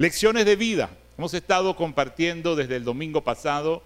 Lecciones 0.00 0.46
de 0.46 0.56
vida. 0.56 0.88
Hemos 1.18 1.34
estado 1.34 1.76
compartiendo 1.76 2.56
desde 2.56 2.76
el 2.76 2.84
domingo 2.84 3.22
pasado 3.22 3.82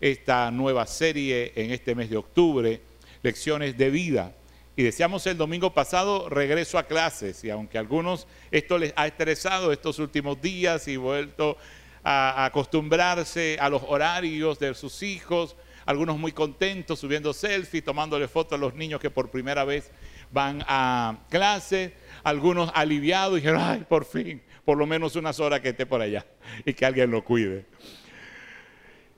esta 0.00 0.50
nueva 0.50 0.86
serie 0.86 1.52
en 1.56 1.72
este 1.72 1.94
mes 1.94 2.08
de 2.08 2.16
octubre, 2.16 2.80
Lecciones 3.22 3.76
de 3.76 3.90
vida. 3.90 4.34
Y 4.76 4.82
decíamos 4.82 5.26
el 5.26 5.36
domingo 5.36 5.74
pasado 5.74 6.30
regreso 6.30 6.78
a 6.78 6.84
clases 6.84 7.44
y 7.44 7.50
aunque 7.50 7.76
a 7.76 7.82
algunos 7.82 8.26
esto 8.50 8.78
les 8.78 8.94
ha 8.96 9.06
estresado 9.06 9.70
estos 9.70 9.98
últimos 9.98 10.40
días 10.40 10.88
y 10.88 10.96
vuelto 10.96 11.58
a 12.02 12.46
acostumbrarse 12.46 13.58
a 13.60 13.68
los 13.68 13.82
horarios 13.86 14.58
de 14.58 14.72
sus 14.72 15.02
hijos, 15.02 15.54
algunos 15.84 16.18
muy 16.18 16.32
contentos 16.32 16.98
subiendo 16.98 17.34
selfies, 17.34 17.84
tomándole 17.84 18.26
fotos 18.26 18.56
a 18.56 18.60
los 18.60 18.74
niños 18.74 19.00
que 19.00 19.10
por 19.10 19.30
primera 19.30 19.64
vez 19.64 19.90
van 20.30 20.64
a 20.66 21.18
clase, 21.28 21.92
algunos 22.24 22.70
aliviados 22.74 23.34
y 23.34 23.40
dijeron, 23.42 23.60
ay, 23.62 23.84
por 23.86 24.06
fin, 24.06 24.42
por 24.68 24.76
lo 24.76 24.84
menos 24.84 25.16
unas 25.16 25.40
horas 25.40 25.60
que 25.60 25.70
esté 25.70 25.86
por 25.86 26.02
allá 26.02 26.26
y 26.62 26.74
que 26.74 26.84
alguien 26.84 27.10
lo 27.10 27.24
cuide. 27.24 27.64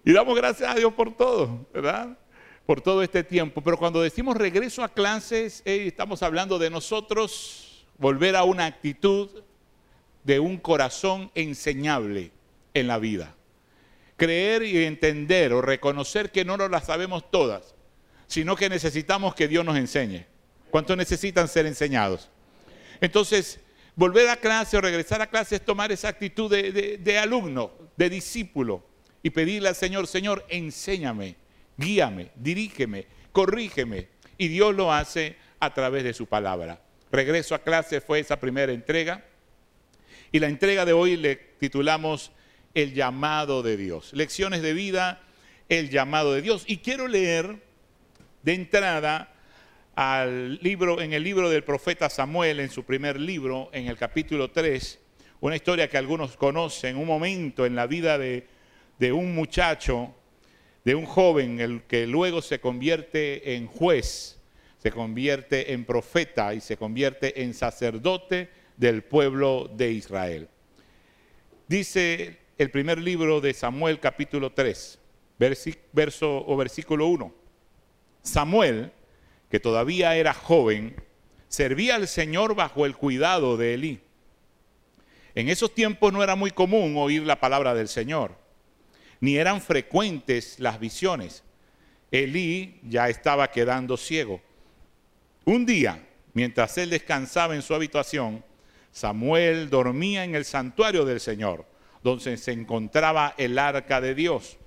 Y 0.05 0.13
damos 0.13 0.37
gracias 0.37 0.71
a 0.71 0.77
Dios 0.77 0.93
por 0.93 1.13
todo, 1.17 1.67
¿verdad? 1.75 2.17
Por 2.67 2.81
todo 2.81 3.03
este 3.03 3.25
tiempo. 3.25 3.61
Pero 3.61 3.77
cuando 3.77 4.01
decimos 4.01 4.37
regreso 4.37 4.85
a 4.85 4.89
clases, 4.95 5.63
estamos 5.65 6.23
hablando 6.23 6.57
de 6.57 6.71
nosotros 6.71 7.85
volver 7.99 8.37
a 8.37 8.45
una 8.45 8.65
actitud 8.67 9.29
de 10.23 10.39
un 10.39 10.57
corazón 10.57 11.33
enseñable 11.35 12.31
en 12.73 12.87
la 12.87 13.01
vida. 13.01 13.35
Creer 14.17 14.63
y 14.63 14.85
entender 14.85 15.53
o 15.53 15.61
reconocer 15.61 16.31
que 16.31 16.45
no 16.45 16.59
nos 16.59 16.71
las 16.71 16.85
sabemos 16.85 17.29
todas, 17.29 17.75
sino 18.29 18.55
que 18.55 18.69
necesitamos 18.69 19.35
que 19.35 19.49
Dios 19.49 19.65
nos 19.65 19.77
enseñe. 19.77 20.27
¿Cuántos 20.71 20.97
necesitan 20.97 21.49
ser 21.49 21.67
enseñados? 21.67 22.31
Entonces, 23.01 23.59
volver 24.01 24.31
a 24.31 24.37
clase 24.37 24.79
o 24.79 24.81
regresar 24.81 25.21
a 25.21 25.27
clase 25.27 25.57
es 25.57 25.63
tomar 25.63 25.93
esa 25.93 26.09
actitud 26.09 26.51
de, 26.51 27.19
alumno, 27.19 27.71
de 27.99 28.09
discípulo, 28.09 28.83
y 29.23 29.29
pedirle 29.29 29.69
al 29.69 29.75
Señor, 29.75 30.07
Señor, 30.07 30.47
enséñame, 30.49 31.37
guíame, 31.77 32.31
dirígeme, 32.35 33.07
corrígeme. 33.31 34.09
Y 34.39 34.49
Dios 34.49 34.75
lo 34.75 34.91
hace 34.91 35.37
a 35.61 35.75
través 35.75 36.03
de 36.03 36.15
su 36.15 36.25
palabra. 36.25 36.81
Regreso 37.13 37.55
a 37.55 37.59
clase 37.59 38.01
fue 38.01 38.21
esa 38.21 38.41
primera 38.41 38.73
entrega. 38.73 39.23
Y 40.33 40.39
la 40.39 40.49
entrega 40.49 40.87
de 40.87 40.95
hoy 40.95 41.19
le 41.19 41.37
titulamos 41.37 42.33
El 42.73 42.95
llamado 42.95 43.63
de 43.63 43.77
Dios. 43.77 44.15
Lecciones 44.15 44.63
de 44.63 44.73
vida, 44.73 45.21
el 45.69 45.91
llamado 45.91 46.33
de 46.33 46.41
Dios. 46.41 46.65
Y 46.67 46.79
quiero 46.79 47.07
leer 47.07 47.63
de 48.43 48.55
entrada 48.55 49.30
al 50.01 50.59
libro, 50.63 51.03
en 51.03 51.13
el 51.13 51.23
libro 51.23 51.51
del 51.51 51.63
profeta 51.63 52.09
Samuel, 52.09 52.61
en 52.61 52.71
su 52.71 52.85
primer 52.85 53.21
libro, 53.21 53.69
en 53.71 53.87
el 53.87 53.99
capítulo 53.99 54.51
3, 54.51 54.99
una 55.41 55.57
historia 55.57 55.91
que 55.91 55.99
algunos 55.99 56.39
conocen, 56.39 56.97
un 56.97 57.07
momento 57.07 57.67
en 57.67 57.75
la 57.75 57.87
vida 57.87 58.17
de, 58.17 58.47
de 58.99 59.13
un 59.13 59.35
muchacho, 59.35 60.15
de 60.87 60.95
un 60.95 61.05
joven, 61.05 61.61
el 61.61 61.83
que 61.83 62.07
luego 62.07 62.41
se 62.41 62.61
convierte 62.61 63.57
en 63.57 63.67
juez, 63.67 64.41
se 64.79 64.91
convierte 64.91 65.75
en 65.75 65.85
profeta 65.85 66.55
y 66.55 66.63
se 66.63 66.79
convierte 66.79 67.43
en 67.43 67.53
sacerdote 67.53 68.49
del 68.79 69.03
pueblo 69.03 69.71
de 69.71 69.93
Israel. 69.93 70.49
Dice 71.69 72.39
el 72.57 72.71
primer 72.71 72.97
libro 73.03 73.43
de 73.43 73.53
Samuel 73.53 74.01
capítulo 74.01 74.51
3, 74.53 74.99
verso 75.93 76.43
o 76.47 76.57
versículo 76.57 77.07
1. 77.07 77.35
Samuel 78.23 78.93
que 79.51 79.61
todavía 79.61 80.17
era 80.17 80.33
joven, 80.33 80.95
servía 81.49 81.97
al 81.97 82.07
Señor 82.07 82.55
bajo 82.55 82.87
el 82.87 82.97
cuidado 82.97 83.57
de 83.57 83.75
Elí. 83.75 84.01
En 85.35 85.49
esos 85.49 85.75
tiempos 85.75 86.13
no 86.13 86.23
era 86.23 86.37
muy 86.37 86.53
común 86.53 86.95
oír 86.97 87.23
la 87.23 87.41
palabra 87.41 87.75
del 87.75 87.89
Señor, 87.89 88.37
ni 89.21 89.37
eran 89.37 89.61
frecuentes 89.61 90.61
las 90.61 90.79
visiones. 90.79 91.43
Elí 92.13 92.81
ya 92.85 93.09
estaba 93.09 93.51
quedando 93.51 93.97
ciego. 93.97 94.41
Un 95.45 95.67
día, 95.67 96.07
mientras 96.33 96.79
él 96.79 96.91
descansaba 96.91 97.55
en 97.55 97.63
su 97.63 97.75
habitación, 97.75 98.45
Samuel 98.93 99.69
dormía 99.69 100.25
en 100.25 100.35
el 100.35 100.45
santuario 100.45 101.05
del 101.05 101.21
Señor, 101.21 101.67
donde 102.03 102.37
se 102.37 102.53
encontraba 102.53 103.35
el 103.37 103.59
arca 103.59 104.01
de 104.01 104.15
Dios. 104.15 104.59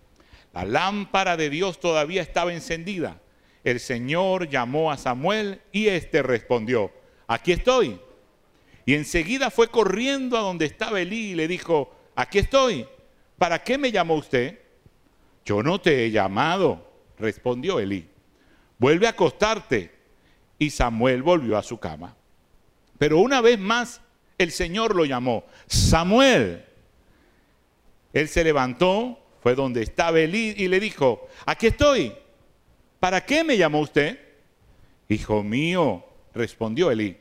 La 0.53 0.65
lámpara 0.65 1.35
de 1.35 1.49
Dios 1.49 1.79
todavía 1.79 2.21
estaba 2.21 2.53
encendida 2.53 3.22
el 3.63 3.79
Señor 3.79 4.49
llamó 4.49 4.91
a 4.91 4.97
Samuel 4.97 5.61
y 5.71 5.87
éste 5.87 6.21
respondió, 6.21 6.91
aquí 7.27 7.51
estoy. 7.51 7.99
Y 8.85 8.95
enseguida 8.95 9.49
fue 9.49 9.69
corriendo 9.69 10.37
a 10.37 10.41
donde 10.41 10.65
estaba 10.65 10.99
Elí 10.99 11.31
y 11.31 11.35
le 11.35 11.47
dijo, 11.47 11.95
aquí 12.15 12.39
estoy. 12.39 12.85
¿Para 13.37 13.63
qué 13.63 13.77
me 13.77 13.91
llamó 13.91 14.15
usted? 14.15 14.59
Yo 15.45 15.63
no 15.63 15.79
te 15.79 16.05
he 16.05 16.11
llamado, 16.11 16.91
respondió 17.17 17.79
Elí. 17.79 18.07
Vuelve 18.77 19.07
a 19.07 19.11
acostarte. 19.11 19.91
Y 20.59 20.69
Samuel 20.69 21.23
volvió 21.23 21.57
a 21.57 21.63
su 21.63 21.79
cama. 21.79 22.15
Pero 22.97 23.17
una 23.19 23.41
vez 23.41 23.59
más 23.59 24.01
el 24.37 24.51
Señor 24.51 24.95
lo 24.95 25.05
llamó, 25.05 25.45
Samuel. 25.67 26.65
Él 28.13 28.27
se 28.29 28.43
levantó, 28.43 29.19
fue 29.41 29.55
donde 29.55 29.81
estaba 29.81 30.19
Elí 30.19 30.53
y 30.57 30.67
le 30.67 30.79
dijo, 30.79 31.27
aquí 31.45 31.67
estoy. 31.67 32.13
¿Para 33.03 33.25
qué 33.25 33.43
me 33.43 33.57
llamó 33.57 33.81
usted? 33.81 34.17
Hijo 35.09 35.43
mío, 35.43 36.05
respondió 36.33 36.89
Elí, 36.89 37.17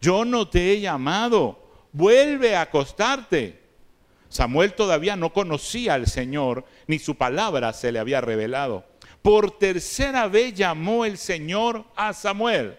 yo 0.00 0.24
no 0.24 0.48
te 0.48 0.70
he 0.70 0.80
llamado, 0.80 1.68
vuelve 1.90 2.54
a 2.54 2.60
acostarte. 2.60 3.60
Samuel 4.28 4.74
todavía 4.74 5.16
no 5.16 5.32
conocía 5.32 5.94
al 5.94 6.06
Señor, 6.06 6.64
ni 6.86 7.00
su 7.00 7.16
palabra 7.16 7.72
se 7.72 7.90
le 7.90 7.98
había 7.98 8.20
revelado. 8.20 8.84
Por 9.20 9.58
tercera 9.58 10.28
vez 10.28 10.54
llamó 10.54 11.04
el 11.04 11.18
Señor 11.18 11.86
a 11.96 12.12
Samuel. 12.12 12.78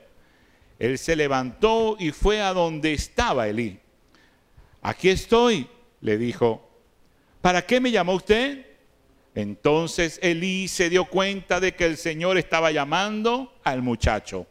Él 0.79 0.97
se 0.99 1.17
levantó 1.17 1.97
y 1.99 2.11
fue 2.11 2.41
a 2.41 2.53
donde 2.53 2.93
estaba 2.93 3.49
Elí. 3.49 3.77
Aquí 4.81 5.09
estoy, 5.09 5.67
le 5.99 6.17
dijo. 6.17 6.65
¿Para 7.41 7.65
qué 7.65 7.81
me 7.81 7.91
llamó 7.91 8.13
usted? 8.13 8.66
Entonces 9.37 10.19
Elí 10.23 10.67
se 10.67 10.89
dio 10.89 11.05
cuenta 11.05 11.59
de 11.59 11.75
que 11.75 11.85
el 11.85 11.97
Señor 11.97 12.39
estaba 12.39 12.71
llamando 12.71 13.53
al 13.63 13.83
muchacho. 13.83 14.47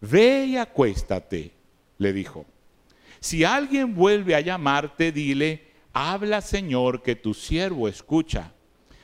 Ve 0.00 0.46
y 0.46 0.56
acuéstate, 0.56 1.52
le 1.98 2.14
dijo. 2.14 2.46
Si 3.20 3.44
alguien 3.44 3.94
vuelve 3.94 4.34
a 4.34 4.40
llamarte, 4.40 5.12
dile, 5.12 5.66
habla 5.92 6.40
Señor, 6.40 7.02
que 7.02 7.14
tu 7.14 7.34
siervo 7.34 7.86
escucha. 7.86 8.54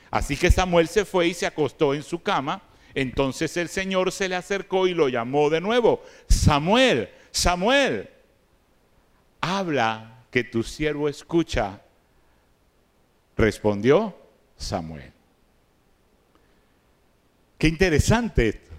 Así 0.09 0.35
que 0.35 0.49
Samuel 0.49 0.87
se 0.87 1.05
fue 1.05 1.27
y 1.27 1.35
se 1.35 1.45
acostó 1.45 1.93
en 1.93 2.01
su 2.01 2.23
cama. 2.23 2.63
Entonces 2.95 3.55
el 3.57 3.69
Señor 3.69 4.11
se 4.11 4.27
le 4.27 4.35
acercó 4.35 4.87
y 4.87 4.95
lo 4.95 5.09
llamó 5.09 5.51
de 5.51 5.61
nuevo. 5.61 6.01
Samuel, 6.27 7.11
Samuel, 7.29 8.09
habla 9.41 10.23
que 10.31 10.43
tu 10.43 10.63
siervo 10.63 11.07
escucha. 11.07 11.83
Respondió, 13.37 14.20
Samuel. 14.61 15.11
Qué 17.57 17.67
interesante 17.67 18.49
esto. 18.49 18.71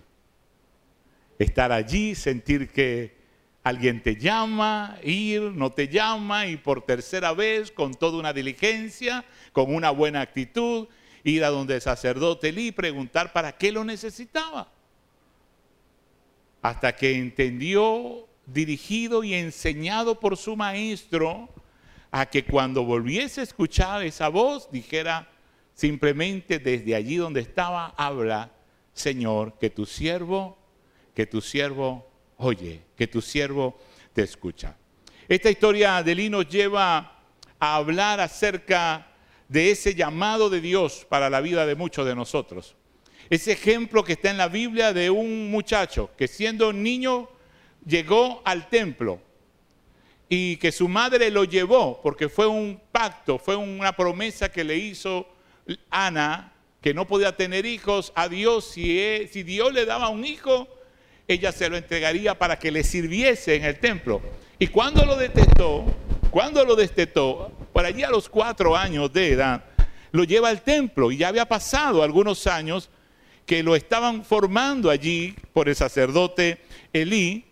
Estar 1.38 1.72
allí, 1.72 2.14
sentir 2.14 2.70
que 2.70 3.14
alguien 3.62 4.02
te 4.02 4.16
llama, 4.16 4.98
ir, 5.02 5.42
no 5.42 5.70
te 5.70 5.88
llama 5.88 6.46
y 6.46 6.56
por 6.56 6.84
tercera 6.84 7.32
vez, 7.32 7.70
con 7.70 7.94
toda 7.94 8.18
una 8.18 8.32
diligencia, 8.32 9.24
con 9.52 9.74
una 9.74 9.90
buena 9.90 10.20
actitud, 10.20 10.88
ir 11.24 11.44
a 11.44 11.50
donde 11.50 11.76
el 11.76 11.80
sacerdote 11.80 12.48
y 12.48 12.72
preguntar 12.72 13.32
para 13.32 13.52
qué 13.52 13.70
lo 13.70 13.84
necesitaba. 13.84 14.68
Hasta 16.60 16.94
que 16.96 17.16
entendió, 17.16 18.26
dirigido 18.46 19.22
y 19.24 19.34
enseñado 19.34 20.18
por 20.18 20.36
su 20.36 20.56
maestro, 20.56 21.48
a 22.10 22.26
que 22.26 22.44
cuando 22.44 22.84
volviese 22.84 23.40
a 23.40 23.44
escuchar 23.44 24.02
esa 24.02 24.28
voz 24.28 24.70
dijera, 24.70 25.28
Simplemente 25.82 26.60
desde 26.60 26.94
allí 26.94 27.16
donde 27.16 27.40
estaba, 27.40 27.92
habla, 27.96 28.52
Señor, 28.94 29.58
que 29.58 29.68
tu 29.68 29.84
siervo, 29.84 30.56
que 31.12 31.26
tu 31.26 31.40
siervo 31.40 32.08
oye, 32.36 32.82
que 32.96 33.08
tu 33.08 33.20
siervo 33.20 33.76
te 34.12 34.22
escucha. 34.22 34.76
Esta 35.26 35.50
historia 35.50 36.00
de 36.04 36.14
Lino 36.14 36.42
lleva 36.42 37.24
a 37.58 37.74
hablar 37.74 38.20
acerca 38.20 39.08
de 39.48 39.72
ese 39.72 39.96
llamado 39.96 40.48
de 40.48 40.60
Dios 40.60 41.04
para 41.08 41.28
la 41.28 41.40
vida 41.40 41.66
de 41.66 41.74
muchos 41.74 42.06
de 42.06 42.14
nosotros. 42.14 42.76
Ese 43.28 43.50
ejemplo 43.50 44.04
que 44.04 44.12
está 44.12 44.30
en 44.30 44.38
la 44.38 44.46
Biblia 44.46 44.92
de 44.92 45.10
un 45.10 45.50
muchacho 45.50 46.10
que 46.16 46.28
siendo 46.28 46.72
niño 46.72 47.28
llegó 47.84 48.40
al 48.44 48.68
templo 48.68 49.18
y 50.28 50.58
que 50.58 50.70
su 50.70 50.86
madre 50.86 51.28
lo 51.32 51.42
llevó 51.42 52.00
porque 52.00 52.28
fue 52.28 52.46
un 52.46 52.80
pacto, 52.92 53.36
fue 53.36 53.56
una 53.56 53.96
promesa 53.96 54.48
que 54.48 54.62
le 54.62 54.76
hizo 54.76 55.31
Ana, 55.90 56.52
que 56.80 56.94
no 56.94 57.06
podía 57.06 57.36
tener 57.36 57.64
hijos, 57.66 58.12
a 58.14 58.28
Dios, 58.28 58.64
si, 58.72 59.26
Dios 59.44 59.72
le 59.72 59.84
daba 59.84 60.08
un 60.08 60.24
hijo, 60.24 60.68
ella 61.28 61.52
se 61.52 61.68
lo 61.68 61.76
entregaría 61.76 62.38
para 62.38 62.58
que 62.58 62.72
le 62.72 62.82
sirviese 62.82 63.54
en 63.54 63.64
el 63.64 63.78
templo. 63.78 64.20
Y 64.58 64.66
cuando 64.66 65.04
lo 65.04 65.16
detestó, 65.16 65.84
cuando 66.30 66.64
lo 66.64 66.74
destetó, 66.74 67.52
por 67.72 67.84
allí 67.84 68.02
a 68.02 68.10
los 68.10 68.28
cuatro 68.28 68.76
años 68.76 69.12
de 69.12 69.32
edad, 69.32 69.64
lo 70.10 70.24
lleva 70.24 70.48
al 70.48 70.62
templo 70.62 71.10
y 71.10 71.18
ya 71.18 71.28
había 71.28 71.46
pasado 71.46 72.02
algunos 72.02 72.46
años 72.46 72.90
que 73.46 73.62
lo 73.62 73.74
estaban 73.74 74.24
formando 74.24 74.90
allí 74.90 75.34
por 75.52 75.68
el 75.68 75.76
sacerdote 75.76 76.60
Elí 76.92 77.44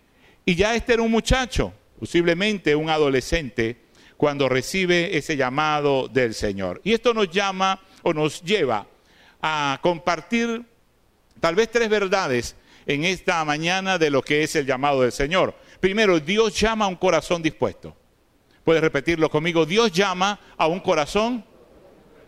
y 0.44 0.54
ya 0.54 0.74
este 0.74 0.94
era 0.94 1.02
un 1.02 1.10
muchacho, 1.10 1.72
posiblemente 1.98 2.74
un 2.74 2.90
adolescente, 2.90 3.76
cuando 4.16 4.48
recibe 4.48 5.16
ese 5.16 5.36
llamado 5.36 6.08
del 6.08 6.34
Señor. 6.34 6.80
Y 6.84 6.92
esto 6.92 7.14
nos 7.14 7.30
llama 7.30 7.80
o 8.02 8.12
nos 8.12 8.43
lleva 8.43 8.87
a 9.43 9.79
compartir 9.82 10.64
tal 11.41 11.55
vez 11.55 11.70
tres 11.70 11.88
verdades 11.88 12.56
en 12.87 13.05
esta 13.05 13.44
mañana 13.44 13.99
de 13.99 14.11
lo 14.11 14.23
que 14.23 14.43
es 14.43 14.56
el 14.56 14.67
llamado 14.67 15.02
del 15.02 15.12
Señor. 15.12 15.55
Primero, 15.81 16.20
Dios 16.20 16.58
llama 16.58 16.85
a 16.85 16.88
un 16.88 16.97
corazón 16.97 17.43
dispuesto. 17.43 17.97
Puedes 18.64 18.82
repetirlo 18.82 19.31
conmigo. 19.31 19.64
Dios 19.64 19.91
llama 19.93 20.38
a 20.56 20.67
un 20.67 20.81
corazón, 20.81 21.44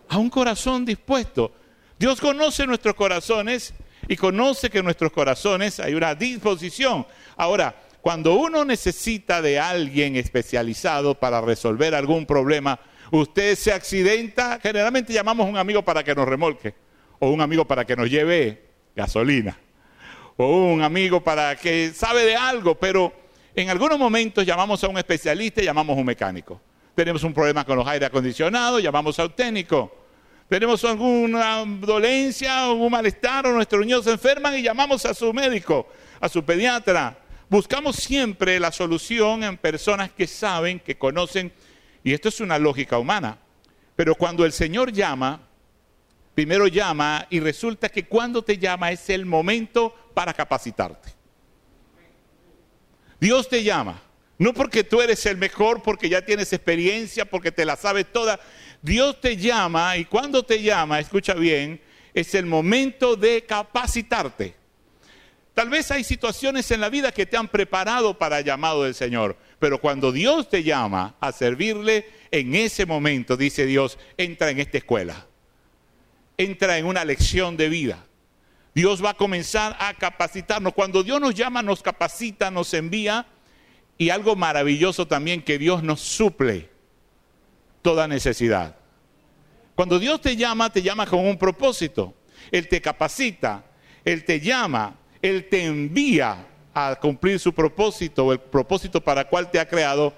a 0.08 0.18
un 0.18 0.30
corazón 0.30 0.84
dispuesto. 0.84 1.52
Dios 1.98 2.20
conoce 2.20 2.66
nuestros 2.66 2.94
corazones 2.94 3.74
y 4.08 4.16
conoce 4.16 4.70
que 4.70 4.78
en 4.78 4.84
nuestros 4.84 5.12
corazones 5.12 5.78
hay 5.80 5.94
una 5.94 6.14
disposición. 6.14 7.06
Ahora, 7.36 7.74
cuando 8.00 8.34
uno 8.34 8.64
necesita 8.64 9.40
de 9.40 9.60
alguien 9.60 10.16
especializado 10.16 11.14
para 11.14 11.40
resolver 11.40 11.94
algún 11.94 12.26
problema, 12.26 12.80
usted 13.20 13.54
se 13.56 13.72
accidenta, 13.72 14.58
generalmente 14.60 15.12
llamamos 15.12 15.46
a 15.46 15.50
un 15.50 15.58
amigo 15.58 15.82
para 15.82 16.02
que 16.02 16.14
nos 16.14 16.26
remolque, 16.26 16.74
o 17.18 17.30
un 17.30 17.40
amigo 17.40 17.66
para 17.66 17.84
que 17.84 17.94
nos 17.94 18.10
lleve 18.10 18.62
gasolina, 18.96 19.58
o 20.36 20.66
un 20.66 20.82
amigo 20.82 21.22
para 21.22 21.54
que 21.56 21.92
sabe 21.94 22.24
de 22.24 22.36
algo, 22.36 22.74
pero 22.74 23.12
en 23.54 23.68
algunos 23.68 23.98
momentos 23.98 24.46
llamamos 24.46 24.82
a 24.82 24.88
un 24.88 24.96
especialista 24.96 25.60
y 25.60 25.66
llamamos 25.66 25.96
a 25.96 26.00
un 26.00 26.06
mecánico. 26.06 26.60
Tenemos 26.94 27.22
un 27.22 27.34
problema 27.34 27.64
con 27.64 27.76
los 27.76 27.86
aire 27.86 28.06
acondicionados, 28.06 28.82
llamamos 28.82 29.18
a 29.18 29.24
un 29.24 29.32
técnico. 29.32 29.94
Tenemos 30.48 30.84
alguna 30.84 31.64
dolencia, 31.66 32.64
algún 32.64 32.90
malestar, 32.90 33.46
o 33.46 33.52
nuestros 33.52 33.84
niños 33.84 34.04
se 34.04 34.12
enferman 34.12 34.58
y 34.58 34.62
llamamos 34.62 35.04
a 35.06 35.14
su 35.14 35.32
médico, 35.32 35.86
a 36.20 36.28
su 36.28 36.44
pediatra. 36.44 37.18
Buscamos 37.48 37.96
siempre 37.96 38.58
la 38.58 38.72
solución 38.72 39.44
en 39.44 39.56
personas 39.58 40.10
que 40.10 40.26
saben, 40.26 40.80
que 40.80 40.96
conocen, 40.96 41.52
y 42.04 42.12
esto 42.12 42.28
es 42.28 42.40
una 42.40 42.58
lógica 42.58 42.98
humana. 42.98 43.38
Pero 43.96 44.14
cuando 44.14 44.44
el 44.44 44.52
Señor 44.52 44.92
llama, 44.92 45.40
primero 46.34 46.66
llama 46.66 47.26
y 47.30 47.40
resulta 47.40 47.88
que 47.88 48.04
cuando 48.04 48.42
te 48.42 48.58
llama 48.58 48.90
es 48.90 49.08
el 49.10 49.26
momento 49.26 49.94
para 50.14 50.32
capacitarte. 50.32 51.10
Dios 53.20 53.48
te 53.48 53.62
llama, 53.62 54.02
no 54.38 54.52
porque 54.52 54.82
tú 54.82 55.00
eres 55.00 55.24
el 55.26 55.36
mejor, 55.36 55.82
porque 55.82 56.08
ya 56.08 56.24
tienes 56.24 56.52
experiencia, 56.52 57.24
porque 57.24 57.52
te 57.52 57.64
la 57.64 57.76
sabes 57.76 58.10
toda. 58.12 58.40
Dios 58.80 59.20
te 59.20 59.36
llama 59.36 59.96
y 59.96 60.04
cuando 60.04 60.44
te 60.44 60.60
llama, 60.60 60.98
escucha 60.98 61.34
bien, 61.34 61.80
es 62.14 62.34
el 62.34 62.46
momento 62.46 63.14
de 63.14 63.44
capacitarte. 63.44 64.56
Tal 65.54 65.68
vez 65.68 65.90
hay 65.90 66.02
situaciones 66.02 66.70
en 66.70 66.80
la 66.80 66.88
vida 66.88 67.12
que 67.12 67.26
te 67.26 67.36
han 67.36 67.46
preparado 67.46 68.18
para 68.18 68.38
el 68.38 68.44
llamado 68.44 68.84
del 68.84 68.94
Señor, 68.94 69.36
pero 69.62 69.78
cuando 69.78 70.10
Dios 70.10 70.48
te 70.48 70.64
llama 70.64 71.14
a 71.20 71.30
servirle, 71.30 72.04
en 72.32 72.56
ese 72.56 72.84
momento, 72.84 73.36
dice 73.36 73.64
Dios, 73.64 73.96
entra 74.16 74.50
en 74.50 74.58
esta 74.58 74.78
escuela, 74.78 75.28
entra 76.36 76.78
en 76.78 76.86
una 76.86 77.04
lección 77.04 77.56
de 77.56 77.68
vida. 77.68 78.04
Dios 78.74 79.04
va 79.04 79.10
a 79.10 79.14
comenzar 79.14 79.76
a 79.78 79.94
capacitarnos. 79.94 80.72
Cuando 80.72 81.04
Dios 81.04 81.20
nos 81.20 81.36
llama, 81.36 81.62
nos 81.62 81.80
capacita, 81.80 82.50
nos 82.50 82.74
envía, 82.74 83.24
y 83.96 84.10
algo 84.10 84.34
maravilloso 84.34 85.06
también, 85.06 85.42
que 85.42 85.58
Dios 85.58 85.84
nos 85.84 86.00
suple 86.00 86.68
toda 87.82 88.08
necesidad. 88.08 88.74
Cuando 89.76 90.00
Dios 90.00 90.20
te 90.20 90.34
llama, 90.34 90.72
te 90.72 90.82
llama 90.82 91.06
con 91.06 91.24
un 91.24 91.38
propósito. 91.38 92.14
Él 92.50 92.66
te 92.66 92.80
capacita, 92.80 93.64
Él 94.04 94.24
te 94.24 94.40
llama, 94.40 94.96
él 95.22 95.48
te 95.48 95.64
envía 95.64 96.48
a 96.74 96.96
cumplir 96.96 97.38
su 97.38 97.52
propósito, 97.52 98.26
o 98.26 98.32
el 98.32 98.40
propósito 98.40 99.00
para 99.00 99.22
el 99.22 99.26
cual 99.26 99.50
te 99.50 99.60
ha 99.60 99.68
creado, 99.68 100.12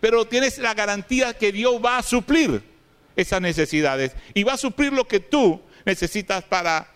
pero 0.00 0.24
tienes 0.24 0.58
la 0.58 0.74
garantía 0.74 1.34
que 1.34 1.52
Dios 1.52 1.80
va 1.84 1.98
a 1.98 2.02
suplir 2.02 2.62
esas 3.16 3.40
necesidades 3.40 4.14
y 4.32 4.44
va 4.44 4.54
a 4.54 4.56
suplir 4.56 4.92
lo 4.92 5.06
que 5.06 5.20
tú 5.20 5.60
necesitas 5.84 6.44
para 6.44 6.88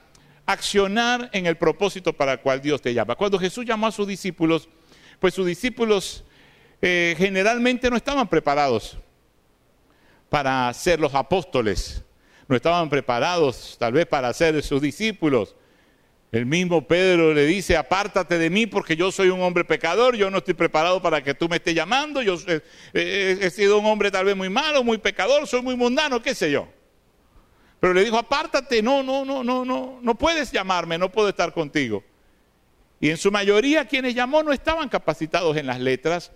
accionar 0.46 1.28
en 1.32 1.46
el 1.46 1.56
propósito 1.56 2.12
para 2.12 2.32
el 2.32 2.40
cual 2.40 2.60
Dios 2.60 2.80
te 2.80 2.94
llama. 2.94 3.16
Cuando 3.16 3.38
Jesús 3.38 3.64
llamó 3.64 3.86
a 3.86 3.92
sus 3.92 4.06
discípulos, 4.06 4.68
pues 5.18 5.34
sus 5.34 5.46
discípulos 5.46 6.24
eh, 6.80 7.14
generalmente 7.16 7.90
no 7.90 7.96
estaban 7.96 8.28
preparados 8.28 8.98
para 10.28 10.72
ser 10.74 10.98
los 10.98 11.14
apóstoles, 11.14 12.02
no 12.48 12.56
estaban 12.56 12.88
preparados 12.88 13.76
tal 13.78 13.92
vez 13.92 14.06
para 14.06 14.32
ser 14.32 14.62
sus 14.62 14.80
discípulos. 14.80 15.54
El 16.32 16.46
mismo 16.46 16.88
Pedro 16.88 17.34
le 17.34 17.44
dice, 17.44 17.76
apártate 17.76 18.38
de 18.38 18.48
mí 18.48 18.66
porque 18.66 18.96
yo 18.96 19.12
soy 19.12 19.28
un 19.28 19.42
hombre 19.42 19.66
pecador, 19.66 20.16
yo 20.16 20.30
no 20.30 20.38
estoy 20.38 20.54
preparado 20.54 21.02
para 21.02 21.22
que 21.22 21.34
tú 21.34 21.46
me 21.46 21.56
estés 21.56 21.74
llamando, 21.74 22.22
yo 22.22 22.38
he, 22.94 23.50
sido 23.50 23.78
un 23.78 23.84
hombre 23.84 24.10
tal 24.10 24.24
vez 24.24 24.34
muy 24.34 24.48
malo, 24.48 24.82
muy 24.82 24.96
pecador, 24.96 25.46
soy 25.46 25.60
muy 25.60 25.76
mundano, 25.76 26.22
qué 26.22 26.34
sé 26.34 26.50
yo. 26.50 26.66
Pero 27.80 27.92
le 27.92 28.02
dijo, 28.02 28.16
apártate, 28.16 28.80
no, 28.80 29.02
no, 29.02 29.26
no, 29.26 29.44
no, 29.44 29.62
no, 29.66 29.98
no 30.00 30.14
puedes 30.14 30.50
llamarme, 30.50 30.96
no 30.96 31.12
puedo 31.12 31.28
estar 31.28 31.52
contigo. 31.52 32.02
Y 32.98 33.10
en 33.10 33.18
su 33.18 33.30
mayoría 33.30 33.84
quienes 33.84 34.14
llamó 34.14 34.42
no 34.42 34.52
estaban 34.52 34.88
capacitados 34.88 35.54
en 35.58 35.66
las 35.66 35.80
letras, 35.80 36.32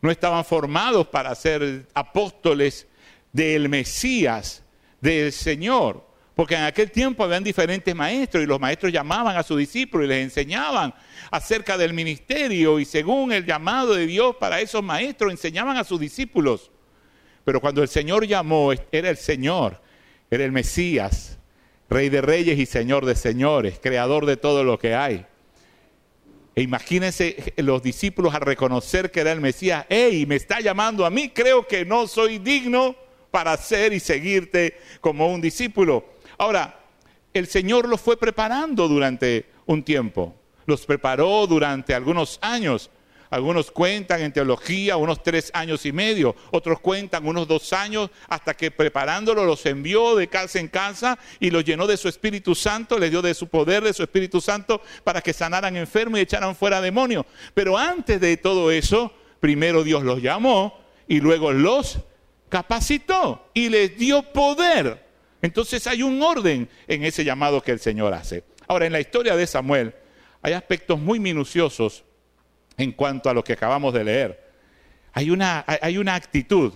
no 0.00 0.12
estaban 0.12 0.44
formados 0.44 1.08
para 1.08 1.34
ser 1.34 1.88
apóstoles 1.92 2.86
del 3.32 3.68
Mesías, 3.68 4.62
del 5.00 5.32
Señor. 5.32 6.13
Porque 6.34 6.56
en 6.56 6.64
aquel 6.64 6.90
tiempo 6.90 7.22
habían 7.22 7.44
diferentes 7.44 7.94
maestros 7.94 8.42
y 8.42 8.46
los 8.46 8.58
maestros 8.58 8.92
llamaban 8.92 9.36
a 9.36 9.42
sus 9.44 9.58
discípulos 9.58 10.06
y 10.06 10.08
les 10.08 10.24
enseñaban 10.24 10.92
acerca 11.30 11.78
del 11.78 11.94
ministerio 11.94 12.80
y 12.80 12.84
según 12.84 13.32
el 13.32 13.46
llamado 13.46 13.94
de 13.94 14.06
Dios 14.06 14.34
para 14.36 14.60
esos 14.60 14.82
maestros 14.82 15.30
enseñaban 15.30 15.76
a 15.76 15.84
sus 15.84 16.00
discípulos. 16.00 16.72
Pero 17.44 17.60
cuando 17.60 17.82
el 17.82 17.88
Señor 17.88 18.26
llamó, 18.26 18.72
era 18.90 19.10
el 19.10 19.16
Señor, 19.16 19.80
era 20.30 20.44
el 20.44 20.50
Mesías, 20.50 21.38
Rey 21.88 22.08
de 22.08 22.22
reyes 22.22 22.58
y 22.58 22.66
Señor 22.66 23.04
de 23.04 23.14
señores, 23.14 23.78
creador 23.80 24.26
de 24.26 24.36
todo 24.36 24.64
lo 24.64 24.78
que 24.78 24.94
hay. 24.94 25.26
E 26.56 26.62
imagínense 26.62 27.52
los 27.58 27.82
discípulos 27.82 28.34
al 28.34 28.40
reconocer 28.40 29.10
que 29.10 29.20
era 29.20 29.32
el 29.32 29.40
Mesías, 29.40 29.86
hey, 29.88 30.24
me 30.26 30.36
está 30.36 30.60
llamando 30.60 31.04
a 31.04 31.10
mí, 31.10 31.28
creo 31.28 31.66
que 31.66 31.84
no 31.84 32.06
soy 32.06 32.38
digno 32.38 32.96
para 33.30 33.56
ser 33.56 33.92
y 33.92 34.00
seguirte 34.00 34.78
como 35.00 35.32
un 35.32 35.40
discípulo. 35.40 36.13
Ahora, 36.38 36.80
el 37.32 37.46
Señor 37.46 37.88
los 37.88 38.00
fue 38.00 38.16
preparando 38.16 38.88
durante 38.88 39.46
un 39.66 39.82
tiempo, 39.82 40.34
los 40.66 40.86
preparó 40.86 41.46
durante 41.46 41.94
algunos 41.94 42.38
años. 42.42 42.90
Algunos 43.30 43.72
cuentan 43.72 44.20
en 44.20 44.32
teología 44.32 44.96
unos 44.96 45.20
tres 45.20 45.50
años 45.54 45.84
y 45.86 45.90
medio, 45.90 46.36
otros 46.52 46.78
cuentan 46.78 47.26
unos 47.26 47.48
dos 47.48 47.72
años, 47.72 48.10
hasta 48.28 48.54
que 48.54 48.70
preparándolo 48.70 49.44
los 49.44 49.66
envió 49.66 50.14
de 50.14 50.28
casa 50.28 50.60
en 50.60 50.68
casa 50.68 51.18
y 51.40 51.50
los 51.50 51.64
llenó 51.64 51.88
de 51.88 51.96
su 51.96 52.06
Espíritu 52.06 52.54
Santo, 52.54 52.96
les 52.96 53.10
dio 53.10 53.22
de 53.22 53.34
su 53.34 53.48
poder, 53.48 53.82
de 53.82 53.92
su 53.92 54.04
Espíritu 54.04 54.40
Santo, 54.40 54.80
para 55.02 55.20
que 55.20 55.32
sanaran 55.32 55.76
enfermos 55.76 56.20
y 56.20 56.22
echaran 56.22 56.54
fuera 56.54 56.80
demonios. 56.80 57.26
Pero 57.54 57.76
antes 57.76 58.20
de 58.20 58.36
todo 58.36 58.70
eso, 58.70 59.12
primero 59.40 59.82
Dios 59.82 60.04
los 60.04 60.22
llamó 60.22 60.78
y 61.08 61.18
luego 61.18 61.50
los 61.50 61.98
capacitó 62.48 63.48
y 63.52 63.68
les 63.68 63.98
dio 63.98 64.22
poder 64.32 65.03
entonces 65.44 65.86
hay 65.86 66.02
un 66.02 66.22
orden 66.22 66.70
en 66.88 67.04
ese 67.04 67.22
llamado 67.22 67.60
que 67.60 67.70
el 67.70 67.78
Señor 67.78 68.14
hace. 68.14 68.44
Ahora, 68.66 68.86
en 68.86 68.92
la 68.92 69.00
historia 69.00 69.36
de 69.36 69.46
Samuel 69.46 69.94
hay 70.40 70.54
aspectos 70.54 70.98
muy 70.98 71.20
minuciosos 71.20 72.02
en 72.78 72.92
cuanto 72.92 73.28
a 73.28 73.34
lo 73.34 73.44
que 73.44 73.52
acabamos 73.52 73.92
de 73.92 74.04
leer. 74.04 74.42
Hay 75.12 75.28
una, 75.28 75.62
hay 75.66 75.98
una 75.98 76.14
actitud, 76.14 76.72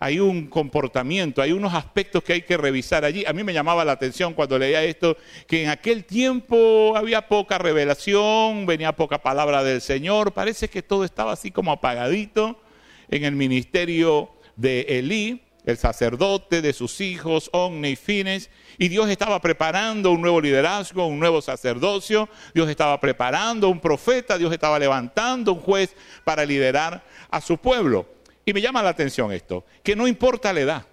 hay 0.00 0.18
un 0.18 0.48
comportamiento, 0.48 1.40
hay 1.40 1.52
unos 1.52 1.72
aspectos 1.72 2.24
que 2.24 2.32
hay 2.32 2.42
que 2.42 2.56
revisar 2.56 3.04
allí. 3.04 3.24
A 3.26 3.32
mí 3.32 3.44
me 3.44 3.52
llamaba 3.52 3.84
la 3.84 3.92
atención 3.92 4.34
cuando 4.34 4.58
leía 4.58 4.82
esto, 4.82 5.16
que 5.46 5.62
en 5.62 5.70
aquel 5.70 6.04
tiempo 6.04 6.96
había 6.96 7.28
poca 7.28 7.58
revelación, 7.58 8.66
venía 8.66 8.96
poca 8.96 9.22
palabra 9.22 9.62
del 9.62 9.80
Señor, 9.80 10.32
parece 10.32 10.66
que 10.66 10.82
todo 10.82 11.04
estaba 11.04 11.30
así 11.30 11.52
como 11.52 11.70
apagadito 11.70 12.60
en 13.08 13.22
el 13.22 13.36
ministerio 13.36 14.30
de 14.56 14.80
Elí 14.88 15.43
el 15.64 15.78
sacerdote, 15.78 16.60
de 16.60 16.72
sus 16.72 17.00
hijos, 17.00 17.48
Omne 17.52 17.90
y 17.90 17.96
Fines, 17.96 18.50
y 18.78 18.88
Dios 18.88 19.08
estaba 19.08 19.40
preparando 19.40 20.10
un 20.10 20.20
nuevo 20.20 20.40
liderazgo, 20.40 21.06
un 21.06 21.18
nuevo 21.18 21.40
sacerdocio, 21.40 22.28
Dios 22.54 22.68
estaba 22.68 23.00
preparando 23.00 23.68
un 23.68 23.80
profeta, 23.80 24.36
Dios 24.36 24.52
estaba 24.52 24.78
levantando 24.78 25.52
un 25.52 25.60
juez 25.60 25.94
para 26.24 26.44
liderar 26.44 27.04
a 27.30 27.40
su 27.40 27.56
pueblo. 27.56 28.06
Y 28.44 28.52
me 28.52 28.60
llama 28.60 28.82
la 28.82 28.90
atención 28.90 29.32
esto, 29.32 29.64
que 29.82 29.96
no 29.96 30.06
importa 30.06 30.52
la 30.52 30.60
edad, 30.60 30.86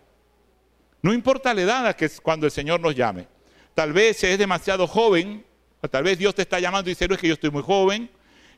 no 1.01 1.13
importa 1.13 1.53
la 1.53 1.61
edad 1.61 1.95
que 1.95 2.09
cuando 2.21 2.45
el 2.45 2.51
Señor 2.51 2.79
nos 2.79 2.95
llame. 2.95 3.27
Tal 3.73 3.91
vez 3.91 4.23
es 4.23 4.37
demasiado 4.37 4.87
joven, 4.87 5.45
o 5.81 5.89
tal 5.89 6.03
vez 6.03 6.17
Dios 6.17 6.35
te 6.35 6.43
está 6.43 6.59
llamando 6.59 6.89
y 6.89 6.93
dice, 6.93 7.07
no 7.07 7.15
es 7.15 7.19
que 7.19 7.27
yo 7.27 7.33
estoy 7.33 7.49
muy 7.49 7.63
joven, 7.63 8.09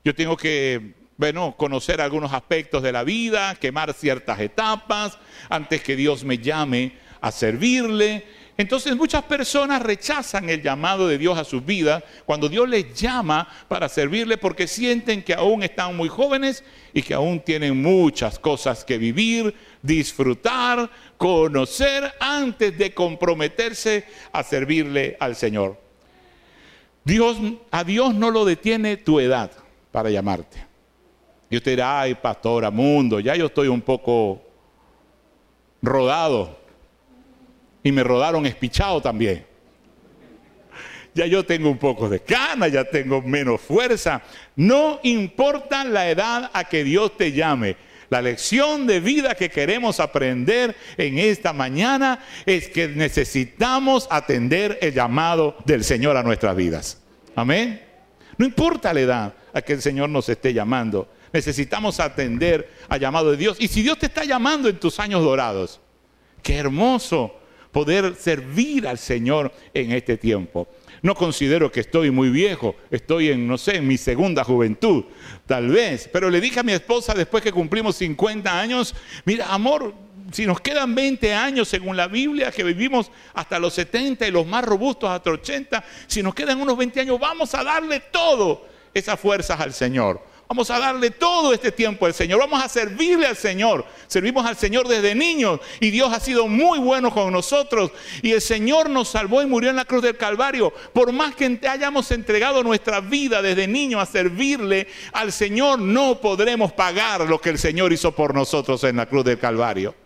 yo 0.03 0.13
tengo 0.13 0.36
que 0.38 0.93
bueno, 1.24 1.56
conocer 1.56 2.01
algunos 2.01 2.34
aspectos 2.34 2.84
de 2.84 2.92
la 2.92 3.06
vida, 3.06 3.56
quemar 3.56 3.94
ciertas 3.94 4.42
etapas, 4.42 5.18
antes 5.48 5.82
que 5.82 5.96
Dios 5.96 6.25
me 6.25 6.38
llame 6.38 6.98
a 7.22 7.32
servirle. 7.32 8.25
Entonces 8.58 8.94
muchas 8.98 9.24
personas 9.24 9.82
rechazan 9.82 10.50
el 10.50 10.62
llamado 10.62 11.08
de 11.08 11.18
Dios 11.18 11.38
a 11.38 11.46
sus 11.46 11.65
vidas 11.65 12.03
cuando 12.25 12.50
Dios 12.50 12.68
les 12.68 12.94
llama 12.94 13.48
para 13.70 13.88
servirle 13.88 14.38
porque 14.38 14.68
sienten 14.68 15.24
que 15.24 15.34
aún 15.34 15.63
están 15.63 15.96
muy 15.96 16.10
jóvenes 16.10 16.62
y 16.94 17.01
que 17.01 17.13
aún 17.13 17.39
tienen 17.39 17.82
muchas 17.82 18.38
cosas 18.38 18.84
que 18.84 18.98
vivir, 18.98 19.56
disfrutar, 19.82 20.89
conocer 21.15 22.13
antes 22.20 22.77
de 22.77 22.94
comprometerse 22.94 24.03
a 24.34 24.44
servirle 24.44 25.15
al 25.22 25.38
Señor. 25.38 25.80
Dios, 27.06 27.38
a 27.72 27.86
Dios 27.86 28.13
no 28.13 28.30
lo 28.30 28.44
detiene 28.44 28.98
tu 28.98 29.22
edad 29.22 29.51
para 29.89 30.10
llamarte. 30.10 30.73
Y 31.54 31.58
usted 31.58 31.74
dirá, 31.74 32.02
ay, 32.02 32.16
pastora, 32.16 32.72
mundo, 32.72 33.20
ya 33.20 33.36
yo 33.36 33.46
estoy 33.46 33.68
un 33.68 33.82
poco 33.82 34.42
rodado. 35.84 36.58
Y 37.84 37.92
me 37.92 38.04
rodaron 38.04 38.48
espichado 38.48 39.00
también. 39.00 39.46
Ya 41.14 41.28
yo 41.28 41.46
tengo 41.46 41.70
un 41.70 41.78
poco 41.78 42.10
de 42.10 42.22
cana, 42.22 42.70
ya 42.70 42.84
tengo 42.86 43.22
menos 43.22 43.62
fuerza. 43.62 44.24
No 44.56 45.00
importa 45.04 45.84
la 45.84 46.10
edad 46.10 46.50
a 46.54 46.64
que 46.64 46.84
Dios 46.84 47.16
te 47.18 47.32
llame. 47.32 47.78
La 48.10 48.20
lección 48.20 48.88
de 48.88 49.00
vida 49.00 49.36
que 49.36 49.52
queremos 49.52 50.00
aprender 50.00 50.76
en 50.98 51.20
esta 51.20 51.54
mañana 51.54 52.26
es 52.48 52.68
que 52.68 52.88
necesitamos 52.88 54.08
atender 54.10 54.80
el 54.82 54.92
llamado 54.92 55.56
del 55.66 55.84
Señor 55.84 56.18
a 56.18 56.24
nuestras 56.24 56.56
vidas. 56.56 57.00
Amén. 57.36 57.80
No 58.40 58.46
importa 58.48 58.92
la 58.92 59.02
edad 59.02 59.34
a 59.54 59.62
que 59.62 59.74
el 59.74 59.84
Señor 59.84 60.10
nos 60.10 60.28
esté 60.30 60.52
llamando. 60.52 61.08
Necesitamos 61.34 62.00
atender 62.00 62.72
al 62.88 63.00
llamado 63.00 63.32
de 63.32 63.38
Dios. 63.38 63.58
Y 63.60 63.68
si 63.68 63.82
Dios 63.82 63.98
te 63.98 64.06
está 64.06 64.24
llamando 64.24 64.70
en 64.70 64.80
tus 64.80 65.00
años 65.00 65.24
dorados, 65.24 65.82
qué 66.44 66.56
hermoso 66.58 67.36
poder 67.72 68.16
servir 68.16 68.88
al 68.88 69.00
Señor 69.00 69.52
en 69.74 69.92
este 69.92 70.16
tiempo. 70.16 70.68
No 71.02 71.16
considero 71.16 71.72
que 71.72 71.82
estoy 71.82 72.12
muy 72.12 72.30
viejo, 72.30 72.75
estoy 72.92 73.30
en, 73.30 73.46
no 73.48 73.58
sé, 73.58 73.78
en 73.78 73.88
mi 73.88 73.98
segunda 73.98 74.44
juventud, 74.44 75.04
tal 75.46 75.70
vez. 75.70 76.08
Pero 76.13 76.30
le 76.30 76.40
dije 76.40 76.62
a 76.62 76.63
mi 76.63 76.72
esposa 76.72 77.13
después 77.13 77.44
que 77.44 77.52
cumplimos 77.52 77.98
50 77.98 78.58
años, 78.58 78.96
mira, 79.25 79.48
amor, 79.48 79.94
si 80.32 80.46
nos 80.46 80.62
quedan 80.62 80.96
20 80.96 81.34
años 81.34 81.68
según 81.68 81.98
la 81.98 82.08
Biblia, 82.08 82.52
que 82.52 82.63
vivimos 82.63 83.12
hasta 83.34 83.60
los 83.60 83.74
70 83.74 84.28
y 84.28 84.32
los 84.32 84.46
más 84.46 84.63
robustos 84.63 85.10
hasta 85.10 85.32
80, 85.32 85.84
si 86.08 86.24
nos 86.24 86.34
quedan 86.34 86.62
unos 86.62 86.78
20 86.78 87.02
años, 87.02 87.20
vamos 87.20 87.54
a 87.56 87.63
darle 87.63 88.00
todo 88.12 88.68
esas 88.94 89.20
fuerzas 89.20 89.60
al 89.60 89.74
Señor. 89.74 90.33
Vamos 90.54 90.70
a 90.70 90.78
darle 90.78 91.10
todo 91.10 91.52
este 91.52 91.72
tiempo 91.72 92.06
al 92.06 92.14
Señor. 92.14 92.40
Vamos 92.40 92.64
a 92.64 92.70
servirle 92.70 93.26
al 93.26 93.36
Señor. 93.36 93.84
Servimos 94.06 94.46
al 94.46 94.56
Señor 94.56 94.88
desde 94.88 95.16
niños 95.16 95.60
y 95.80 95.90
Dios 95.90 96.14
ha 96.14 96.20
sido 96.20 96.48
muy 96.48 96.78
bueno 96.78 97.10
con 97.10 97.34
nosotros. 97.34 97.90
Y 98.22 98.34
el 98.34 98.40
Señor 98.40 98.88
nos 98.88 99.08
salvó 99.08 99.42
y 99.42 99.48
murió 99.48 99.72
en 99.72 99.78
la 99.78 99.86
cruz 99.86 100.04
del 100.04 100.16
Calvario. 100.16 100.72
Por 100.94 101.12
más 101.12 101.34
que 101.34 101.60
hayamos 101.68 102.12
entregado 102.12 102.62
nuestra 102.62 103.00
vida 103.00 103.42
desde 103.42 103.68
niños 103.68 104.00
a 104.00 104.06
servirle 104.06 104.86
al 105.14 105.32
Señor, 105.32 105.80
no 105.80 106.22
podremos 106.22 106.72
pagar 106.72 107.22
lo 107.22 107.42
que 107.42 107.50
el 107.50 107.58
Señor 107.58 107.92
hizo 107.92 108.12
por 108.12 108.36
nosotros 108.36 108.84
en 108.84 108.98
la 108.98 109.08
cruz 109.08 109.26
del 109.26 109.40
Calvario. 109.40 110.03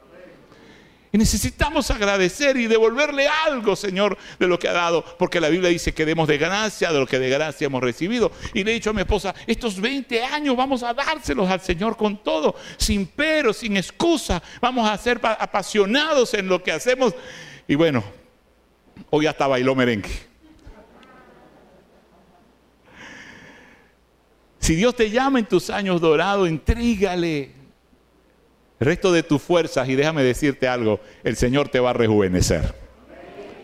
Y 1.12 1.18
necesitamos 1.18 1.90
agradecer 1.90 2.58
y 2.58 2.68
devolverle 2.68 3.28
algo, 3.28 3.76
Señor, 3.76 4.18
de 4.40 4.48
lo 4.48 4.60
que 4.60 4.68
ha 4.68 4.74
dado, 4.74 5.06
porque 5.18 5.40
la 5.40 5.48
Biblia 5.48 5.70
dice 5.70 5.94
que 5.94 6.06
demos 6.06 6.28
de 6.28 6.38
gracia 6.38 6.92
de 6.92 7.00
lo 7.00 7.08
que 7.08 7.18
de 7.18 7.30
gracia 7.30 7.66
hemos 7.66 7.82
recibido. 7.82 8.32
Y 8.54 8.64
le 8.64 8.72
he 8.72 8.74
dicho 8.74 8.90
a 8.90 8.94
mi 8.94 9.02
esposa, 9.02 9.34
estos 9.46 9.80
20 9.80 10.24
años 10.24 10.58
vamos 10.58 10.84
a 10.84 10.94
dárselos 10.94 11.50
al 11.50 11.62
Señor 11.62 11.96
con 11.96 12.22
todo, 12.24 12.56
sin 12.78 13.08
pero, 13.08 13.54
sin 13.54 13.78
excusa. 13.78 14.44
Vamos 14.60 14.90
a 14.90 14.98
ser 14.98 15.22
apasionados 15.24 16.34
en 16.34 16.48
lo 16.50 16.62
que 16.62 16.74
hacemos. 16.74 17.14
Y 17.68 17.76
bueno, 17.76 18.04
hoy 19.10 19.28
hasta 19.28 19.48
bailó 19.48 19.76
merengue. 19.76 20.28
Si 24.60 24.76
Dios 24.76 24.96
te 24.96 25.10
llama 25.10 25.40
en 25.40 25.46
tus 25.46 25.70
años 25.70 26.02
dorados, 26.02 26.50
entrígale 26.50 27.57
el 28.80 28.86
resto 28.86 29.12
de 29.12 29.24
tus 29.24 29.42
fuerzas, 29.42 29.90
y 29.90 29.96
déjame 29.96 30.24
decirte 30.24 30.68
algo, 30.68 31.00
el 31.24 31.36
Señor 31.36 31.70
te 31.70 31.80
va 31.80 31.92
a 31.92 31.94
rejuvenecer. 31.94 32.76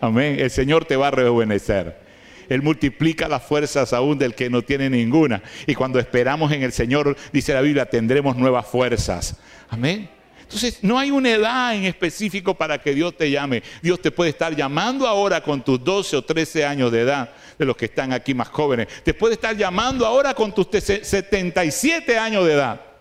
Amén, 0.02 0.38
el 0.40 0.50
Señor 0.50 0.86
te 0.86 0.96
va 0.96 1.10
a 1.10 1.12
rejuvenecer. 1.12 2.04
Él 2.50 2.62
multiplica 2.62 3.28
las 3.28 3.44
fuerzas 3.44 3.94
aún 3.94 4.18
del 4.18 4.36
que 4.36 4.50
no 4.50 4.62
tiene 4.62 4.90
ninguna. 4.90 5.42
Y 5.66 5.76
cuando 5.76 6.00
esperamos 6.00 6.52
en 6.52 6.64
el 6.64 6.72
Señor, 6.72 7.16
dice 7.32 7.54
la 7.54 7.62
Biblia, 7.62 7.86
tendremos 7.86 8.36
nuevas 8.36 8.66
fuerzas. 8.66 9.38
Amén. 9.70 10.10
Entonces, 10.42 10.80
no 10.84 11.00
hay 11.00 11.10
una 11.10 11.32
edad 11.32 11.74
en 11.74 11.86
específico 11.86 12.54
para 12.54 12.80
que 12.80 12.94
Dios 12.94 13.16
te 13.18 13.32
llame. 13.32 13.64
Dios 13.82 14.02
te 14.02 14.12
puede 14.12 14.32
estar 14.32 14.56
llamando 14.56 15.08
ahora 15.08 15.42
con 15.42 15.64
tus 15.64 15.84
12 15.84 16.18
o 16.18 16.22
13 16.24 16.66
años 16.66 16.92
de 16.92 17.02
edad, 17.02 17.32
de 17.58 17.66
los 17.66 17.76
que 17.76 17.86
están 17.86 18.14
aquí 18.14 18.34
más 18.34 18.50
jóvenes. 18.50 18.88
Te 19.04 19.14
puede 19.14 19.36
estar 19.36 19.56
llamando 19.56 20.06
ahora 20.06 20.34
con 20.34 20.54
tus 20.54 20.68
77 20.70 22.18
años 22.18 22.46
de 22.46 22.54
edad. 22.54 22.93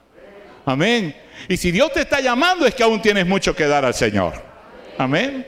Amén. 0.64 1.14
Y 1.48 1.56
si 1.56 1.70
Dios 1.70 1.92
te 1.92 2.00
está 2.00 2.20
llamando 2.20 2.66
es 2.66 2.74
que 2.74 2.82
aún 2.82 3.02
tienes 3.02 3.26
mucho 3.26 3.54
que 3.54 3.66
dar 3.66 3.84
al 3.84 3.94
Señor. 3.94 4.34
Amén. 4.96 5.46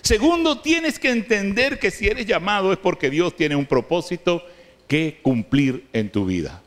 Segundo, 0.00 0.60
tienes 0.60 0.98
que 0.98 1.10
entender 1.10 1.78
que 1.78 1.90
si 1.90 2.06
eres 2.06 2.24
llamado 2.24 2.72
es 2.72 2.78
porque 2.78 3.10
Dios 3.10 3.36
tiene 3.36 3.56
un 3.56 3.66
propósito 3.66 4.44
que 4.86 5.20
cumplir 5.22 5.86
en 5.92 6.10
tu 6.10 6.24
vida. 6.24 6.62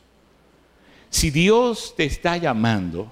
Si 1.09 1.31
Dios 1.31 1.95
te 1.97 2.05
está 2.05 2.37
llamando 2.37 3.11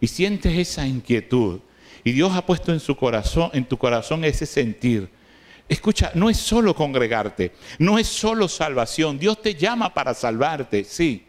y 0.00 0.06
sientes 0.08 0.56
esa 0.56 0.86
inquietud 0.86 1.60
y 2.02 2.12
Dios 2.12 2.32
ha 2.34 2.44
puesto 2.44 2.72
en 2.72 2.80
su 2.80 2.96
corazón, 2.96 3.50
en 3.54 3.64
tu 3.64 3.78
corazón 3.78 4.24
ese 4.24 4.44
sentir, 4.44 5.08
escucha, 5.68 6.12
no 6.14 6.28
es 6.28 6.36
solo 6.36 6.74
congregarte, 6.74 7.52
no 7.78 7.98
es 7.98 8.06
solo 8.06 8.48
salvación. 8.48 9.18
Dios 9.18 9.40
te 9.40 9.54
llama 9.54 9.94
para 9.94 10.12
salvarte, 10.12 10.84
sí 10.84 11.24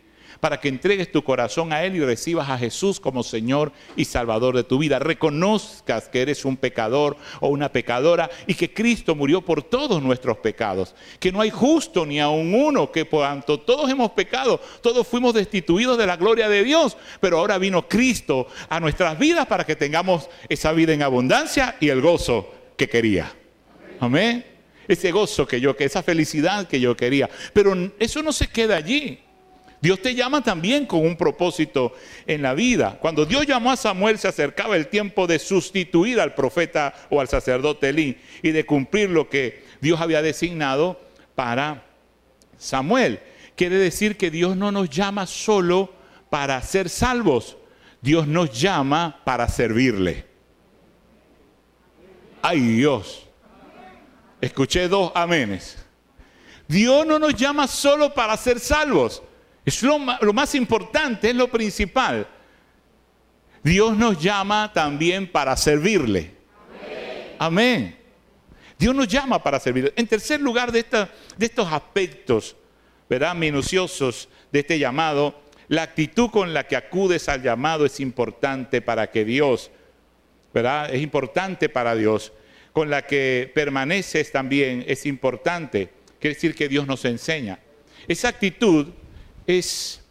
para 0.46 0.60
que 0.60 0.68
entregues 0.68 1.12
tu 1.12 1.24
corazón 1.24 1.74
a 1.74 1.84
Él 1.84 1.96
y 1.96 2.06
recibas 2.06 2.52
a 2.52 2.58
Jesús 2.60 3.00
como 3.00 3.24
Señor 3.24 3.72
y 3.96 4.06
Salvador 4.06 4.56
de 4.56 4.64
tu 4.64 4.78
vida. 4.78 5.00
Reconozcas 5.00 6.08
que 6.08 6.22
eres 6.22 6.46
un 6.46 6.56
pecador 6.56 7.18
o 7.40 7.48
una 7.48 7.72
pecadora 7.72 8.30
y 8.46 8.54
que 8.54 8.72
Cristo 8.72 9.16
murió 9.16 9.42
por 9.42 9.64
todos 9.64 10.04
nuestros 10.04 10.38
pecados. 10.38 10.94
Que 11.20 11.32
no 11.32 11.42
hay 11.42 11.50
justo 11.50 12.06
ni 12.06 12.20
aun 12.20 12.54
uno, 12.54 12.92
que 12.92 13.06
por 13.06 13.26
todos 13.44 13.90
hemos 13.90 14.12
pecado, 14.12 14.62
todos 14.84 15.08
fuimos 15.08 15.34
destituidos 15.34 15.98
de 15.98 16.06
la 16.06 16.16
gloria 16.16 16.48
de 16.48 16.64
Dios, 16.64 16.96
pero 17.20 17.40
ahora 17.40 17.58
vino 17.58 17.90
Cristo 17.90 18.46
a 18.70 18.80
nuestras 18.80 19.18
vidas 19.18 19.48
para 19.48 19.64
que 19.64 19.76
tengamos 19.76 20.30
esa 20.48 20.74
vida 20.74 20.94
en 20.94 21.02
abundancia 21.02 21.76
y 21.80 21.90
el 21.90 22.02
gozo 22.02 22.54
que 22.78 22.88
quería. 22.88 23.34
Amén. 24.00 24.46
Ese 24.88 25.12
gozo 25.12 25.48
que 25.48 25.60
yo, 25.60 25.76
que 25.76 25.86
esa 25.86 26.04
felicidad 26.04 26.68
que 26.68 26.80
yo 26.80 26.96
quería. 26.96 27.32
Pero 27.52 27.74
eso 27.98 28.22
no 28.22 28.32
se 28.32 28.46
queda 28.46 28.76
allí. 28.76 29.25
Dios 29.86 30.02
te 30.02 30.16
llama 30.16 30.42
también 30.42 30.88
con 30.88 31.06
un 31.06 31.16
propósito 31.16 31.94
en 32.26 32.42
la 32.42 32.56
vida. 32.56 32.98
Cuando 33.00 33.24
Dios 33.24 33.46
llamó 33.46 33.72
a 33.72 33.76
Samuel 33.76 34.18
se 34.18 34.28
acercaba 34.28 34.76
el 34.76 34.88
tiempo 34.88 35.28
de 35.28 35.38
sustituir 35.38 36.20
al 36.20 36.34
profeta 36.34 36.96
o 37.12 37.22
al 37.22 37.28
sacerdote 37.28 37.90
Elí 37.90 38.18
y 38.42 38.50
de 38.50 38.66
cumplir 38.66 39.12
lo 39.12 39.30
que 39.30 39.64
Dios 39.82 40.02
había 40.02 40.24
designado 40.24 41.00
para 41.36 41.84
Samuel. 42.58 43.20
Quiere 43.56 43.76
decir 43.76 44.18
que 44.18 44.32
Dios 44.32 44.58
no 44.58 44.72
nos 44.72 44.90
llama 44.90 45.28
solo 45.28 45.94
para 46.32 46.60
ser 46.64 46.90
salvos, 46.90 47.56
Dios 48.02 48.26
nos 48.26 48.60
llama 48.60 49.22
para 49.24 49.48
servirle. 49.48 50.26
Ay 52.42 52.60
Dios, 52.60 53.28
escuché 54.42 54.88
dos 54.88 55.12
amenes. 55.14 55.78
Dios 56.68 57.06
no 57.06 57.20
nos 57.20 57.36
llama 57.36 57.68
solo 57.68 58.16
para 58.16 58.36
ser 58.36 58.60
salvos, 58.60 59.22
es 59.66 59.82
lo, 59.82 59.98
más 59.98 60.54
importante, 60.54 61.32
es 61.32 61.36
lo 61.36 61.48
principal. 61.50 62.28
Dios 63.64 63.98
nos 63.98 64.22
llama 64.22 64.72
también 64.72 65.32
para 65.32 65.58
servirle. 65.58 66.32
Amén. 67.40 67.98
Dios 68.78 68.94
nos 68.94 69.08
llama 69.08 69.42
para 69.42 69.60
servirle. 69.60 69.92
En 69.96 70.06
tercer 70.06 70.40
lugar, 70.40 70.72
de, 70.72 70.84
de 70.84 71.46
estos 71.46 71.72
aspectos, 71.72 72.56
¿verdad? 73.10 73.34
Minuciosos 73.34 74.30
de 74.52 74.60
este 74.60 74.78
llamado, 74.78 75.42
la 75.68 75.82
actitud 75.82 76.30
con 76.30 76.54
la 76.54 76.68
que 76.68 76.76
acudes 76.76 77.28
al 77.28 77.42
llamado 77.42 77.86
es 77.86 78.00
importante 78.00 78.82
para 78.82 79.10
que 79.10 79.26
Dios, 79.26 79.72
¿verdad? 80.54 80.94
Es 80.94 81.02
importante 81.02 81.70
para 81.70 81.96
Dios. 81.96 82.34
Con 82.72 82.90
la 82.90 83.08
que 83.08 83.50
permaneces 83.56 84.32
también 84.32 84.84
es 84.86 85.06
importante. 85.06 85.90
Quiere 86.20 86.36
decir 86.36 86.54
que 86.54 86.68
Dios 86.68 86.86
nos 86.86 87.04
enseña. 87.06 87.58
Esa 88.08 88.28
actitud 88.28 88.90
es, 89.48 90.02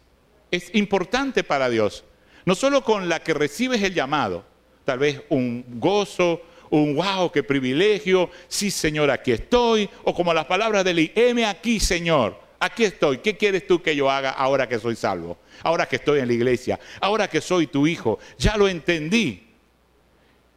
importante 0.73 1.43
para 1.43 1.69
Dios. 1.69 2.03
No 2.45 2.55
solo 2.55 2.83
con 2.83 3.09
la 3.09 3.21
que 3.21 3.33
recibes 3.33 3.81
el 3.81 3.93
llamado, 3.93 4.45
tal 4.83 4.99
vez 4.99 5.21
un 5.29 5.65
gozo, 5.79 6.41
un 6.69 6.95
wow, 6.95 7.31
qué 7.31 7.43
privilegio, 7.43 8.29
sí 8.47 8.71
Señor, 8.71 9.09
aquí 9.09 9.31
estoy, 9.31 9.89
o 10.03 10.13
como 10.13 10.33
las 10.33 10.45
palabras 10.45 10.83
de 10.83 10.91
Eli, 10.91 11.11
heme 11.15 11.45
aquí 11.45 11.79
Señor, 11.79 12.39
aquí 12.59 12.83
estoy. 12.83 13.17
¿Qué 13.17 13.35
quieres 13.35 13.65
tú 13.67 13.81
que 13.81 13.95
yo 13.95 14.09
haga 14.09 14.31
ahora 14.31 14.69
que 14.69 14.79
soy 14.79 14.95
salvo? 14.95 15.37
Ahora 15.63 15.87
que 15.87 15.97
estoy 15.97 16.19
en 16.19 16.27
la 16.27 16.33
iglesia, 16.33 16.79
ahora 17.01 17.27
que 17.27 17.41
soy 17.41 17.67
tu 17.67 17.87
hijo, 17.87 18.19
ya 18.37 18.57
lo 18.57 18.67
entendí. 18.67 19.41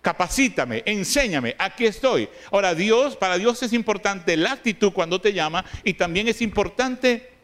Capacítame, 0.00 0.82
enséñame, 0.86 1.56
aquí 1.58 1.86
estoy. 1.86 2.28
Ahora 2.52 2.74
Dios, 2.74 3.16
para 3.16 3.36
Dios 3.36 3.62
es 3.62 3.72
importante 3.72 4.36
la 4.36 4.52
actitud 4.52 4.92
cuando 4.92 5.20
te 5.20 5.32
llama 5.32 5.64
y 5.82 5.94
también 5.94 6.28
es 6.28 6.40
importante 6.40 7.37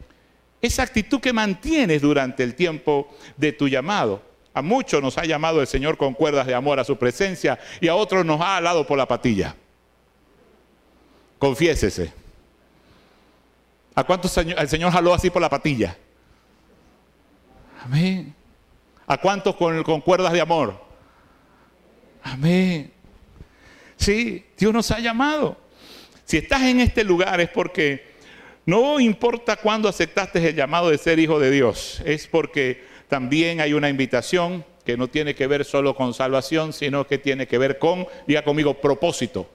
esa 0.65 0.83
actitud 0.83 1.21
que 1.21 1.33
mantienes 1.33 2.03
durante 2.03 2.43
el 2.43 2.55
tiempo 2.55 3.15
de 3.37 3.53
tu 3.53 3.69
llamado. 3.69 4.23
A 4.53 4.63
muchos 4.63 5.03
nos 5.03 5.19
ha 5.19 5.25
llamado 5.25 5.61
el 5.61 5.67
Señor 5.67 5.97
con 5.97 6.15
cuerdas 6.15 6.47
de 6.47 6.55
amor 6.55 6.79
a 6.79 6.85
su 6.85 6.97
presencia 6.97 7.59
y 7.81 7.89
a 7.89 7.95
otros 7.95 8.25
nos 8.25 8.41
ha 8.41 8.57
alado 8.57 8.87
por 8.87 8.97
la 8.97 9.07
patilla. 9.07 9.57
Confiésese. 11.39 12.13
¿A 13.95 14.05
cuántos 14.05 14.37
el 14.39 14.69
Señor 14.69 14.93
jaló 14.93 15.13
así 15.13 15.31
por 15.31 15.43
la 15.43 15.51
patilla? 15.51 15.97
Amén. 17.85 18.35
¿A 19.07 19.19
cuántos 19.19 19.57
con, 19.57 19.83
con 19.83 20.01
cuerdas 20.01 20.33
de 20.33 20.41
amor? 20.41 20.81
Amén. 22.23 22.93
Sí, 23.97 24.47
Dios 24.57 24.73
nos 24.73 24.91
ha 24.91 24.99
llamado. 24.99 25.57
Si 26.25 26.39
estás 26.39 26.63
en 26.63 26.81
este 26.81 27.05
lugar 27.05 27.41
es 27.41 27.51
porque 27.51 28.14
no 28.67 29.01
importa 29.01 29.57
cuándo 29.57 29.89
aceptaste 29.89 30.49
el 30.49 30.55
llamado 30.55 30.91
de 30.91 30.99
ser 30.99 31.19
hijo 31.19 31.39
de 31.39 31.51
Dios, 31.51 32.01
es 32.05 32.27
porque 32.27 32.85
también 33.09 33.61
hay 33.61 33.75
una 33.75 33.89
invitación 33.89 34.65
que 34.85 34.97
no 34.97 35.09
tiene 35.09 35.35
que 35.35 35.47
ver 35.47 35.65
solo 35.65 35.95
con 35.95 36.15
salvación, 36.15 36.73
sino 36.73 37.07
que 37.07 37.19
tiene 37.19 37.47
que 37.47 37.59
ver 37.59 37.79
con, 37.79 38.07
diga 38.27 38.43
conmigo, 38.43 38.75
propósito. 38.75 39.49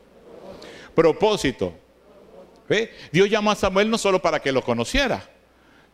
Propósito. 0.95 1.73
Dios 3.11 3.29
llamó 3.29 3.51
a 3.51 3.55
Samuel 3.55 3.89
no 3.89 3.97
solo 3.97 4.21
para 4.21 4.39
que 4.39 4.51
lo 4.51 4.61
conociera, 4.61 5.27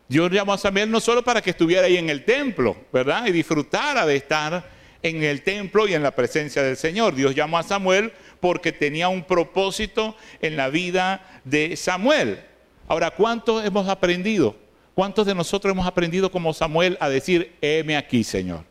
Dios 0.08 0.30
llamó 0.30 0.54
a 0.54 0.58
Samuel 0.58 0.92
no 0.92 1.00
solo 1.00 1.24
para 1.24 1.42
que 1.42 1.50
estuviera 1.50 1.88
ahí 1.88 1.98
en 1.98 2.10
el 2.10 2.26
templo, 2.26 2.76
¿verdad? 2.94 3.26
Y 3.26 3.32
disfrutara 3.32 4.06
de 4.06 4.18
estar 4.18 4.70
en 5.02 5.24
el 5.24 5.42
templo 5.42 5.88
y 5.88 5.94
en 5.94 6.04
la 6.04 6.12
presencia 6.12 6.62
del 6.62 6.78
Señor. 6.78 7.16
Dios 7.16 7.34
llamó 7.34 7.58
a 7.58 7.64
Samuel 7.64 8.12
porque 8.40 8.72
tenía 8.72 9.08
un 9.08 9.24
propósito 9.24 10.16
en 10.42 10.58
la 10.58 10.70
vida 10.70 11.42
de 11.44 11.76
Samuel. 11.76 12.40
Ahora, 12.88 13.12
¿cuántos 13.12 13.66
hemos 13.66 13.88
aprendido? 13.88 14.56
¿Cuántos 14.94 15.26
de 15.26 15.36
nosotros 15.36 15.72
hemos 15.72 15.88
aprendido 15.88 16.32
como 16.32 16.54
Samuel 16.54 16.98
a 17.02 17.10
decir, 17.10 17.56
heme 17.62 17.98
aquí, 17.98 18.24
Señor? 18.24 18.64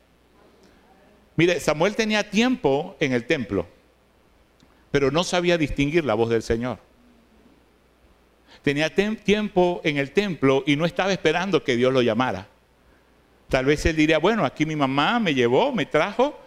Mire, 1.37 1.59
Samuel 1.59 1.97
tenía 1.97 2.31
tiempo 2.31 2.97
en 3.01 3.13
el 3.13 3.27
templo, 3.27 3.67
pero 4.91 5.11
no 5.11 5.25
sabía 5.25 5.59
distinguir 5.59 6.05
la 6.05 6.15
voz 6.15 6.31
del 6.31 6.43
Señor. 6.43 6.79
Tenía 8.63 8.95
tiempo 8.95 9.81
en 9.85 9.99
el 9.99 10.13
templo 10.13 10.63
y 10.67 10.77
no 10.77 10.87
estaba 10.87 11.13
esperando 11.13 11.65
que 11.65 11.77
Dios 11.77 11.93
lo 11.93 12.01
llamara. 12.01 12.47
Tal 13.49 13.67
vez 13.67 13.85
él 13.85 13.97
diría, 13.97 14.19
bueno, 14.19 14.45
aquí 14.45 14.65
mi 14.65 14.77
mamá 14.77 15.19
me 15.19 15.35
llevó, 15.35 15.73
me 15.73 15.87
trajo, 15.87 16.39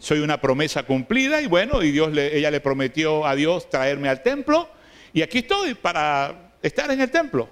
soy 0.00 0.20
una 0.20 0.40
promesa 0.40 0.82
cumplida 0.82 1.40
y 1.42 1.46
bueno, 1.46 1.82
y 1.82 1.92
Dios 1.92 2.16
ella 2.16 2.50
le 2.50 2.60
prometió 2.60 3.26
a 3.26 3.36
Dios 3.36 3.68
traerme 3.68 4.08
al 4.08 4.22
templo 4.22 4.68
y 5.12 5.22
aquí 5.22 5.38
estoy 5.38 5.74
para 5.74 6.41
estar 6.62 6.90
en 6.90 7.00
el 7.00 7.10
templo. 7.10 7.48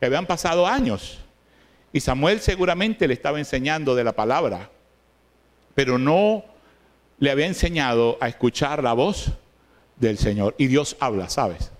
Habían 0.00 0.26
pasado 0.26 0.66
años. 0.66 1.18
Y 1.92 2.00
Samuel 2.00 2.40
seguramente 2.40 3.08
le 3.08 3.14
estaba 3.14 3.38
enseñando 3.38 3.94
de 3.94 4.04
la 4.04 4.12
palabra, 4.12 4.70
pero 5.74 5.98
no 5.98 6.44
le 7.18 7.30
había 7.30 7.46
enseñado 7.46 8.18
a 8.20 8.28
escuchar 8.28 8.82
la 8.82 8.92
voz 8.92 9.32
del 9.96 10.18
Señor. 10.18 10.54
Y 10.58 10.66
Dios 10.66 10.96
habla, 11.00 11.28
¿sabes? 11.28 11.72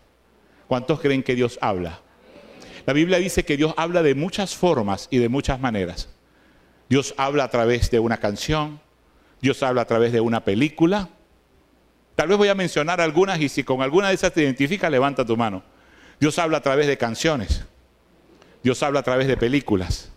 ¿Cuántos 0.66 1.00
creen 1.00 1.22
que 1.22 1.34
Dios 1.34 1.58
habla? 1.60 2.00
La 2.86 2.94
Biblia 2.94 3.18
dice 3.18 3.44
que 3.44 3.56
Dios 3.56 3.74
habla 3.76 4.02
de 4.02 4.14
muchas 4.14 4.56
formas 4.56 5.08
y 5.10 5.18
de 5.18 5.28
muchas 5.28 5.60
maneras. 5.60 6.08
Dios 6.88 7.14
habla 7.18 7.44
a 7.44 7.50
través 7.50 7.90
de 7.90 7.98
una 7.98 8.16
canción, 8.16 8.80
Dios 9.42 9.62
habla 9.62 9.82
a 9.82 9.84
través 9.84 10.10
de 10.10 10.20
una 10.20 10.42
película. 10.42 11.10
Tal 12.14 12.28
vez 12.28 12.38
voy 12.38 12.48
a 12.48 12.54
mencionar 12.54 13.00
algunas 13.00 13.40
y 13.40 13.48
si 13.48 13.62
con 13.62 13.82
alguna 13.82 14.08
de 14.08 14.14
esas 14.14 14.32
te 14.32 14.42
identificas, 14.42 14.90
levanta 14.90 15.24
tu 15.24 15.36
mano. 15.36 15.62
Dios 16.20 16.38
habla 16.38 16.58
a 16.58 16.62
través 16.62 16.86
de 16.86 16.98
canciones. 16.98 17.64
Dios 18.62 18.82
habla 18.82 19.00
a 19.00 19.02
través 19.02 19.28
de 19.28 19.36
películas. 19.36 20.10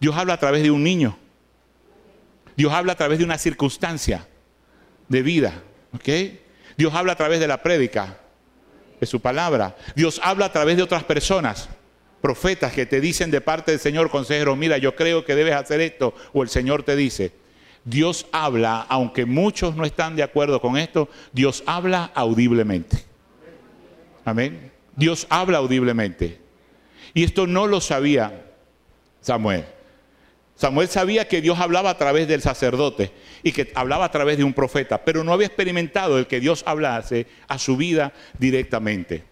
Dios 0.00 0.16
habla 0.16 0.34
a 0.34 0.38
través 0.38 0.62
de 0.62 0.70
un 0.70 0.82
niño. 0.82 1.16
Dios 2.56 2.72
habla 2.72 2.92
a 2.92 2.96
través 2.96 3.18
de 3.18 3.24
una 3.24 3.38
circunstancia 3.38 4.28
de 5.08 5.22
vida. 5.22 5.62
¿Ok? 5.94 6.08
Dios 6.76 6.92
habla 6.94 7.12
a 7.12 7.16
través 7.16 7.40
de 7.40 7.46
la 7.46 7.62
prédica, 7.62 8.18
de 9.00 9.06
su 9.06 9.20
palabra. 9.20 9.76
Dios 9.94 10.20
habla 10.22 10.46
a 10.46 10.52
través 10.52 10.76
de 10.76 10.82
otras 10.82 11.04
personas, 11.04 11.68
profetas 12.20 12.72
que 12.72 12.86
te 12.86 13.00
dicen 13.00 13.30
de 13.30 13.40
parte 13.40 13.70
del 13.70 13.80
Señor, 13.80 14.10
consejero, 14.10 14.56
mira, 14.56 14.78
yo 14.78 14.94
creo 14.94 15.24
que 15.24 15.34
debes 15.34 15.54
hacer 15.54 15.80
esto, 15.80 16.14
o 16.32 16.42
el 16.42 16.48
Señor 16.48 16.82
te 16.82 16.96
dice. 16.96 17.32
Dios 17.84 18.26
habla, 18.32 18.86
aunque 18.88 19.26
muchos 19.26 19.76
no 19.76 19.84
están 19.84 20.16
de 20.16 20.22
acuerdo 20.22 20.60
con 20.60 20.76
esto, 20.76 21.08
Dios 21.32 21.62
habla 21.66 22.10
audiblemente. 22.14 23.04
Amén. 24.24 24.73
Dios 24.96 25.26
habla 25.30 25.58
audiblemente. 25.58 26.40
Y 27.14 27.24
esto 27.24 27.46
no 27.46 27.66
lo 27.66 27.80
sabía 27.80 28.46
Samuel. 29.20 29.64
Samuel 30.56 30.88
sabía 30.88 31.26
que 31.26 31.40
Dios 31.40 31.58
hablaba 31.58 31.90
a 31.90 31.98
través 31.98 32.28
del 32.28 32.40
sacerdote 32.40 33.10
y 33.42 33.52
que 33.52 33.72
hablaba 33.74 34.04
a 34.04 34.10
través 34.10 34.38
de 34.38 34.44
un 34.44 34.52
profeta, 34.52 35.04
pero 35.04 35.24
no 35.24 35.32
había 35.32 35.48
experimentado 35.48 36.18
el 36.18 36.26
que 36.26 36.40
Dios 36.40 36.62
hablase 36.66 37.26
a 37.48 37.58
su 37.58 37.76
vida 37.76 38.12
directamente. 38.38 39.24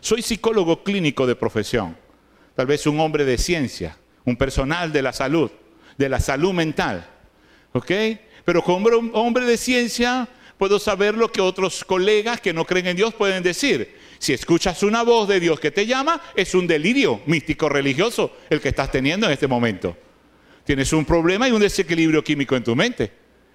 Soy 0.00 0.22
psicólogo 0.22 0.82
clínico 0.82 1.26
de 1.26 1.36
profesión, 1.36 1.96
tal 2.54 2.66
vez 2.66 2.86
un 2.86 2.98
hombre 3.00 3.24
de 3.24 3.36
ciencia, 3.36 3.98
un 4.24 4.36
personal 4.36 4.92
de 4.92 5.02
la 5.02 5.12
salud, 5.12 5.50
de 5.98 6.08
la 6.08 6.20
salud 6.20 6.54
mental, 6.54 7.06
¿ok? 7.72 7.90
Pero 8.44 8.62
como 8.62 8.88
hombre 9.12 9.44
de 9.44 9.58
ciencia 9.58 10.28
puedo 10.56 10.78
saber 10.78 11.14
lo 11.14 11.30
que 11.30 11.40
otros 11.40 11.84
colegas 11.84 12.40
que 12.40 12.54
no 12.54 12.64
creen 12.64 12.88
en 12.88 12.96
Dios 12.96 13.14
pueden 13.14 13.42
decir. 13.42 13.96
Si 14.20 14.34
escuchas 14.34 14.82
una 14.82 15.02
voz 15.02 15.28
de 15.28 15.40
Dios 15.40 15.58
que 15.58 15.70
te 15.70 15.86
llama, 15.86 16.20
es 16.36 16.54
un 16.54 16.66
delirio 16.66 17.22
místico 17.24 17.70
religioso 17.70 18.36
el 18.50 18.60
que 18.60 18.68
estás 18.68 18.92
teniendo 18.92 19.26
en 19.26 19.32
este 19.32 19.46
momento. 19.46 19.96
Tienes 20.62 20.92
un 20.92 21.06
problema 21.06 21.48
y 21.48 21.52
un 21.52 21.60
desequilibrio 21.62 22.22
químico 22.22 22.54
en 22.54 22.62
tu 22.62 22.76
mente. 22.76 23.10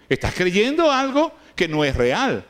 Estás 0.09 0.33
creyendo 0.33 0.91
algo 0.91 1.31
que 1.55 1.67
no 1.67 1.85
es 1.85 1.95
real. 1.95 2.43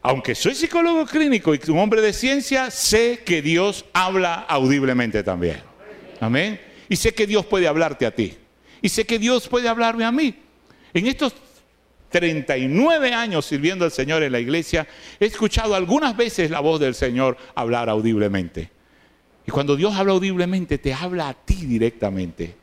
Aunque 0.00 0.34
soy 0.34 0.54
psicólogo 0.54 1.04
clínico 1.04 1.54
y 1.54 1.60
un 1.68 1.80
hombre 1.80 2.00
de 2.00 2.14
ciencia, 2.14 2.70
sé 2.70 3.20
que 3.26 3.42
Dios 3.42 3.84
habla 3.92 4.46
audiblemente 4.48 5.22
también. 5.22 5.60
Amén. 6.18 6.58
Y 6.88 6.96
sé 6.96 7.12
que 7.12 7.26
Dios 7.26 7.44
puede 7.44 7.68
hablarte 7.68 8.06
a 8.06 8.14
ti. 8.14 8.38
Y 8.80 8.88
sé 8.88 9.04
que 9.04 9.18
Dios 9.18 9.48
puede 9.48 9.68
hablarme 9.68 10.06
a 10.06 10.12
mí. 10.12 10.34
En 10.94 11.06
estos 11.06 11.34
39 12.12 13.12
años 13.12 13.44
sirviendo 13.44 13.84
al 13.84 13.90
Señor 13.90 14.22
en 14.22 14.30
la 14.30 14.38
iglesia, 14.38 14.86
he 15.18 15.26
escuchado 15.26 15.74
algunas 15.74 16.16
veces 16.16 16.50
la 16.50 16.60
voz 16.60 16.78
del 16.78 16.94
Señor 16.94 17.36
hablar 17.56 17.88
audiblemente. 17.88 18.70
Y 19.44 19.50
cuando 19.50 19.74
Dios 19.74 19.94
habla 19.96 20.12
audiblemente, 20.12 20.78
te 20.78 20.94
habla 20.94 21.30
a 21.30 21.34
ti 21.34 21.66
directamente. 21.66 22.54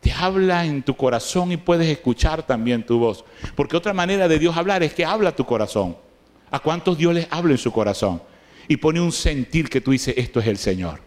Te 0.00 0.12
habla 0.12 0.64
en 0.64 0.82
tu 0.82 0.96
corazón 0.96 1.52
y 1.52 1.56
puedes 1.56 1.88
escuchar 1.88 2.44
también 2.44 2.84
tu 2.84 2.98
voz. 2.98 3.24
Porque 3.54 3.76
otra 3.76 3.92
manera 3.92 4.26
de 4.26 4.38
Dios 4.38 4.56
hablar 4.56 4.82
es 4.82 4.94
que 4.94 5.04
habla 5.04 5.36
tu 5.36 5.44
corazón. 5.44 5.96
¿A 6.50 6.58
cuántos 6.58 6.98
Dios 6.98 7.14
les 7.14 7.28
habla 7.30 7.52
en 7.52 7.58
su 7.58 7.70
corazón? 7.70 8.22
Y 8.66 8.76
pone 8.78 9.00
un 9.00 9.12
sentir 9.12 9.68
que 9.68 9.80
tú 9.80 9.92
dices, 9.92 10.14
esto 10.16 10.40
es 10.40 10.46
el 10.46 10.58
Señor, 10.58 11.00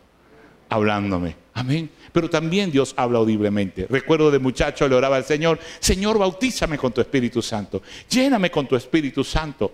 hablándome. 0.70 1.36
Amén. 1.54 1.89
Pero 2.12 2.30
también 2.30 2.71
Dios 2.71 2.93
habla 2.97 3.19
audiblemente. 3.19 3.88
Recuerdo 3.89 4.32
de 4.32 4.39
muchacho 4.39 4.88
le 4.88 4.95
oraba 4.95 5.15
al 5.15 5.26
Señor, 5.26 5.60
Señor, 5.80 6.17
bautízame 6.17 6.78
con 6.78 6.91
tu 6.91 7.02
Espíritu 7.02 7.41
Santo, 7.41 7.82
lléname 8.10 8.52
con 8.52 8.67
tu 8.67 8.76
Espíritu 8.76 9.24
Santo. 9.24 9.71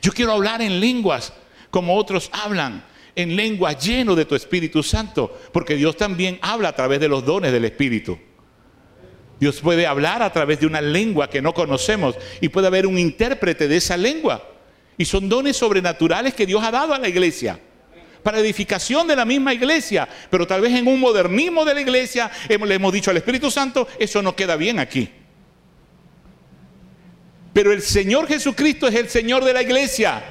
Yo 0.00 0.12
quiero 0.12 0.32
hablar 0.32 0.62
en 0.62 0.80
lenguas 0.80 1.32
como 1.70 1.96
otros 1.96 2.30
hablan, 2.32 2.84
en 3.14 3.36
lenguas 3.36 3.84
lleno 3.84 4.14
de 4.14 4.24
tu 4.24 4.34
Espíritu 4.34 4.82
Santo, 4.82 5.38
porque 5.52 5.76
Dios 5.76 5.96
también 5.96 6.38
habla 6.40 6.70
a 6.70 6.76
través 6.76 7.00
de 7.00 7.08
los 7.08 7.24
dones 7.24 7.52
del 7.52 7.64
Espíritu. 7.64 8.18
Dios 9.38 9.60
puede 9.60 9.86
hablar 9.86 10.22
a 10.22 10.32
través 10.32 10.60
de 10.60 10.66
una 10.66 10.80
lengua 10.80 11.28
que 11.28 11.42
no 11.42 11.52
conocemos 11.52 12.16
y 12.40 12.48
puede 12.48 12.68
haber 12.68 12.86
un 12.86 12.98
intérprete 12.98 13.68
de 13.68 13.76
esa 13.76 13.96
lengua. 13.96 14.42
Y 14.96 15.04
son 15.04 15.28
dones 15.28 15.58
sobrenaturales 15.58 16.32
que 16.32 16.46
Dios 16.46 16.64
ha 16.64 16.70
dado 16.70 16.94
a 16.94 16.98
la 16.98 17.08
iglesia 17.08 17.60
para 18.26 18.40
edificación 18.40 19.06
de 19.06 19.14
la 19.14 19.24
misma 19.24 19.54
iglesia, 19.54 20.08
pero 20.28 20.48
tal 20.48 20.60
vez 20.60 20.74
en 20.74 20.88
un 20.88 20.98
modernismo 20.98 21.64
de 21.64 21.74
la 21.74 21.80
iglesia 21.80 22.28
le 22.48 22.74
hemos 22.74 22.92
dicho 22.92 23.12
al 23.12 23.16
Espíritu 23.18 23.52
Santo, 23.52 23.86
eso 24.00 24.20
no 24.20 24.34
queda 24.34 24.56
bien 24.56 24.80
aquí. 24.80 25.08
Pero 27.52 27.70
el 27.70 27.82
Señor 27.82 28.26
Jesucristo 28.26 28.88
es 28.88 28.96
el 28.96 29.08
Señor 29.08 29.44
de 29.44 29.52
la 29.52 29.62
iglesia. 29.62 30.24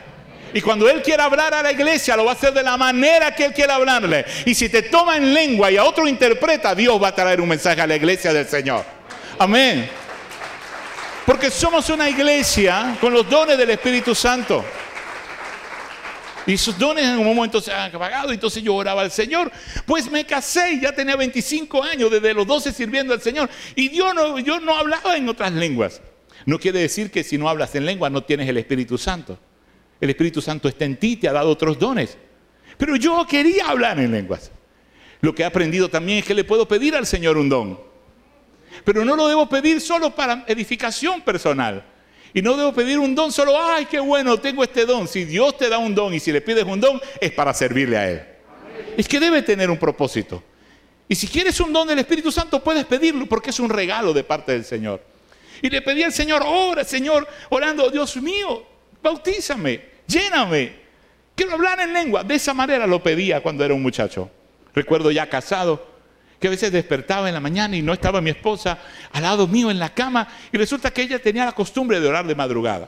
Y 0.53 0.59
cuando 0.59 0.89
Él 0.89 1.01
quiera 1.01 1.23
hablar 1.23 1.53
a 1.53 1.63
la 1.63 1.71
iglesia, 1.71 2.17
lo 2.17 2.25
va 2.25 2.31
a 2.31 2.33
hacer 2.33 2.53
de 2.53 2.63
la 2.63 2.75
manera 2.75 3.33
que 3.33 3.45
Él 3.45 3.53
quiera 3.53 3.75
hablarle. 3.75 4.25
Y 4.45 4.53
si 4.53 4.67
te 4.67 4.81
toma 4.81 5.15
en 5.15 5.33
lengua 5.33 5.71
y 5.71 5.77
a 5.77 5.85
otro 5.85 6.05
interpreta, 6.05 6.75
Dios 6.75 7.01
va 7.01 7.07
a 7.07 7.15
traer 7.15 7.39
un 7.39 7.47
mensaje 7.47 7.79
a 7.79 7.87
la 7.87 7.95
iglesia 7.95 8.33
del 8.33 8.45
Señor. 8.45 8.83
Amén. 9.39 9.89
Porque 11.25 11.49
somos 11.49 11.89
una 11.89 12.09
iglesia 12.09 12.97
con 12.99 13.13
los 13.13 13.29
dones 13.29 13.57
del 13.57 13.69
Espíritu 13.69 14.13
Santo. 14.13 14.65
Y 16.47 16.53
esos 16.53 16.77
dones 16.77 17.05
en 17.05 17.17
un 17.17 17.25
momento 17.25 17.59
se 17.59 17.71
han 17.71 17.93
apagado, 17.95 18.31
entonces 18.31 18.61
yo 18.61 18.75
oraba 18.75 19.01
al 19.01 19.11
Señor. 19.11 19.51
Pues 19.85 20.09
me 20.11 20.25
casé 20.25 20.73
y 20.73 20.81
ya 20.81 20.93
tenía 20.93 21.15
25 21.15 21.83
años, 21.83 22.11
desde 22.11 22.33
los 22.33 22.45
12 22.45 22.71
sirviendo 22.71 23.13
al 23.13 23.21
Señor. 23.21 23.49
Y 23.75 23.89
yo 23.89 24.13
no, 24.13 24.37
yo 24.39 24.59
no 24.59 24.75
hablaba 24.75 25.17
en 25.17 25.27
otras 25.27 25.51
lenguas. 25.53 26.01
No 26.45 26.59
quiere 26.59 26.79
decir 26.79 27.09
que 27.09 27.23
si 27.23 27.37
no 27.37 27.49
hablas 27.49 27.73
en 27.75 27.85
lengua 27.85 28.09
no 28.09 28.23
tienes 28.23 28.47
el 28.47 28.57
Espíritu 28.57 28.97
Santo. 28.97 29.39
El 29.99 30.09
Espíritu 30.11 30.41
Santo 30.41 30.67
está 30.67 30.85
en 30.85 30.97
ti, 30.97 31.15
te 31.15 31.27
ha 31.27 31.33
dado 31.33 31.49
otros 31.49 31.79
dones. 31.79 32.17
Pero 32.77 32.95
yo 32.95 33.25
quería 33.25 33.67
hablar 33.67 33.99
en 33.99 34.11
lenguas. 34.11 34.51
Lo 35.21 35.33
que 35.33 35.41
he 35.41 35.45
aprendido 35.45 35.89
también 35.89 36.19
es 36.19 36.25
que 36.25 36.35
le 36.35 36.43
puedo 36.43 36.67
pedir 36.67 36.95
al 36.95 37.07
Señor 37.07 37.37
un 37.37 37.49
don. 37.49 37.79
Pero 38.83 39.03
no 39.03 39.15
lo 39.15 39.27
debo 39.27 39.49
pedir 39.49 39.81
solo 39.81 40.13
para 40.13 40.43
edificación 40.47 41.21
personal. 41.21 41.83
Y 42.35 42.41
no 42.41 42.57
debo 42.57 42.73
pedir 42.73 42.99
un 42.99 43.15
don 43.15 43.31
solo, 43.31 43.57
ay, 43.57 43.85
qué 43.85 43.97
bueno, 43.97 44.37
tengo 44.37 44.61
este 44.61 44.85
don. 44.85 45.07
Si 45.07 45.23
Dios 45.23 45.57
te 45.57 45.69
da 45.69 45.77
un 45.77 45.95
don 45.95 46.13
y 46.13 46.19
si 46.19 46.33
le 46.33 46.41
pides 46.41 46.65
un 46.65 46.81
don, 46.81 46.99
es 47.21 47.31
para 47.31 47.53
servirle 47.53 47.97
a 47.97 48.11
Él. 48.11 48.23
Es 48.97 49.07
que 49.07 49.21
debe 49.21 49.41
tener 49.41 49.71
un 49.71 49.77
propósito. 49.77 50.43
Y 51.07 51.15
si 51.15 51.27
quieres 51.27 51.57
un 51.61 51.71
don 51.71 51.87
del 51.87 51.99
Espíritu 51.99 52.33
Santo, 52.33 52.61
puedes 52.61 52.83
pedirlo 52.83 53.25
porque 53.25 53.51
es 53.51 53.59
un 53.61 53.69
regalo 53.69 54.11
de 54.11 54.25
parte 54.25 54.51
del 54.51 54.65
Señor. 54.65 55.01
Y 55.61 55.69
le 55.69 55.81
pedí 55.81 56.03
al 56.03 56.11
Señor, 56.11 56.43
ora, 56.45 56.83
Señor, 56.83 57.25
orando, 57.47 57.89
Dios 57.89 58.17
mío, 58.17 58.65
bautízame, 59.01 59.79
lléname. 60.05 60.73
Quiero 61.35 61.53
hablar 61.53 61.79
en 61.79 61.93
lengua. 61.93 62.25
De 62.25 62.35
esa 62.35 62.53
manera 62.53 62.85
lo 62.85 63.01
pedía 63.01 63.41
cuando 63.41 63.63
era 63.63 63.73
un 63.73 63.81
muchacho. 63.81 64.29
Recuerdo 64.73 65.09
ya 65.09 65.29
casado, 65.29 65.87
que 66.45 66.49
a 66.49 66.51
veces 66.51 66.71
despertaba 66.71 67.27
en 67.27 67.33
la 67.33 67.39
mañana 67.39 67.75
y 67.75 67.81
no 67.81 67.91
estaba 67.91 68.21
mi 68.21 68.29
esposa 68.29 68.77
al 69.11 69.23
lado 69.23 69.47
mío 69.47 69.71
en 69.71 69.79
la 69.79 69.95
cama 69.95 70.27
y 70.51 70.57
resulta 70.57 70.93
que 70.93 71.01
ella 71.01 71.17
tenía 71.17 71.43
la 71.43 71.53
costumbre 71.53 71.99
de 71.99 72.07
orar 72.07 72.27
de 72.27 72.35
madrugada. 72.35 72.87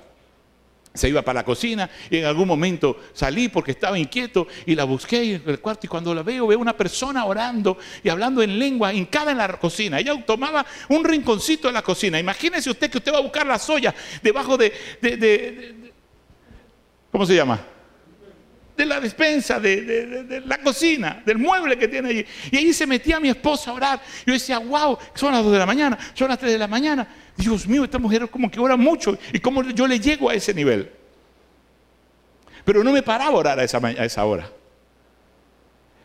Se 0.93 1.09
iba 1.09 1.23
para 1.23 1.39
la 1.39 1.43
cocina 1.43 1.89
y 2.11 2.17
en 2.17 2.25
algún 2.25 2.47
momento 2.47 3.01
salí 3.13 3.47
porque 3.47 3.71
estaba 3.71 3.97
inquieto 3.97 4.45
y 4.67 4.75
la 4.75 4.83
busqué 4.83 5.33
en 5.33 5.43
el 5.47 5.59
cuarto 5.59 5.87
y 5.87 5.89
cuando 5.89 6.13
la 6.13 6.21
veo 6.21 6.45
veo 6.45 6.59
una 6.59 6.77
persona 6.77 7.25
orando 7.25 7.79
y 8.03 8.09
hablando 8.09 8.43
en 8.43 8.59
lengua 8.59 8.93
hincada 8.93 9.31
en 9.31 9.39
la 9.39 9.47
cocina. 9.53 9.97
Ella 9.97 10.23
tomaba 10.23 10.63
un 10.89 11.03
rinconcito 11.03 11.67
en 11.67 11.73
la 11.73 11.81
cocina. 11.81 12.19
Imagínese 12.19 12.69
usted 12.69 12.91
que 12.91 12.99
usted 12.99 13.11
va 13.11 13.17
a 13.17 13.21
buscar 13.21 13.47
la 13.47 13.57
soya 13.57 13.91
debajo 14.21 14.55
de, 14.55 14.71
de 15.01 15.91
¿cómo 17.11 17.25
se 17.25 17.33
llama? 17.33 17.59
De 18.77 18.85
la 18.85 19.01
despensa, 19.01 19.59
de, 19.59 20.43
la 20.45 20.59
cocina, 20.59 21.21
del 21.25 21.39
mueble 21.39 21.77
que 21.77 21.87
tiene 21.87 22.09
allí. 22.09 22.25
Y 22.51 22.57
ahí 22.57 22.73
se 22.73 22.85
metía 22.85 23.19
mi 23.19 23.29
esposa 23.29 23.71
a 23.71 23.73
orar. 23.73 24.01
Yo 24.25 24.33
decía, 24.33 24.59
wow, 24.59 24.97
son 25.15 25.33
las 25.33 25.43
2 25.43 25.51
de 25.51 25.59
la 25.59 25.65
mañana, 25.65 25.97
son 26.13 26.29
las 26.29 26.37
3 26.37 26.51
de 26.51 26.57
la 26.59 26.67
mañana. 26.67 27.07
Dios 27.35 27.67
mío, 27.67 27.83
esta 27.83 27.97
mujer 27.97 28.29
como 28.29 28.51
que 28.51 28.59
ora 28.59 28.77
mucho. 28.77 29.17
¿Y 29.33 29.39
cómo 29.39 29.63
yo 29.63 29.87
le 29.87 29.99
llego 29.99 30.29
a 30.29 30.35
ese 30.35 30.53
nivel? 30.53 30.91
Pero 32.63 32.83
no 32.83 32.91
me 32.91 33.01
paraba 33.01 33.31
a 33.31 33.35
orar 33.35 33.59
a 33.59 33.63
esa, 33.63 33.79
a 33.79 34.05
esa 34.05 34.23
hora. 34.23 34.47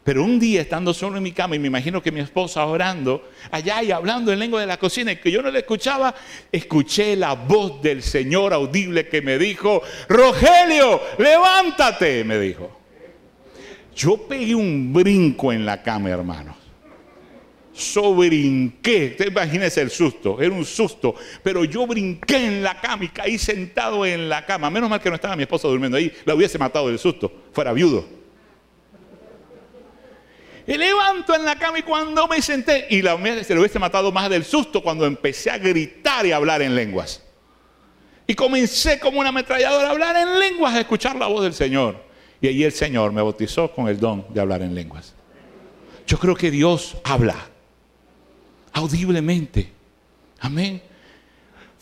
Pero 0.05 0.25
un 0.25 0.41
día 0.41 0.61
estando 0.61 0.93
solo 0.93 1.19
en 1.19 1.23
mi 1.23 1.31
cama 1.31 1.55
y 1.55 1.61
me 1.61 1.69
imagino 1.69 2.03
que 2.03 2.11
mi 2.11 2.21
esposa 2.21 2.65
orando 2.67 3.29
allá 3.53 3.83
y 3.85 3.93
hablando 3.93 4.33
en 4.33 4.41
lengua 4.41 4.61
de 4.61 4.67
la 4.67 4.77
cocina 4.77 5.13
y 5.13 5.17
que 5.17 5.31
yo 5.31 5.43
no 5.43 5.51
le 5.51 5.61
escuchaba, 5.61 6.13
escuché 6.51 7.15
la 7.15 7.35
voz 7.35 7.81
del 7.83 8.03
Señor 8.03 8.53
audible 8.53 9.07
que 9.07 9.23
me 9.23 9.39
dijo, 9.39 9.81
Rogelio, 10.09 11.01
levántate, 11.19 12.25
me 12.25 12.41
dijo. 12.41 12.81
Yo 13.95 14.17
pegué 14.17 14.57
un 14.57 14.93
brinco 14.93 15.53
en 15.53 15.65
la 15.65 15.83
cama, 15.83 16.11
hermanos. 16.11 16.57
Sobrinqué, 17.73 19.17
imagínense 19.27 19.81
el 19.81 19.91
susto, 19.91 20.41
era 20.43 20.53
un 20.53 20.65
susto, 20.65 21.15
pero 21.43 21.65
yo 21.65 21.87
brinqué 21.87 22.45
en 22.45 22.63
la 22.63 22.79
cama 22.81 23.05
y 23.05 23.09
caí 23.09 23.39
sentado 23.39 24.05
en 24.05 24.29
la 24.29 24.45
cama. 24.45 24.69
Menos 24.69 24.91
mal 24.91 25.01
que 25.01 25.09
no 25.09 25.15
estaba 25.15 25.37
mi 25.37 25.45
esposa 25.45 25.69
durmiendo 25.69 25.97
ahí, 25.97 26.13
la 26.25 26.35
hubiese 26.35 26.59
matado 26.59 26.89
del 26.89 26.99
susto, 26.99 27.33
fuera 27.53 27.73
viudo. 27.73 28.22
Y 30.67 30.77
levanto 30.77 31.35
en 31.35 31.45
la 31.45 31.57
cama 31.57 31.81
y 31.81 31.83
cuando 31.83 32.29
me 32.29 32.41
senté, 32.41 32.87
y 32.91 33.03
la 33.03 33.19
se 33.43 33.55
lo 33.55 33.61
hubiese 33.61 33.79
matado 33.79 34.13
más 34.13 34.31
del 34.31 34.45
susto 34.45 34.83
cuando 34.83 35.07
empecé 35.07 35.51
a 35.51 35.59
gritar 35.59 36.25
y 36.27 36.33
a 36.33 36.37
hablar 36.37 36.63
en 36.63 36.75
lenguas. 36.75 37.23
Y 38.27 38.35
comencé 38.35 39.01
como 39.01 39.19
una 39.19 39.31
ametralladora 39.31 39.89
a 39.89 39.91
hablar 39.91 40.17
en 40.17 40.39
lenguas, 40.39 40.75
a 40.75 40.81
escuchar 40.81 41.17
la 41.17 41.27
voz 41.27 41.43
del 41.43 41.55
Señor. 41.55 41.97
Y 42.41 42.49
allí 42.49 42.65
el 42.65 42.73
Señor 42.73 43.13
me 43.13 43.23
bautizó 43.23 43.73
con 43.73 43.89
el 43.89 43.99
don 43.99 44.25
de 44.31 44.41
hablar 44.41 44.63
en 44.63 44.75
lenguas. 44.75 45.15
Yo 46.07 46.19
creo 46.19 46.35
que 46.35 46.51
Dios 46.51 46.97
habla 47.05 47.37
audiblemente. 48.73 49.73
Amén 50.41 50.92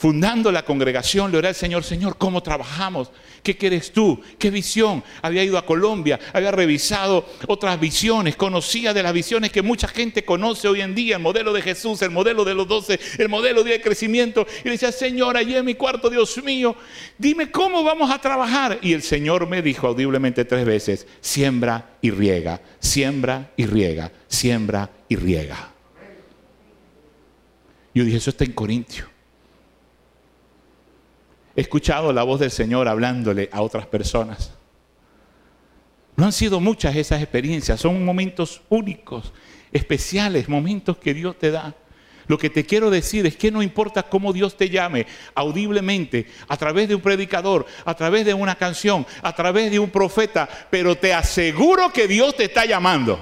fundando 0.01 0.51
la 0.51 0.65
congregación, 0.65 1.31
le 1.31 1.37
oré 1.37 1.49
al 1.49 1.55
Señor, 1.55 1.85
Señor, 1.85 2.17
¿cómo 2.17 2.43
trabajamos? 2.43 3.11
¿Qué 3.43 3.59
quieres 3.59 3.93
tú? 3.93 4.19
¿Qué 4.39 4.51
visión? 4.51 5.05
Había 5.21 5.45
ido 5.45 5.59
a 5.59 5.67
Colombia, 5.67 6.19
había 6.33 6.51
revisado 6.51 7.29
otras 7.49 7.79
visiones, 7.79 8.35
conocía 8.35 8.95
de 8.95 9.03
las 9.03 9.13
visiones 9.13 9.53
que 9.53 9.61
mucha 9.61 9.87
gente 9.89 10.25
conoce 10.25 10.69
hoy 10.69 10.81
en 10.81 10.95
día, 10.95 11.17
el 11.17 11.23
modelo 11.23 11.53
de 11.53 11.61
Jesús, 11.61 12.01
el 12.01 12.13
modelo 12.13 12.47
de 12.47 12.55
los 12.55 12.67
doce, 12.67 12.99
el 13.19 13.29
modelo 13.29 13.63
de 13.63 13.79
crecimiento. 13.83 14.47
Y 14.61 14.65
le 14.65 14.71
decía, 14.71 14.91
Señor, 14.91 15.37
allí 15.37 15.55
en 15.55 15.67
mi 15.67 15.75
cuarto, 15.75 16.09
Dios 16.09 16.43
mío, 16.43 16.75
dime 17.19 17.51
cómo 17.51 17.85
vamos 17.85 18.11
a 18.11 18.19
trabajar. 18.19 18.79
Y 18.81 18.95
el 18.95 19.03
Señor 19.03 19.47
me 19.49 19.61
dijo 19.61 19.87
audiblemente 19.87 20.47
tres 20.47 20.65
veces, 20.65 21.07
siembra 21.21 21.99
y 22.01 22.11
riega, 22.11 22.63
siembra 22.79 23.51
y 23.55 23.67
riega, 23.67 24.11
siembra 24.29 24.89
y 25.11 25.17
riega. 25.17 25.75
Yo 27.95 28.03
dije, 28.03 28.17
eso 28.17 28.31
está 28.31 28.45
en 28.45 28.53
Corintio. 28.53 29.10
He 31.57 31.63
escuchado 31.63 32.13
la 32.13 32.23
voz 32.23 32.41
del 32.41 32.51
Señor 32.51 32.89
hablándole 32.89 33.49
a 33.53 33.63
otras 33.63 33.87
personas. 33.87 34.53
No 36.17 36.27
han 36.27 36.33
sido 36.33 36.61
muchas 36.61 36.97
esas 36.97 37.23
experiencias, 37.23 37.81
son 37.81 38.05
momentos 38.05 38.63
únicos, 38.69 39.33
especiales, 39.73 40.49
momentos 40.49 40.99
que 40.99 41.15
Dios 41.15 41.39
te 41.39 41.51
da. 41.51 41.75
Lo 42.27 42.39
que 42.39 42.51
te 42.51 42.65
quiero 42.65 42.91
decir 42.91 43.27
es 43.27 43.37
que 43.37 43.51
no 43.51 43.63
importa 43.63 44.05
cómo 44.05 44.33
Dios 44.33 44.57
te 44.57 44.69
llame, 44.69 45.07
audiblemente, 45.35 46.27
a 46.47 46.57
través 46.57 46.89
de 46.89 46.95
un 46.95 47.01
predicador, 47.01 47.67
a 47.85 47.95
través 47.95 48.25
de 48.25 48.35
una 48.35 48.55
canción, 48.55 49.05
a 49.23 49.35
través 49.35 49.71
de 49.71 49.81
un 49.81 49.91
profeta, 49.91 50.49
pero 50.71 50.97
te 50.97 51.13
aseguro 51.13 51.93
que 51.93 52.07
Dios 52.07 52.37
te 52.37 52.45
está 52.45 52.65
llamando. 52.67 53.19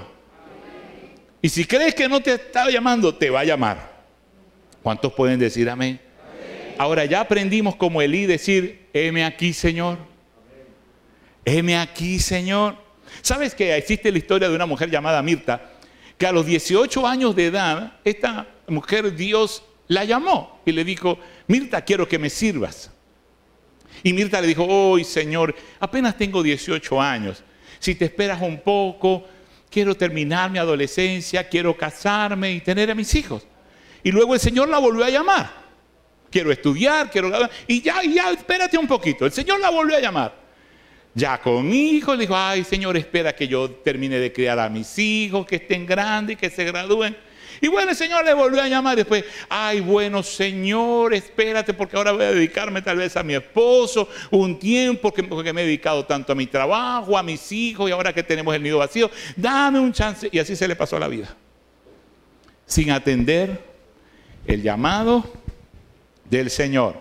Y 1.41 1.49
si 1.49 1.65
crees 1.65 1.95
que 1.95 2.07
no 2.07 2.19
te 2.19 2.33
está 2.33 2.69
llamando, 2.69 3.15
te 3.15 3.29
va 3.29 3.39
a 3.39 3.45
llamar. 3.45 4.03
¿Cuántos 4.83 5.13
pueden 5.13 5.39
decir 5.39 5.69
amén? 5.69 5.99
Ahora 6.79 7.03
ya 7.03 7.19
aprendimos 7.19 7.75
como 7.75 8.01
Elí 8.01 8.25
decir, 8.25 8.87
heme 8.93 9.25
aquí, 9.25 9.51
Señor. 9.51 9.97
Heme 11.43 11.77
aquí, 11.77 12.19
Señor. 12.19 12.77
¿Sabes 13.21 13.53
que 13.53 13.75
existe 13.75 14.09
la 14.09 14.17
historia 14.17 14.47
de 14.47 14.55
una 14.55 14.65
mujer 14.65 14.89
llamada 14.89 15.21
Mirta? 15.21 15.71
Que 16.17 16.25
a 16.25 16.31
los 16.31 16.45
18 16.45 17.05
años 17.05 17.35
de 17.35 17.47
edad, 17.47 17.99
esta 18.05 18.47
mujer 18.69 19.13
Dios 19.13 19.61
la 19.89 20.05
llamó 20.05 20.61
y 20.65 20.71
le 20.71 20.85
dijo, 20.85 21.19
Mirta, 21.47 21.81
quiero 21.83 22.07
que 22.07 22.17
me 22.17 22.29
sirvas. 22.29 22.89
Y 24.01 24.13
Mirta 24.13 24.39
le 24.39 24.47
dijo, 24.47 24.63
hoy 24.63 25.03
Señor, 25.03 25.53
apenas 25.81 26.17
tengo 26.17 26.41
18 26.41 27.01
años. 27.01 27.43
Si 27.79 27.93
te 27.95 28.05
esperas 28.05 28.41
un 28.41 28.61
poco, 28.61 29.25
quiero 29.69 29.95
terminar 29.95 30.49
mi 30.49 30.59
adolescencia, 30.59 31.49
quiero 31.49 31.75
casarme 31.75 32.53
y 32.53 32.61
tener 32.61 32.89
a 32.89 32.95
mis 32.95 33.13
hijos. 33.15 33.45
Y 34.01 34.13
luego 34.13 34.33
el 34.33 34.39
Señor 34.39 34.69
la 34.69 34.77
volvió 34.77 35.03
a 35.03 35.09
llamar 35.09 35.68
quiero 36.31 36.51
estudiar, 36.51 37.09
quiero... 37.09 37.31
Y 37.67 37.81
ya, 37.81 38.01
ya, 38.03 38.31
espérate 38.31 38.77
un 38.77 38.87
poquito. 38.87 39.25
El 39.25 39.31
Señor 39.31 39.59
la 39.59 39.69
volvió 39.69 39.97
a 39.97 39.99
llamar. 39.99 40.49
Ya 41.13 41.39
con 41.39 41.73
hijos, 41.73 42.15
le 42.17 42.21
dijo, 42.21 42.35
ay 42.35 42.63
Señor, 42.63 42.95
espera 42.95 43.35
que 43.35 43.47
yo 43.47 43.69
termine 43.69 44.19
de 44.19 44.31
criar 44.31 44.59
a 44.59 44.69
mis 44.69 44.97
hijos, 44.99 45.45
que 45.45 45.57
estén 45.57 45.85
grandes, 45.85 46.37
que 46.37 46.49
se 46.49 46.63
gradúen. 46.63 47.15
Y 47.61 47.67
bueno, 47.67 47.91
el 47.91 47.97
Señor 47.97 48.23
le 48.23 48.33
volvió 48.33 48.61
a 48.61 48.67
llamar 48.67 48.95
después, 48.95 49.25
ay 49.49 49.81
bueno 49.81 50.23
Señor, 50.23 51.13
espérate 51.13 51.73
porque 51.73 51.97
ahora 51.97 52.11
voy 52.11 52.23
a 52.23 52.31
dedicarme 52.31 52.81
tal 52.81 52.97
vez 52.97 53.17
a 53.17 53.23
mi 53.23 53.33
esposo 53.33 54.07
un 54.31 54.57
tiempo 54.59 55.11
porque 55.11 55.51
me 55.51 55.63
he 55.63 55.65
dedicado 55.65 56.05
tanto 56.05 56.31
a 56.31 56.35
mi 56.35 56.47
trabajo, 56.47 57.17
a 57.17 57.23
mis 57.23 57.51
hijos 57.51 57.89
y 57.89 57.91
ahora 57.91 58.13
que 58.13 58.23
tenemos 58.23 58.55
el 58.55 58.63
nido 58.63 58.77
vacío, 58.77 59.11
dame 59.35 59.79
un 59.79 59.91
chance. 59.91 60.29
Y 60.31 60.39
así 60.39 60.55
se 60.55 60.67
le 60.67 60.75
pasó 60.75 60.97
la 60.99 61.07
vida. 61.07 61.35
Sin 62.65 62.91
atender 62.91 63.61
el 64.45 64.61
llamado 64.61 65.25
del 66.29 66.49
Señor. 66.49 66.95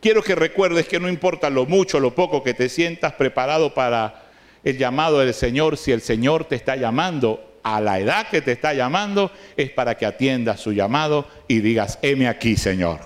Quiero 0.00 0.22
que 0.22 0.34
recuerdes 0.34 0.88
que 0.88 0.98
no 0.98 1.08
importa 1.08 1.50
lo 1.50 1.66
mucho 1.66 2.00
lo 2.00 2.14
poco 2.14 2.42
que 2.42 2.54
te 2.54 2.68
sientas 2.68 3.12
preparado 3.12 3.74
para 3.74 4.30
el 4.64 4.78
llamado 4.78 5.18
del 5.20 5.34
Señor, 5.34 5.76
si 5.76 5.92
el 5.92 6.00
Señor 6.00 6.44
te 6.44 6.56
está 6.56 6.76
llamando 6.76 7.58
a 7.62 7.80
la 7.80 7.98
edad 7.98 8.28
que 8.28 8.40
te 8.40 8.52
está 8.52 8.72
llamando, 8.72 9.30
es 9.56 9.70
para 9.70 9.96
que 9.96 10.06
atiendas 10.06 10.60
su 10.60 10.72
llamado 10.72 11.28
y 11.48 11.60
digas, 11.60 11.98
heme 12.02 12.28
aquí, 12.28 12.56
Señor. 12.56 13.00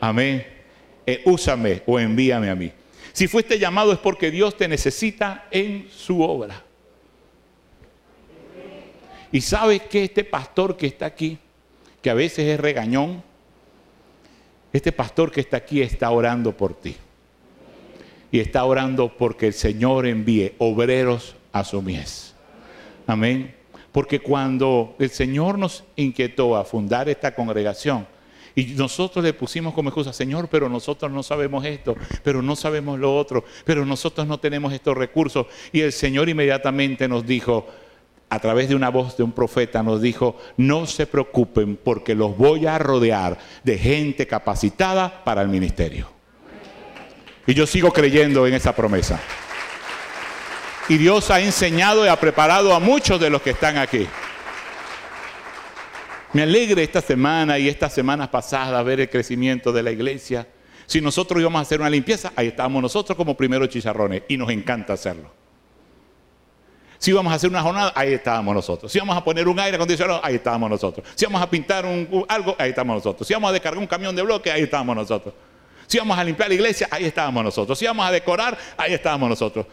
Amén. 0.00 0.46
Eh, 1.06 1.22
úsame 1.24 1.82
o 1.86 1.98
envíame 1.98 2.50
a 2.50 2.54
mí. 2.54 2.72
Si 3.12 3.28
fuiste 3.28 3.58
llamado 3.58 3.92
es 3.92 3.98
porque 3.98 4.30
Dios 4.30 4.56
te 4.56 4.68
necesita 4.68 5.46
en 5.50 5.88
su 5.90 6.20
obra. 6.20 6.62
Y 9.32 9.40
sabes 9.40 9.82
que 9.82 10.04
este 10.04 10.24
pastor 10.24 10.76
que 10.76 10.86
está 10.86 11.06
aquí, 11.06 11.38
que 12.02 12.10
a 12.10 12.14
veces 12.14 12.46
es 12.46 12.60
regañón, 12.60 13.22
este 14.76 14.92
pastor 14.92 15.30
que 15.30 15.40
está 15.40 15.56
aquí 15.58 15.82
está 15.82 16.10
orando 16.10 16.56
por 16.56 16.74
ti. 16.74 16.96
y 18.32 18.40
está 18.40 18.64
orando 18.64 19.16
porque 19.16 19.46
el 19.46 19.52
Señor 19.52 20.06
envíe 20.06 20.54
obreros 20.58 21.36
a 21.52 21.64
su 21.64 21.80
mies. 21.80 22.34
Amén. 23.06 23.54
Porque 23.92 24.20
cuando 24.20 24.94
el 24.98 25.10
Señor 25.10 25.58
nos 25.58 25.84
inquietó 25.94 26.56
a 26.56 26.64
fundar 26.64 27.08
esta 27.08 27.34
congregación, 27.34 28.06
y 28.54 28.64
nosotros 28.74 29.22
le 29.22 29.34
pusimos 29.34 29.74
como 29.74 29.90
excusa, 29.90 30.14
Señor, 30.14 30.48
pero 30.48 30.68
nosotros 30.68 31.12
no 31.12 31.22
sabemos 31.22 31.64
esto, 31.66 31.94
pero 32.22 32.40
no 32.40 32.56
sabemos 32.56 32.98
lo 32.98 33.14
otro, 33.14 33.44
pero 33.66 33.84
nosotros 33.84 34.26
no 34.26 34.40
tenemos 34.40 34.72
estos 34.72 34.96
recursos. 34.96 35.46
Y 35.72 35.80
el 35.82 35.92
Señor 35.92 36.28
inmediatamente 36.30 37.06
nos 37.06 37.26
dijo, 37.26 37.66
a 38.28 38.38
través 38.40 38.68
de 38.68 38.74
una 38.74 38.88
voz 38.88 39.16
de 39.16 39.22
un 39.22 39.32
profeta, 39.32 39.82
nos 39.82 40.02
dijo, 40.02 40.36
no 40.56 40.86
se 40.86 41.06
preocupen 41.06 41.76
porque 41.76 42.14
los 42.14 42.36
voy 42.36 42.66
a 42.66 42.78
rodear 42.78 43.38
de 43.62 43.78
gente 43.78 44.26
capacitada 44.26 45.24
para 45.24 45.42
el 45.42 45.48
ministerio. 45.48 46.08
Y 47.46 47.54
yo 47.54 47.66
sigo 47.66 47.92
creyendo 47.92 48.46
en 48.46 48.54
esa 48.54 48.74
promesa. 48.74 49.20
Y 50.88 50.98
Dios 50.98 51.30
ha 51.30 51.40
enseñado 51.40 52.04
y 52.04 52.08
ha 52.08 52.18
preparado 52.18 52.74
a 52.74 52.80
muchos 52.80 53.20
de 53.20 53.30
los 53.30 53.42
que 53.42 53.50
están 53.50 53.76
aquí. 53.76 54.06
Me 56.32 56.42
alegre 56.42 56.82
esta 56.82 57.00
semana 57.00 57.58
y 57.58 57.68
estas 57.68 57.92
semanas 57.94 58.28
pasadas 58.28 58.84
ver 58.84 59.00
el 59.00 59.08
crecimiento 59.08 59.72
de 59.72 59.82
la 59.82 59.92
iglesia. 59.92 60.46
Si 60.86 61.00
nosotros 61.00 61.40
íbamos 61.40 61.60
a 61.60 61.62
hacer 61.62 61.80
una 61.80 61.90
limpieza, 61.90 62.32
ahí 62.36 62.48
estábamos 62.48 62.82
nosotros 62.82 63.16
como 63.16 63.36
primeros 63.36 63.68
chicharrones 63.68 64.22
y 64.28 64.36
nos 64.36 64.50
encanta 64.50 64.92
hacerlo. 64.92 65.45
Si 66.98 67.10
íbamos 67.10 67.32
a 67.32 67.36
hacer 67.36 67.50
una 67.50 67.62
jornada, 67.62 67.92
ahí 67.94 68.14
estábamos 68.14 68.54
nosotros. 68.54 68.90
Si 68.90 68.98
íbamos 68.98 69.16
a 69.16 69.22
poner 69.22 69.46
un 69.48 69.58
aire 69.60 69.76
acondicionado, 69.76 70.20
ahí 70.22 70.36
estábamos 70.36 70.70
nosotros. 70.70 71.06
Si 71.14 71.24
íbamos 71.24 71.42
a 71.42 71.50
pintar 71.50 71.84
algo, 72.28 72.56
ahí 72.58 72.70
estábamos 72.70 72.96
nosotros. 72.96 73.26
Si 73.26 73.32
íbamos 73.32 73.50
a 73.50 73.52
descargar 73.52 73.78
un 73.78 73.86
camión 73.86 74.16
de 74.16 74.22
bloque, 74.22 74.50
ahí 74.50 74.62
estábamos 74.62 74.96
nosotros. 74.96 75.34
Si 75.86 75.98
íbamos 75.98 76.18
a 76.18 76.24
limpiar 76.24 76.48
la 76.48 76.54
iglesia, 76.54 76.88
ahí 76.90 77.04
estábamos 77.04 77.44
nosotros. 77.44 77.78
Si 77.78 77.84
íbamos 77.84 78.06
a 78.06 78.10
decorar, 78.10 78.56
ahí 78.76 78.94
estábamos 78.94 79.28
nosotros. 79.28 79.66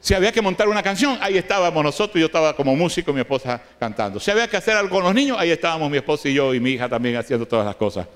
Si 0.00 0.14
había 0.14 0.30
que 0.30 0.40
montar 0.40 0.68
una 0.68 0.82
canción, 0.82 1.18
ahí 1.20 1.36
estábamos 1.36 1.82
nosotros, 1.82 2.20
yo 2.20 2.26
estaba 2.26 2.54
como 2.54 2.76
músico 2.76 3.10
y 3.10 3.14
mi 3.14 3.20
esposa 3.20 3.60
cantando. 3.80 4.20
Si 4.20 4.30
había 4.30 4.46
que 4.46 4.56
hacer 4.56 4.76
algo 4.76 4.90
con 4.90 5.02
los 5.02 5.14
niños, 5.14 5.36
ahí 5.40 5.50
estábamos 5.50 5.90
mi 5.90 5.96
esposa 5.96 6.28
y 6.28 6.34
yo 6.34 6.54
y 6.54 6.60
mi 6.60 6.70
hija 6.70 6.88
también 6.88 7.16
haciendo 7.16 7.46
todas 7.46 7.66
las 7.66 7.74
cosas. 7.74 8.06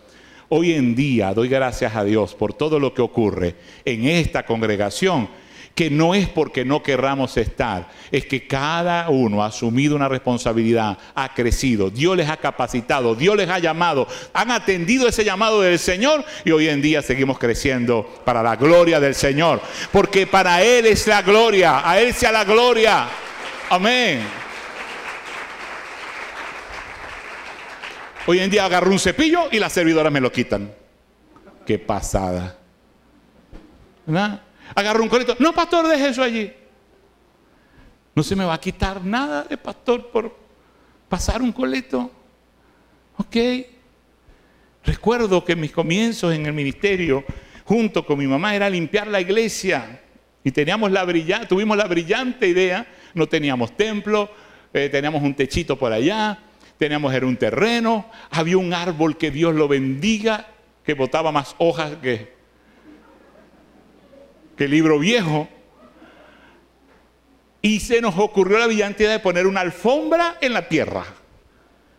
Hoy 0.48 0.75
en 0.75 0.94
día 0.94 1.35
doy 1.35 1.48
gracias 1.48 1.96
a 1.96 2.05
Dios 2.05 2.35
por 2.35 2.55
todo 2.55 2.79
lo 2.79 2.94
que 2.94 3.03
ocurre 3.03 3.57
en 3.85 4.07
esta 4.07 4.44
congregación 4.44 5.29
que 5.75 5.91
no 5.91 6.15
es 6.15 6.29
porque 6.29 6.65
no 6.65 6.83
querramos 6.83 7.37
estar, 7.37 7.89
es 8.11 8.27
que 8.27 8.47
cada 8.47 9.09
uno 9.09 9.43
ha 9.43 9.47
asumido 9.47 9.97
una 9.97 10.09
responsabilidad, 10.09 10.99
ha 11.15 11.35
crecido, 11.35 11.91
Dios 11.91 12.17
les 12.17 12.29
ha 12.29 12.37
capacitado, 12.37 13.15
Dios 13.15 13.37
les 13.37 13.49
ha 13.49 13.59
llamado, 13.59 14.07
han 14.35 14.51
atendido 14.51 15.09
ese 15.09 15.25
llamado 15.25 15.63
del 15.63 15.79
Señor 15.79 16.25
y 16.45 16.51
hoy 16.51 16.69
en 16.69 16.83
día 16.83 17.01
seguimos 17.01 17.39
creciendo 17.39 18.07
para 18.25 18.43
la 18.43 18.57
gloria 18.57 19.01
del 19.01 19.15
Señor, 19.15 19.63
porque 19.91 20.27
para 20.27 20.63
Él 20.63 20.87
es 20.87 21.07
la 21.07 21.23
gloria, 21.23 21.89
a 21.89 22.01
Él 22.01 22.13
sea 22.13 22.33
la 22.33 22.45
gloria. 22.45 23.09
Amén. 23.71 24.23
Hoy 28.27 28.39
en 28.39 28.51
día 28.51 28.67
agarro 28.67 28.91
un 28.91 28.99
cepillo 28.99 29.49
y 29.51 29.59
las 29.59 29.73
servidoras 29.73 30.13
me 30.13 30.21
lo 30.21 30.31
quitan. 30.31 30.73
Qué 31.67 31.79
pasada. 31.79 32.57
¿Verdad? 34.07 34.43
Agarro 34.75 35.03
un 35.03 35.09
colito. 35.09 35.37
No, 35.39 35.53
pastor, 35.53 35.89
deje 35.89 36.21
allí. 36.21 36.53
No 38.15 38.23
se 38.23 38.37
me 38.37 38.45
va 38.45 38.55
a 38.55 38.61
quitar 38.61 39.05
nada 39.05 39.45
de 39.45 39.57
pastor 39.57 40.11
por 40.11 40.37
pasar 41.09 41.41
un 41.43 41.53
coleto. 41.53 42.11
Ok. 43.17 43.37
Recuerdo 44.85 45.45
que 45.45 45.55
mis 45.55 45.71
comienzos 45.71 46.35
en 46.35 46.45
el 46.47 46.53
ministerio, 46.53 47.25
junto 47.65 48.05
con 48.05 48.19
mi 48.19 48.27
mamá, 48.27 48.55
era 48.55 48.69
limpiar 48.69 49.07
la 49.07 49.21
iglesia. 49.21 50.01
Y 50.45 50.51
teníamos 50.51 50.91
la 50.91 51.05
brillante, 51.05 51.47
tuvimos 51.47 51.77
la 51.77 51.87
brillante 51.87 52.49
idea, 52.49 52.87
no 53.15 53.29
teníamos 53.29 53.77
templo, 53.77 54.29
eh, 54.73 54.89
teníamos 54.89 55.23
un 55.23 55.35
techito 55.35 55.79
por 55.79 55.93
allá, 55.93 56.39
teníamos 56.79 57.15
era 57.15 57.27
un 57.27 57.37
terreno, 57.37 58.11
había 58.31 58.59
un 58.59 58.75
árbol 58.75 59.17
que 59.17 59.31
Dios 59.31 59.55
lo 59.55 59.69
bendiga, 59.69 60.49
que 60.85 60.95
botaba 60.95 61.31
más 61.31 61.55
hojas 61.59 61.93
que 62.03 62.42
que 64.57 64.69
libro 64.69 64.99
viejo. 64.99 65.49
Y 67.61 67.81
se 67.81 68.01
nos 68.01 68.19
ocurrió 68.19 68.59
la 68.59 68.67
brillante 68.67 69.05
idea 69.05 69.12
de 69.12 69.21
poner 69.21 69.47
una 69.47 69.61
alfombra 69.61 70.38
en 70.41 70.53
la 70.53 70.69
tierra. 70.69 71.05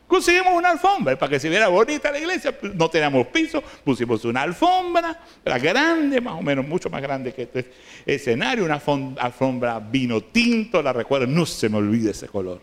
Conseguimos 0.08 0.54
una 0.54 0.70
alfombra 0.70 1.18
para 1.18 1.30
que 1.30 1.40
se 1.40 1.50
viera 1.50 1.70
bonita 1.70 2.12
la 2.12 2.20
iglesia. 2.20 2.56
No 2.76 2.90
teníamos 2.90 3.28
piso, 3.28 3.64
pusimos 3.84 4.24
una 4.26 4.42
alfombra, 4.42 5.22
era 5.44 5.58
grande, 5.58 6.22
más 6.22 6.36
o 6.36 6.42
menos, 6.42 6.68
mucho 6.68 6.90
más 6.90 7.02
grande 7.02 7.34
que 7.34 7.44
este 7.44 7.72
escenario. 8.06 8.66
Una 8.66 8.82
alfombra 9.20 9.80
vino 9.80 10.22
tinto, 10.22 10.84
la 10.84 10.94
recuerdo, 10.94 11.26
no 11.26 11.46
se 11.46 11.70
me 11.70 11.78
olvide 11.78 12.12
ese 12.12 12.28
color. 12.28 12.62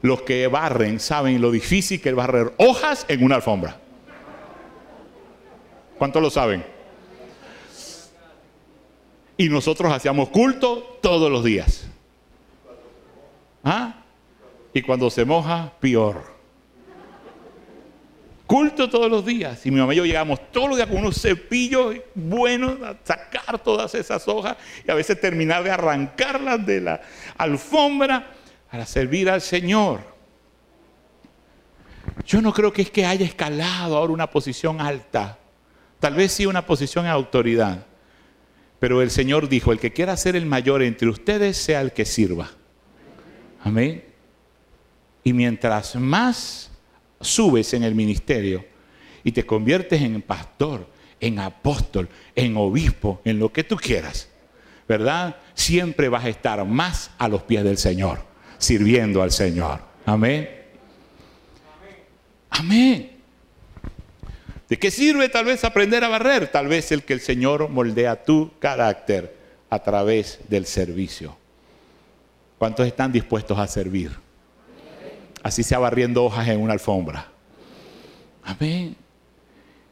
Los 0.00 0.22
que 0.22 0.46
barren 0.46 1.00
saben 1.00 1.40
lo 1.40 1.50
difícil 1.50 2.00
que 2.00 2.10
es 2.10 2.14
barrer 2.14 2.54
hojas 2.58 3.04
en 3.08 3.24
una 3.24 3.34
alfombra. 3.34 3.76
¿Cuántos 5.98 6.22
lo 6.22 6.30
saben? 6.30 6.77
Y 9.38 9.48
nosotros 9.48 9.90
hacíamos 9.90 10.28
culto 10.28 10.98
todos 11.00 11.30
los 11.30 11.44
días. 11.44 11.86
¿Ah? 13.64 13.94
Y 14.74 14.82
cuando 14.82 15.08
se 15.10 15.24
moja, 15.24 15.72
peor. 15.80 16.36
Culto 18.46 18.90
todos 18.90 19.08
los 19.08 19.24
días. 19.24 19.64
Y 19.64 19.70
mi 19.70 19.78
mamá 19.78 19.94
y 19.94 19.98
yo 19.98 20.04
llegamos 20.04 20.40
todos 20.50 20.70
los 20.70 20.76
días 20.76 20.88
con 20.88 20.98
unos 20.98 21.22
cepillos 21.22 21.96
buenos 22.14 22.82
a 22.82 22.96
sacar 23.04 23.62
todas 23.62 23.94
esas 23.94 24.26
hojas 24.26 24.56
y 24.86 24.90
a 24.90 24.94
veces 24.94 25.20
terminar 25.20 25.62
de 25.62 25.70
arrancarlas 25.70 26.66
de 26.66 26.80
la 26.80 27.00
alfombra 27.36 28.32
para 28.68 28.86
servir 28.86 29.30
al 29.30 29.40
Señor. 29.40 30.00
Yo 32.26 32.42
no 32.42 32.52
creo 32.52 32.72
que 32.72 32.82
es 32.82 32.90
que 32.90 33.06
haya 33.06 33.24
escalado 33.24 33.96
ahora 33.96 34.12
una 34.12 34.28
posición 34.28 34.80
alta. 34.80 35.38
Tal 36.00 36.14
vez 36.14 36.32
sí 36.32 36.44
una 36.44 36.66
posición 36.66 37.04
de 37.04 37.10
autoridad. 37.10 37.87
Pero 38.78 39.02
el 39.02 39.10
Señor 39.10 39.48
dijo, 39.48 39.72
el 39.72 39.80
que 39.80 39.92
quiera 39.92 40.16
ser 40.16 40.36
el 40.36 40.46
mayor 40.46 40.82
entre 40.82 41.08
ustedes 41.08 41.56
sea 41.56 41.80
el 41.80 41.92
que 41.92 42.04
sirva. 42.04 42.50
Amén. 43.62 44.04
Y 45.24 45.32
mientras 45.32 45.96
más 45.96 46.70
subes 47.20 47.74
en 47.74 47.82
el 47.82 47.94
ministerio 47.94 48.64
y 49.24 49.32
te 49.32 49.44
conviertes 49.44 50.00
en 50.00 50.22
pastor, 50.22 50.88
en 51.20 51.40
apóstol, 51.40 52.08
en 52.34 52.56
obispo, 52.56 53.20
en 53.24 53.38
lo 53.38 53.52
que 53.52 53.64
tú 53.64 53.76
quieras, 53.76 54.28
¿verdad? 54.86 55.36
Siempre 55.54 56.08
vas 56.08 56.24
a 56.24 56.28
estar 56.28 56.64
más 56.64 57.10
a 57.18 57.28
los 57.28 57.42
pies 57.42 57.64
del 57.64 57.78
Señor, 57.78 58.20
sirviendo 58.58 59.22
al 59.22 59.32
Señor. 59.32 59.80
Amén. 60.06 60.48
Amén. 62.50 63.17
¿De 64.68 64.78
qué 64.78 64.90
sirve 64.90 65.28
tal 65.28 65.46
vez 65.46 65.64
aprender 65.64 66.04
a 66.04 66.08
barrer? 66.08 66.48
Tal 66.48 66.68
vez 66.68 66.92
el 66.92 67.02
que 67.02 67.14
el 67.14 67.20
Señor 67.20 67.68
moldea 67.70 68.22
tu 68.22 68.50
carácter 68.58 69.34
a 69.70 69.82
través 69.82 70.40
del 70.48 70.66
servicio. 70.66 71.36
¿Cuántos 72.58 72.86
están 72.86 73.10
dispuestos 73.10 73.58
a 73.58 73.66
servir? 73.66 74.12
Así 75.42 75.62
sea 75.62 75.78
barriendo 75.78 76.24
hojas 76.24 76.48
en 76.48 76.60
una 76.60 76.74
alfombra. 76.74 77.28
Amén. 78.42 78.96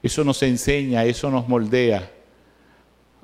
Eso 0.02 0.24
nos 0.24 0.42
enseña, 0.42 1.04
eso 1.04 1.30
nos 1.30 1.48
moldea. 1.48 2.10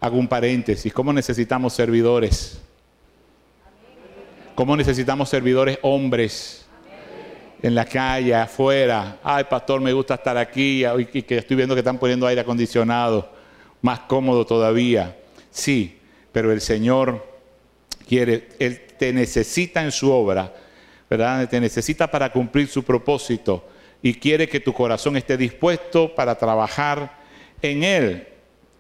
Hago 0.01 0.17
un 0.17 0.29
paréntesis. 0.29 0.93
¿Cómo 0.93 1.13
necesitamos 1.13 1.75
servidores? 1.75 2.61
¿Cómo 4.55 4.77
necesitamos 4.77 5.29
servidores 5.29 5.79
hombres? 5.83 6.62
En 7.63 7.75
la 7.77 7.85
calle, 7.85 8.35
afuera. 8.35 9.19
Ay, 9.23 9.45
pastor, 9.45 9.81
me 9.81 9.93
gusta 9.93 10.15
estar 10.15 10.37
aquí 10.37 10.85
y 10.85 11.23
que 11.23 11.39
estoy 11.39 11.57
viendo 11.57 11.75
que 11.75 11.81
están 11.81 11.99
poniendo 11.99 12.27
aire 12.27 12.41
acondicionado, 12.41 13.31
más 13.81 14.01
cómodo 14.01 14.45
todavía. 14.45 15.17
Sí, 15.51 16.01
pero 16.33 16.51
el 16.51 16.61
Señor 16.61 17.25
quiere, 18.09 18.49
Él 18.59 18.83
te 18.99 19.13
necesita 19.13 19.83
en 19.83 19.93
su 19.93 20.11
obra, 20.11 20.53
¿verdad? 21.09 21.49
Te 21.49 21.61
necesita 21.61 22.11
para 22.11 22.33
cumplir 22.33 22.67
su 22.67 22.83
propósito 22.83 23.65
y 24.03 24.15
quiere 24.15 24.49
que 24.49 24.59
tu 24.59 24.73
corazón 24.73 25.17
esté 25.17 25.37
dispuesto 25.37 26.13
para 26.13 26.35
trabajar 26.35 27.21
en 27.61 27.85
Él. 27.85 28.27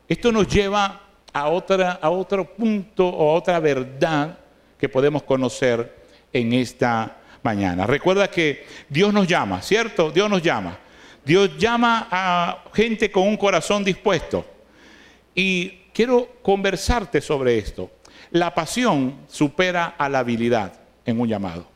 Esto 0.08 0.32
nos 0.32 0.48
lleva 0.48 1.02
a, 1.32 1.48
otra, 1.48 1.92
a 1.92 2.10
otro 2.10 2.52
punto 2.52 3.08
o 3.08 3.30
a 3.30 3.34
otra 3.34 3.60
verdad 3.60 4.38
que 4.76 4.88
podemos 4.88 5.22
conocer 5.22 6.02
en 6.32 6.52
esta 6.52 7.21
mañana. 7.42 7.86
Recuerda 7.86 8.30
que 8.30 8.66
Dios 8.88 9.12
nos 9.12 9.26
llama, 9.26 9.62
¿cierto? 9.62 10.10
Dios 10.10 10.28
nos 10.28 10.42
llama. 10.42 10.78
Dios 11.24 11.56
llama 11.56 12.08
a 12.10 12.64
gente 12.74 13.10
con 13.10 13.26
un 13.28 13.36
corazón 13.36 13.84
dispuesto. 13.84 14.44
Y 15.34 15.82
quiero 15.92 16.36
conversarte 16.42 17.20
sobre 17.20 17.58
esto. 17.58 17.90
La 18.30 18.54
pasión 18.54 19.20
supera 19.28 19.94
a 19.98 20.08
la 20.08 20.20
habilidad 20.20 20.72
en 21.04 21.20
un 21.20 21.28
llamado. 21.28 21.68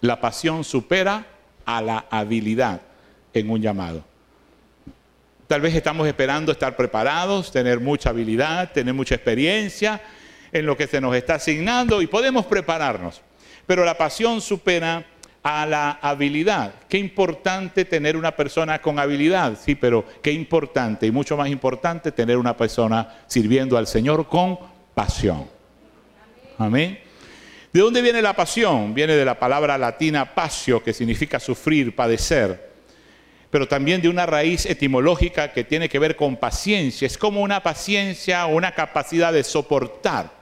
La 0.00 0.20
pasión 0.20 0.64
supera 0.64 1.26
a 1.64 1.82
la 1.82 2.06
habilidad 2.10 2.80
en 3.32 3.50
un 3.50 3.60
llamado. 3.60 4.04
Tal 5.46 5.60
vez 5.60 5.74
estamos 5.74 6.06
esperando 6.06 6.52
estar 6.52 6.76
preparados, 6.76 7.50
tener 7.50 7.80
mucha 7.80 8.10
habilidad, 8.10 8.70
tener 8.72 8.94
mucha 8.94 9.16
experiencia 9.16 10.00
en 10.52 10.64
lo 10.64 10.76
que 10.76 10.86
se 10.86 11.00
nos 11.00 11.14
está 11.16 11.34
asignando 11.34 12.00
y 12.00 12.06
podemos 12.06 12.46
prepararnos. 12.46 13.20
Pero 13.66 13.84
la 13.84 13.96
pasión 13.96 14.40
supera 14.40 15.06
a 15.42 15.66
la 15.66 15.92
habilidad. 16.02 16.74
Qué 16.88 16.98
importante 16.98 17.84
tener 17.84 18.16
una 18.16 18.36
persona 18.36 18.80
con 18.80 18.98
habilidad, 18.98 19.56
sí, 19.58 19.74
pero 19.74 20.04
qué 20.22 20.32
importante 20.32 21.06
y 21.06 21.10
mucho 21.10 21.36
más 21.36 21.48
importante 21.48 22.12
tener 22.12 22.36
una 22.36 22.56
persona 22.56 23.22
sirviendo 23.26 23.78
al 23.78 23.86
Señor 23.86 24.28
con 24.28 24.58
pasión. 24.94 25.46
Amén. 26.58 26.98
¿De 27.72 27.80
dónde 27.80 28.02
viene 28.02 28.20
la 28.20 28.34
pasión? 28.34 28.92
Viene 28.92 29.14
de 29.14 29.24
la 29.24 29.38
palabra 29.38 29.78
latina 29.78 30.34
pasio, 30.34 30.82
que 30.82 30.92
significa 30.92 31.40
sufrir, 31.40 31.94
padecer 31.94 32.70
pero 33.50 33.66
también 33.66 34.00
de 34.00 34.08
una 34.08 34.26
raíz 34.26 34.64
etimológica 34.64 35.52
que 35.52 35.64
tiene 35.64 35.88
que 35.88 35.98
ver 35.98 36.14
con 36.14 36.36
paciencia. 36.36 37.06
Es 37.06 37.18
como 37.18 37.42
una 37.42 37.62
paciencia 37.62 38.46
o 38.46 38.54
una 38.54 38.72
capacidad 38.72 39.32
de 39.32 39.42
soportar. 39.42 40.39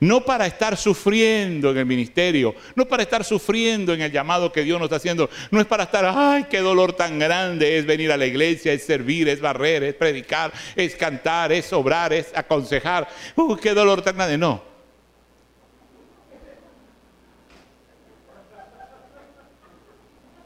No 0.00 0.24
para 0.24 0.46
estar 0.46 0.78
sufriendo 0.78 1.70
en 1.70 1.76
el 1.76 1.86
ministerio, 1.86 2.54
no 2.74 2.86
para 2.86 3.02
estar 3.02 3.22
sufriendo 3.22 3.92
en 3.92 4.00
el 4.00 4.10
llamado 4.10 4.50
que 4.50 4.62
Dios 4.62 4.78
nos 4.78 4.86
está 4.86 4.96
haciendo, 4.96 5.28
no 5.50 5.60
es 5.60 5.66
para 5.66 5.84
estar, 5.84 6.06
ay, 6.06 6.46
qué 6.50 6.60
dolor 6.60 6.94
tan 6.94 7.18
grande 7.18 7.76
es 7.76 7.84
venir 7.84 8.10
a 8.10 8.16
la 8.16 8.24
iglesia, 8.24 8.72
es 8.72 8.82
servir, 8.84 9.28
es 9.28 9.40
barrer, 9.40 9.84
es 9.84 9.94
predicar, 9.94 10.52
es 10.74 10.96
cantar, 10.96 11.52
es 11.52 11.70
obrar, 11.74 12.14
es 12.14 12.32
aconsejar. 12.34 13.08
Uy, 13.36 13.58
qué 13.60 13.74
dolor 13.74 14.00
tan 14.00 14.16
grande. 14.16 14.38
No. 14.38 14.62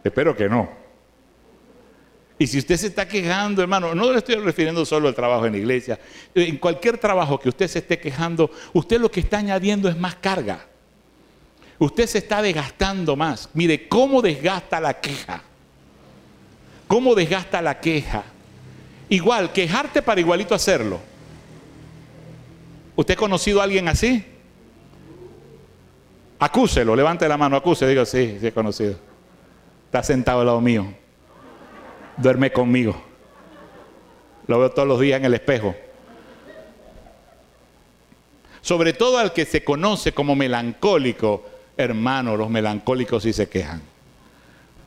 Espero 0.02 0.36
que 0.36 0.48
no. 0.48 0.83
Y 2.38 2.46
si 2.46 2.58
usted 2.58 2.76
se 2.76 2.88
está 2.88 3.06
quejando, 3.06 3.62
hermano, 3.62 3.94
no 3.94 4.10
le 4.10 4.18
estoy 4.18 4.34
refiriendo 4.36 4.84
solo 4.84 5.06
al 5.06 5.14
trabajo 5.14 5.46
en 5.46 5.52
la 5.52 5.58
iglesia. 5.58 6.00
En 6.34 6.56
cualquier 6.56 6.98
trabajo 6.98 7.38
que 7.38 7.48
usted 7.48 7.68
se 7.68 7.78
esté 7.78 7.98
quejando, 7.98 8.50
usted 8.72 9.00
lo 9.00 9.10
que 9.10 9.20
está 9.20 9.38
añadiendo 9.38 9.88
es 9.88 9.96
más 9.96 10.16
carga. 10.16 10.66
Usted 11.78 12.06
se 12.06 12.18
está 12.18 12.42
desgastando 12.42 13.14
más. 13.14 13.48
Mire, 13.54 13.88
¿cómo 13.88 14.20
desgasta 14.20 14.80
la 14.80 15.00
queja? 15.00 15.42
¿Cómo 16.88 17.14
desgasta 17.14 17.62
la 17.62 17.78
queja? 17.78 18.24
Igual, 19.08 19.52
quejarte 19.52 20.02
para 20.02 20.20
igualito 20.20 20.54
hacerlo. 20.54 20.98
¿Usted 22.96 23.14
ha 23.14 23.16
conocido 23.16 23.60
a 23.60 23.64
alguien 23.64 23.86
así? 23.86 24.24
Acúselo, 26.40 26.96
levante 26.96 27.28
la 27.28 27.36
mano, 27.36 27.56
acuse, 27.56 27.86
diga, 27.86 28.04
sí, 28.04 28.38
sí 28.40 28.46
he 28.48 28.52
conocido. 28.52 28.96
Está 29.86 30.02
sentado 30.02 30.40
al 30.40 30.46
lado 30.46 30.60
mío 30.60 31.03
duerme 32.16 32.52
conmigo. 32.52 33.00
Lo 34.46 34.58
veo 34.58 34.70
todos 34.70 34.88
los 34.88 35.00
días 35.00 35.18
en 35.18 35.24
el 35.24 35.34
espejo. 35.34 35.74
Sobre 38.60 38.92
todo 38.92 39.18
al 39.18 39.32
que 39.32 39.44
se 39.44 39.62
conoce 39.62 40.12
como 40.12 40.34
melancólico, 40.34 41.44
hermano, 41.76 42.36
los 42.36 42.48
melancólicos 42.48 43.22
sí 43.22 43.32
se 43.32 43.48
quejan. 43.48 43.82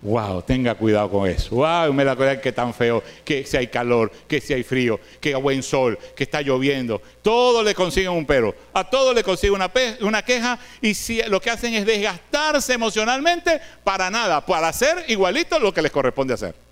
Wow, 0.01 0.43
tenga 0.43 0.75
cuidado 0.75 1.09
con 1.09 1.27
eso. 1.27 1.55
Wow, 1.55 1.91
me 1.91 2.03
da 2.03 2.15
cuenta 2.15 2.39
que 2.39 2.51
tan 2.51 2.73
feo, 2.73 3.03
que 3.25 3.45
si 3.45 3.57
hay 3.57 3.67
calor, 3.67 4.11
que 4.27 4.39
si 4.39 4.53
hay 4.53 4.63
frío, 4.63 4.99
que 5.19 5.33
hay 5.33 5.41
buen 5.41 5.63
sol, 5.63 5.97
que 6.15 6.23
está 6.23 6.41
lloviendo. 6.41 7.01
Todo 7.21 7.63
le 7.63 7.73
consiguen 7.73 8.11
un 8.11 8.25
pero. 8.25 8.53
A 8.73 8.83
todo 8.83 9.13
le 9.13 9.23
consiguen 9.23 9.55
una, 9.55 9.71
una 10.01 10.21
queja 10.21 10.59
y 10.81 10.93
si, 10.93 11.21
lo 11.23 11.41
que 11.41 11.49
hacen 11.49 11.73
es 11.73 11.85
desgastarse 11.85 12.73
emocionalmente 12.73 13.59
para 13.83 14.09
nada, 14.11 14.45
para 14.45 14.67
hacer 14.67 15.05
igualito 15.07 15.57
lo 15.59 15.73
que 15.73 15.81
les 15.81 15.91
corresponde 15.91 16.35
hacer. 16.35 16.66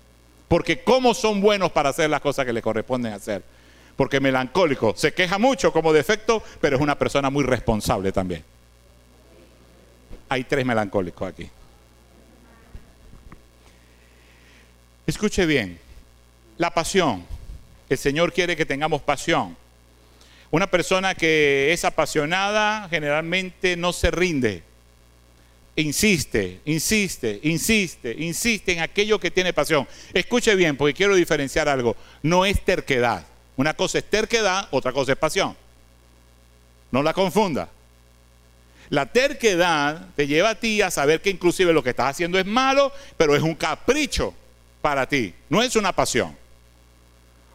Porque 0.48 0.82
cómo 0.82 1.14
son 1.14 1.40
buenos 1.40 1.72
para 1.72 1.90
hacer 1.90 2.08
las 2.08 2.20
cosas 2.20 2.46
que 2.46 2.52
le 2.52 2.62
corresponden 2.62 3.12
hacer. 3.12 3.42
Porque 3.96 4.20
melancólico 4.20 4.94
se 4.96 5.12
queja 5.12 5.38
mucho 5.38 5.72
como 5.72 5.92
defecto, 5.92 6.42
pero 6.60 6.76
es 6.76 6.82
una 6.82 6.98
persona 6.98 7.30
muy 7.30 7.44
responsable 7.44 8.12
también. 8.12 8.44
Hay 10.28 10.44
tres 10.44 10.64
melancólicos 10.66 11.28
aquí. 11.28 11.48
Escuche 15.06 15.46
bien, 15.46 15.78
la 16.58 16.70
pasión. 16.70 17.24
El 17.88 17.98
Señor 17.98 18.32
quiere 18.32 18.56
que 18.56 18.66
tengamos 18.66 19.02
pasión. 19.02 19.56
Una 20.50 20.68
persona 20.68 21.14
que 21.14 21.72
es 21.72 21.84
apasionada 21.84 22.88
generalmente 22.88 23.76
no 23.76 23.92
se 23.92 24.10
rinde 24.10 24.62
insiste, 25.76 26.60
insiste, 26.64 27.40
insiste, 27.42 28.14
insiste 28.18 28.72
en 28.72 28.80
aquello 28.80 29.20
que 29.20 29.30
tiene 29.30 29.52
pasión. 29.52 29.86
Escuche 30.12 30.54
bien, 30.54 30.76
porque 30.76 30.94
quiero 30.94 31.14
diferenciar 31.14 31.68
algo. 31.68 31.96
No 32.22 32.44
es 32.44 32.64
terquedad. 32.64 33.26
Una 33.56 33.74
cosa 33.74 33.98
es 33.98 34.04
terquedad, 34.04 34.68
otra 34.70 34.92
cosa 34.92 35.12
es 35.12 35.18
pasión. 35.18 35.56
No 36.90 37.02
la 37.02 37.12
confunda. 37.12 37.68
La 38.88 39.06
terquedad 39.06 40.08
te 40.14 40.26
lleva 40.26 40.50
a 40.50 40.54
ti 40.54 40.80
a 40.80 40.90
saber 40.90 41.20
que 41.20 41.30
inclusive 41.30 41.72
lo 41.72 41.82
que 41.82 41.90
estás 41.90 42.10
haciendo 42.10 42.38
es 42.38 42.46
malo, 42.46 42.92
pero 43.16 43.34
es 43.34 43.42
un 43.42 43.54
capricho 43.54 44.32
para 44.80 45.08
ti. 45.08 45.34
No 45.48 45.62
es 45.62 45.74
una 45.76 45.92
pasión. 45.92 46.36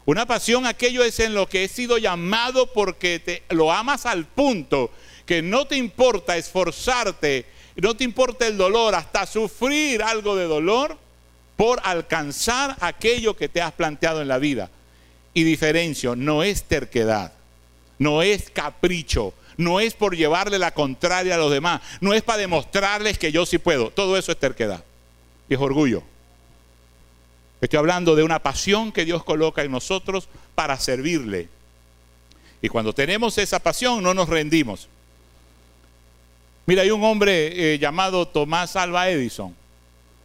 Una 0.05 0.25
pasión, 0.25 0.65
aquello 0.65 1.03
es 1.03 1.19
en 1.19 1.33
lo 1.33 1.47
que 1.47 1.63
he 1.63 1.67
sido 1.67 1.97
llamado 1.97 2.73
porque 2.73 3.19
te, 3.19 3.43
lo 3.49 3.71
amas 3.71 4.05
al 4.05 4.25
punto 4.25 4.91
que 5.25 5.41
no 5.41 5.65
te 5.65 5.77
importa 5.77 6.35
esforzarte 6.35 7.45
no 7.75 7.95
te 7.95 8.03
importa 8.03 8.47
el 8.47 8.57
dolor, 8.57 8.95
hasta 8.95 9.25
sufrir 9.25 10.03
algo 10.03 10.35
de 10.35 10.45
dolor 10.45 10.97
por 11.55 11.79
alcanzar 11.83 12.75
aquello 12.79 13.35
que 13.35 13.49
te 13.49 13.61
has 13.61 13.71
planteado 13.71 14.21
en 14.21 14.27
la 14.27 14.39
vida. 14.39 14.69
Y 15.33 15.43
diferencio, 15.43 16.15
no 16.15 16.43
es 16.43 16.63
terquedad, 16.63 17.33
no 17.99 18.21
es 18.21 18.49
capricho, 18.49 19.33
no 19.57 19.79
es 19.79 19.93
por 19.93 20.15
llevarle 20.15 20.59
la 20.59 20.73
contraria 20.73 21.35
a 21.35 21.37
los 21.37 21.51
demás, 21.51 21.81
no 22.01 22.13
es 22.13 22.21
para 22.23 22.39
demostrarles 22.39 23.17
que 23.17 23.31
yo 23.31 23.45
sí 23.45 23.57
puedo. 23.57 23.91
Todo 23.91 24.17
eso 24.17 24.31
es 24.31 24.39
terquedad 24.39 24.83
y 25.47 25.53
es 25.53 25.59
orgullo. 25.59 26.03
Estoy 27.61 27.77
hablando 27.77 28.15
de 28.15 28.23
una 28.23 28.39
pasión 28.39 28.91
que 28.91 29.05
Dios 29.05 29.23
coloca 29.23 29.61
en 29.63 29.71
nosotros 29.71 30.27
para 30.55 30.77
servirle. 30.77 31.47
Y 32.61 32.69
cuando 32.69 32.93
tenemos 32.93 33.37
esa 33.37 33.59
pasión 33.59 34.03
no 34.03 34.13
nos 34.13 34.29
rendimos. 34.29 34.89
Mira, 36.65 36.83
hay 36.83 36.91
un 36.91 37.03
hombre 37.03 37.73
eh, 37.73 37.79
llamado 37.79 38.27
Tomás 38.27 38.75
Alba 38.75 39.09
Edison 39.09 39.55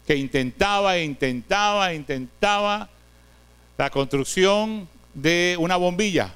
que 0.07 0.15
intentaba, 0.15 0.99
intentaba, 0.99 1.93
intentaba 1.93 2.89
la 3.77 3.91
construcción 3.91 4.89
de 5.13 5.57
una 5.59 5.77
bombilla. 5.77 6.33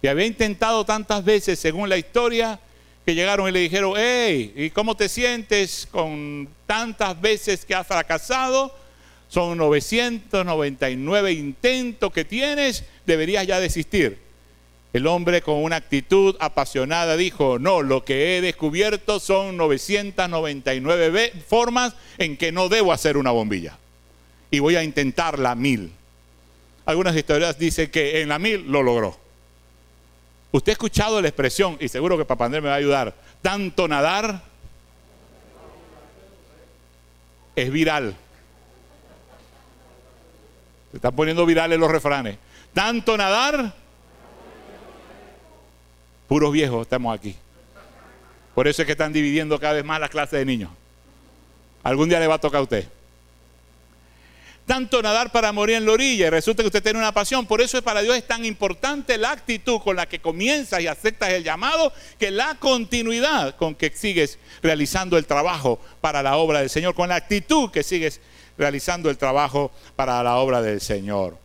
Y 0.00 0.06
había 0.06 0.26
intentado 0.26 0.84
tantas 0.84 1.24
veces, 1.24 1.58
según 1.58 1.88
la 1.88 1.96
historia, 1.96 2.60
que 3.04 3.14
llegaron 3.14 3.48
y 3.48 3.52
le 3.52 3.60
dijeron, 3.60 3.94
hey, 3.96 4.52
¿y 4.54 4.70
cómo 4.70 4.96
te 4.96 5.08
sientes 5.08 5.88
con 5.90 6.48
tantas 6.66 7.20
veces 7.20 7.64
que 7.64 7.74
has 7.74 7.86
fracasado? 7.86 8.74
Son 9.28 9.58
999 9.58 11.32
intentos 11.32 12.12
que 12.12 12.24
tienes, 12.24 12.84
deberías 13.04 13.46
ya 13.46 13.58
desistir. 13.58 14.23
El 14.94 15.08
hombre 15.08 15.42
con 15.42 15.56
una 15.56 15.74
actitud 15.74 16.36
apasionada 16.38 17.16
dijo, 17.16 17.58
no, 17.58 17.82
lo 17.82 18.04
que 18.04 18.38
he 18.38 18.40
descubierto 18.40 19.18
son 19.18 19.56
999 19.56 21.32
formas 21.48 21.96
en 22.16 22.36
que 22.36 22.52
no 22.52 22.68
debo 22.68 22.92
hacer 22.92 23.16
una 23.16 23.32
bombilla. 23.32 23.76
Y 24.52 24.60
voy 24.60 24.76
a 24.76 24.84
intentar 24.84 25.40
la 25.40 25.56
mil. 25.56 25.90
Algunas 26.86 27.16
historias 27.16 27.58
dicen 27.58 27.90
que 27.90 28.22
en 28.22 28.28
la 28.28 28.38
mil 28.38 28.70
lo 28.70 28.84
logró. 28.84 29.18
Usted 30.52 30.70
ha 30.70 30.74
escuchado 30.74 31.20
la 31.20 31.26
expresión, 31.26 31.76
y 31.80 31.88
seguro 31.88 32.16
que 32.16 32.24
Papandré 32.24 32.60
me 32.60 32.68
va 32.68 32.74
a 32.74 32.78
ayudar, 32.78 33.16
tanto 33.42 33.88
nadar 33.88 34.42
es 37.56 37.68
viral. 37.68 38.14
Se 40.92 40.98
están 40.98 41.16
poniendo 41.16 41.44
virales 41.44 41.80
los 41.80 41.90
refranes. 41.90 42.38
Tanto 42.72 43.16
nadar 43.16 43.83
Puros 46.26 46.52
viejos 46.52 46.82
estamos 46.82 47.16
aquí. 47.16 47.36
Por 48.54 48.68
eso 48.68 48.82
es 48.82 48.86
que 48.86 48.92
están 48.92 49.12
dividiendo 49.12 49.58
cada 49.58 49.74
vez 49.74 49.84
más 49.84 50.00
las 50.00 50.10
clases 50.10 50.38
de 50.38 50.44
niños. 50.44 50.70
Algún 51.82 52.08
día 52.08 52.20
le 52.20 52.26
va 52.26 52.36
a 52.36 52.40
tocar 52.40 52.60
a 52.60 52.62
usted. 52.62 52.88
Tanto 54.66 55.02
nadar 55.02 55.30
para 55.30 55.52
morir 55.52 55.76
en 55.76 55.84
la 55.84 55.92
orilla 55.92 56.26
y 56.26 56.30
resulta 56.30 56.62
que 56.62 56.68
usted 56.68 56.82
tiene 56.82 56.98
una 56.98 57.12
pasión. 57.12 57.44
Por 57.44 57.60
eso 57.60 57.76
es 57.76 57.82
para 57.82 58.00
Dios 58.00 58.16
es 58.16 58.26
tan 58.26 58.46
importante 58.46 59.18
la 59.18 59.32
actitud 59.32 59.78
con 59.80 59.96
la 59.96 60.06
que 60.06 60.20
comienzas 60.20 60.80
y 60.80 60.86
aceptas 60.86 61.30
el 61.30 61.44
llamado 61.44 61.92
que 62.18 62.30
la 62.30 62.54
continuidad 62.54 63.56
con 63.56 63.74
que 63.74 63.90
sigues 63.94 64.38
realizando 64.62 65.18
el 65.18 65.26
trabajo 65.26 65.78
para 66.00 66.22
la 66.22 66.36
obra 66.38 66.60
del 66.60 66.70
Señor, 66.70 66.94
con 66.94 67.10
la 67.10 67.16
actitud 67.16 67.70
que 67.70 67.82
sigues 67.82 68.22
realizando 68.56 69.10
el 69.10 69.18
trabajo 69.18 69.70
para 69.96 70.22
la 70.22 70.36
obra 70.36 70.62
del 70.62 70.80
Señor. 70.80 71.36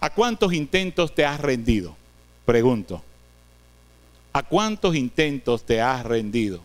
¿A 0.00 0.08
cuántos 0.08 0.54
intentos 0.54 1.14
te 1.14 1.26
has 1.26 1.38
rendido? 1.38 1.96
Pregunto. 2.46 3.02
¿A 4.36 4.42
cuántos 4.42 4.94
intentos 4.94 5.64
te 5.64 5.80
has 5.80 6.04
rendido? 6.04 6.60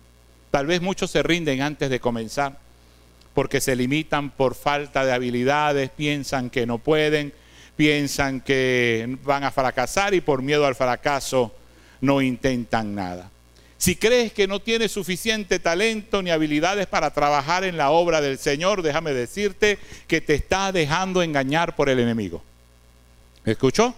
Tal 0.52 0.66
vez 0.66 0.82
muchos 0.82 1.10
se 1.10 1.24
rinden 1.24 1.62
antes 1.62 1.90
de 1.90 2.02
comenzar 2.02 2.60
porque 3.34 3.62
se 3.62 3.78
limitan 3.78 4.30
por 4.30 4.56
falta 4.56 5.06
de 5.06 5.14
habilidades, 5.14 5.90
piensan 5.90 6.50
que 6.50 6.66
no 6.66 6.80
pueden, 6.80 7.32
piensan 7.78 8.42
que 8.42 9.18
van 9.24 9.46
a 9.46 9.52
fracasar 9.52 10.14
y 10.14 10.20
por 10.20 10.42
miedo 10.42 10.66
al 10.66 10.76
fracaso 10.76 11.56
no 12.02 12.22
intentan 12.22 12.94
nada. 12.94 13.32
Si 13.78 13.96
crees 13.96 14.34
que 14.34 14.48
no 14.48 14.60
tienes 14.60 14.92
suficiente 14.92 15.58
talento 15.58 16.22
ni 16.22 16.30
habilidades 16.30 16.88
para 16.88 17.14
trabajar 17.14 17.64
en 17.64 17.78
la 17.78 17.92
obra 17.92 18.20
del 18.20 18.38
Señor, 18.38 18.82
déjame 18.82 19.14
decirte 19.14 19.80
que 20.08 20.20
te 20.20 20.34
está 20.34 20.74
dejando 20.74 21.24
engañar 21.24 21.74
por 21.78 21.88
el 21.88 22.00
enemigo. 22.00 22.44
¿Me 23.46 23.54
escuchó? 23.54 23.96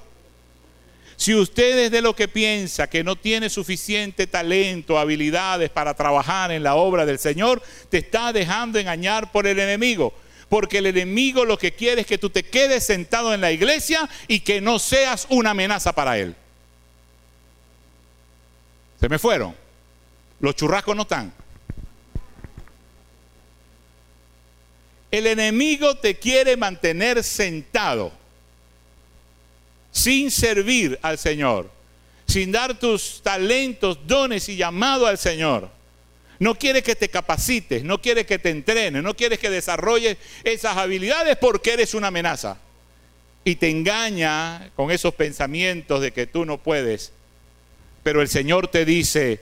Si 1.16 1.36
usted 1.36 1.80
es 1.80 1.92
de 1.92 2.02
lo 2.02 2.16
que 2.16 2.28
piensa 2.28 2.90
que 2.90 3.04
no 3.04 3.16
tiene 3.16 3.50
suficiente 3.50 4.28
talento, 4.28 4.98
habilidades 4.98 5.70
para 5.70 5.94
trabajar 5.94 6.52
en 6.52 6.64
la 6.64 6.76
obra 6.76 7.06
del 7.06 7.20
Señor, 7.20 7.62
te 7.90 8.00
está 8.00 8.34
dejando 8.34 8.80
engañar 8.80 9.32
por 9.32 9.48
el 9.48 9.60
enemigo 9.60 10.14
porque 10.54 10.78
el 10.78 10.86
enemigo 10.86 11.46
lo 11.46 11.58
que 11.58 11.72
quiere 11.72 12.02
es 12.02 12.06
que 12.06 12.20
tú 12.20 12.30
te 12.30 12.44
quedes 12.44 12.86
sentado 12.86 13.34
en 13.34 13.42
la 13.42 13.52
iglesia 13.52 14.08
y 14.28 14.42
que 14.42 14.62
no 14.62 14.78
seas 14.78 15.26
una 15.30 15.50
amenaza 15.50 15.94
para 15.94 16.20
él. 16.20 16.36
Se 19.00 19.10
me 19.10 19.18
fueron. 19.18 19.56
Los 20.40 20.56
churrascos 20.56 20.96
no 20.96 21.02
están. 21.02 21.34
El 25.10 25.26
enemigo 25.26 25.96
te 25.96 26.20
quiere 26.20 26.56
mantener 26.56 27.24
sentado, 27.24 28.12
sin 29.94 30.32
servir 30.32 31.00
al 31.04 31.18
Señor, 31.18 31.72
sin 32.26 32.52
dar 32.52 32.78
tus 32.78 33.22
talentos, 33.24 34.00
dones 34.06 34.50
y 34.50 34.58
llamado 34.58 35.06
al 35.06 35.18
Señor. 35.18 35.70
No 36.40 36.56
quiere 36.56 36.82
que 36.82 36.96
te 36.96 37.10
capacites, 37.10 37.84
no 37.84 38.02
quiere 38.02 38.26
que 38.26 38.40
te 38.40 38.50
entrenes, 38.50 39.04
no 39.04 39.16
quiere 39.16 39.38
que 39.38 39.52
desarrolles 39.52 40.18
esas 40.44 40.76
habilidades 40.76 41.38
porque 41.38 41.74
eres 41.74 41.94
una 41.94 42.08
amenaza. 42.08 42.58
Y 43.46 43.56
te 43.56 43.70
engaña 43.70 44.72
con 44.76 44.90
esos 44.90 45.14
pensamientos 45.14 46.02
de 46.02 46.12
que 46.12 46.26
tú 46.26 46.44
no 46.44 46.58
puedes. 46.58 47.12
Pero 48.02 48.22
el 48.22 48.28
Señor 48.28 48.68
te 48.68 48.86
dice, 48.86 49.42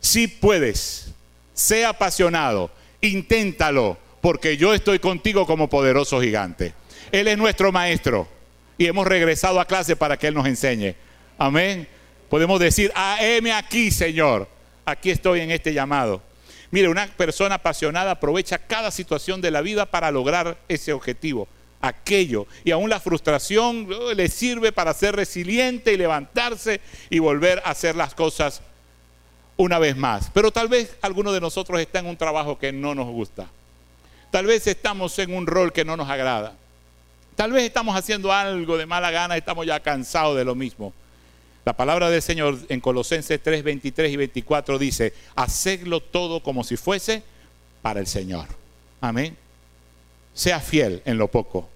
si 0.00 0.28
puedes, 0.28 1.06
sé 1.54 1.86
apasionado, 1.86 2.70
inténtalo, 3.00 3.96
porque 4.20 4.58
yo 4.58 4.74
estoy 4.74 4.98
contigo 4.98 5.46
como 5.46 5.70
poderoso 5.70 6.20
gigante. 6.20 6.74
Él 7.12 7.28
es 7.28 7.38
nuestro 7.38 7.72
maestro 7.72 8.28
y 8.80 8.86
hemos 8.86 9.06
regresado 9.06 9.60
a 9.60 9.66
clase 9.66 9.94
para 9.94 10.16
que 10.16 10.26
Él 10.26 10.34
nos 10.34 10.46
enseñe. 10.46 10.94
Amén. 11.36 11.86
Podemos 12.30 12.58
decir, 12.58 12.90
M 13.20 13.52
aquí, 13.52 13.90
Señor 13.90 14.48
aquí 14.86 15.10
estoy 15.10 15.40
en 15.40 15.50
este 15.50 15.74
llamado. 15.74 16.22
Mire, 16.70 16.88
una 16.88 17.06
persona 17.06 17.56
apasionada 17.56 18.12
aprovecha 18.12 18.58
cada 18.58 18.90
situación 18.90 19.42
de 19.42 19.50
la 19.50 19.60
vida 19.60 19.84
para 19.84 20.10
lograr 20.10 20.56
ese 20.66 20.94
objetivo, 20.94 21.46
aquello. 21.82 22.46
Y 22.64 22.70
aún 22.70 22.88
la 22.88 23.00
frustración 23.00 23.86
oh, 23.92 24.14
le 24.14 24.28
sirve 24.28 24.72
para 24.72 24.94
ser 24.94 25.14
resiliente 25.14 25.92
y 25.92 25.98
levantarse 25.98 26.80
y 27.10 27.18
volver 27.18 27.60
a 27.66 27.72
hacer 27.72 27.96
las 27.96 28.14
cosas 28.14 28.62
una 29.58 29.78
vez 29.78 29.94
más. 29.94 30.30
Pero 30.32 30.52
tal 30.52 30.68
vez 30.68 30.96
alguno 31.02 31.32
de 31.32 31.40
nosotros 31.42 31.78
está 31.80 31.98
en 31.98 32.06
un 32.06 32.16
trabajo 32.16 32.58
que 32.58 32.72
no 32.72 32.94
nos 32.94 33.08
gusta. 33.08 33.46
Tal 34.30 34.46
vez 34.46 34.66
estamos 34.66 35.18
en 35.18 35.34
un 35.34 35.46
rol 35.46 35.72
que 35.72 35.84
no 35.84 35.98
nos 35.98 36.08
agrada. 36.08 36.56
Tal 37.36 37.52
vez 37.52 37.64
estamos 37.64 37.96
haciendo 37.96 38.32
algo 38.32 38.76
de 38.76 38.86
mala 38.86 39.10
gana 39.10 39.36
estamos 39.36 39.66
ya 39.66 39.80
cansados 39.80 40.36
de 40.36 40.44
lo 40.44 40.54
mismo. 40.54 40.92
La 41.64 41.76
palabra 41.76 42.10
del 42.10 42.22
Señor 42.22 42.58
en 42.68 42.80
Colosenses 42.80 43.40
3, 43.42 43.62
23 43.62 44.12
y 44.12 44.16
24 44.16 44.78
dice, 44.78 45.12
hacedlo 45.36 46.00
todo 46.00 46.42
como 46.42 46.64
si 46.64 46.76
fuese 46.76 47.22
para 47.82 48.00
el 48.00 48.06
Señor. 48.06 48.46
Amén. 49.00 49.36
Sea 50.34 50.60
fiel 50.60 51.02
en 51.04 51.18
lo 51.18 51.28
poco. 51.28 51.68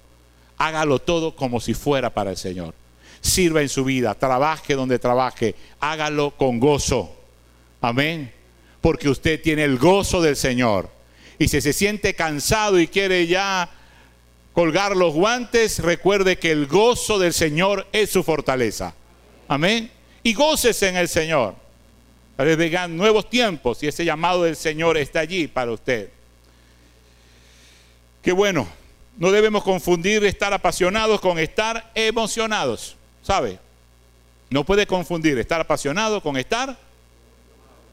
Hágalo 0.56 1.00
todo 1.00 1.36
como 1.36 1.60
si 1.60 1.74
fuera 1.74 2.10
para 2.10 2.30
el 2.30 2.36
Señor. 2.36 2.74
Sirva 3.20 3.62
en 3.62 3.68
su 3.68 3.84
vida, 3.84 4.14
trabaje 4.14 4.74
donde 4.74 4.98
trabaje, 4.98 5.54
hágalo 5.80 6.30
con 6.32 6.60
gozo. 6.60 7.14
Amén. 7.80 8.32
Porque 8.80 9.08
usted 9.08 9.40
tiene 9.40 9.64
el 9.64 9.78
gozo 9.78 10.22
del 10.22 10.36
Señor. 10.36 10.90
Y 11.38 11.48
si 11.48 11.60
se 11.60 11.72
siente 11.72 12.14
cansado 12.14 12.78
y 12.78 12.88
quiere 12.88 13.26
ya 13.26 13.68
colgar 14.54 14.96
los 14.96 15.12
guantes, 15.12 15.80
recuerde 15.80 16.38
que 16.38 16.52
el 16.52 16.66
gozo 16.66 17.18
del 17.18 17.34
Señor 17.34 17.86
es 17.92 18.10
su 18.10 18.22
fortaleza. 18.22 18.94
Amén. 19.48 19.90
Y 20.22 20.32
gócese 20.32 20.88
en 20.88 20.96
el 20.96 21.08
Señor. 21.08 21.56
Vez 22.38 22.56
vengan 22.56 22.96
nuevos 22.96 23.28
tiempos 23.28 23.82
y 23.82 23.88
ese 23.88 24.04
llamado 24.04 24.44
del 24.44 24.56
Señor 24.56 24.96
está 24.96 25.20
allí 25.20 25.46
para 25.46 25.72
usted. 25.72 26.08
Qué 28.22 28.32
bueno. 28.32 28.66
No 29.16 29.30
debemos 29.30 29.62
confundir 29.62 30.24
estar 30.24 30.52
apasionados 30.52 31.20
con 31.20 31.38
estar 31.38 31.92
emocionados. 31.94 32.96
¿Sabe? 33.22 33.58
No 34.50 34.64
puede 34.64 34.86
confundir 34.86 35.38
estar 35.38 35.60
apasionado 35.60 36.20
con 36.20 36.36
estar 36.36 36.76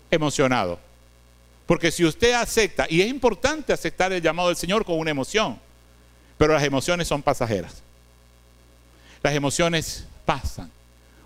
emocionado. 0.09 0.80
Porque 1.66 1.91
si 1.91 2.03
usted 2.03 2.34
acepta, 2.34 2.88
y 2.89 3.01
es 3.01 3.07
importante 3.07 3.72
aceptar 3.72 4.12
el 4.12 4.22
llamado 4.22 4.49
del 4.49 4.57
Señor 4.57 4.84
con 4.84 4.97
una 4.97 5.12
emoción, 5.12 5.59
pero 6.42 6.56
las 6.56 6.64
emociones 6.64 7.08
son 7.08 7.22
pasajeras. 7.22 7.84
Las 9.22 9.36
emociones 9.36 10.08
pasan. 10.26 10.72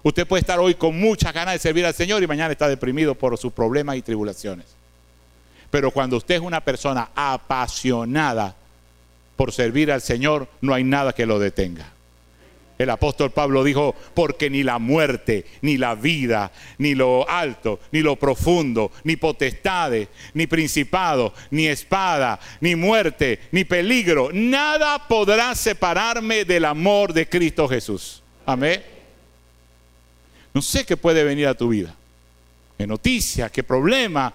Usted 0.03 0.28
puede 0.28 0.41
estar 0.41 0.59
hoy 0.59 0.76
con 0.76 0.99
muchas 0.99 1.34
ganas 1.34 1.53
de 1.53 1.59
servir 1.59 1.86
al 1.86 1.93
Señor 1.93 2.22
y 2.22 2.28
mañana 2.28 2.51
está 2.51 2.68
deprimido 2.68 3.16
por 3.16 3.38
sus 3.38 3.53
problemas 3.53 3.95
y 3.95 4.01
tribulaciones. 4.01 4.66
Pero 5.72 5.89
cuando 5.91 6.18
usted 6.18 6.36
es 6.36 6.41
una 6.41 6.59
persona 6.59 7.11
apasionada 7.16 8.57
por 9.38 9.53
servir 9.53 9.89
al 9.89 10.01
Señor, 10.01 10.49
no 10.59 10.74
hay 10.74 10.84
nada 10.84 11.13
que 11.13 11.26
lo 11.26 11.39
detenga. 11.39 11.93
El 12.78 12.89
apóstol 12.89 13.32
Pablo 13.32 13.63
dijo, 13.63 13.95
porque 14.13 14.49
ni 14.49 14.61
la 14.61 14.80
muerte, 14.80 15.45
ni 15.61 15.78
la 15.78 15.95
vida, 15.95 16.51
ni 16.78 16.93
lo 16.93 17.28
alto, 17.30 17.80
ni 17.91 18.01
lo 18.01 18.17
profundo, 18.17 18.91
ni 19.05 19.15
potestades, 19.15 20.09
ni 20.34 20.45
principado, 20.45 21.34
ni 21.51 21.67
espada, 21.67 22.38
ni 22.59 22.76
muerte, 22.76 23.39
ni 23.51 23.63
peligro, 23.63 24.30
nada 24.34 25.07
podrá 25.07 25.55
separarme 25.55 26.43
del 26.43 26.65
amor 26.65 27.13
de 27.13 27.30
Cristo 27.30 27.67
Jesús. 27.69 28.21
Amén. 28.45 28.84
No 30.53 30.61
sé 30.61 30.86
qué 30.86 30.97
puede 30.97 31.23
venir 31.23 31.47
a 31.47 31.53
tu 31.53 31.69
vida. 31.69 31.95
Qué 32.78 32.86
noticia, 32.86 33.49
qué 33.49 33.63
problema, 33.63 34.34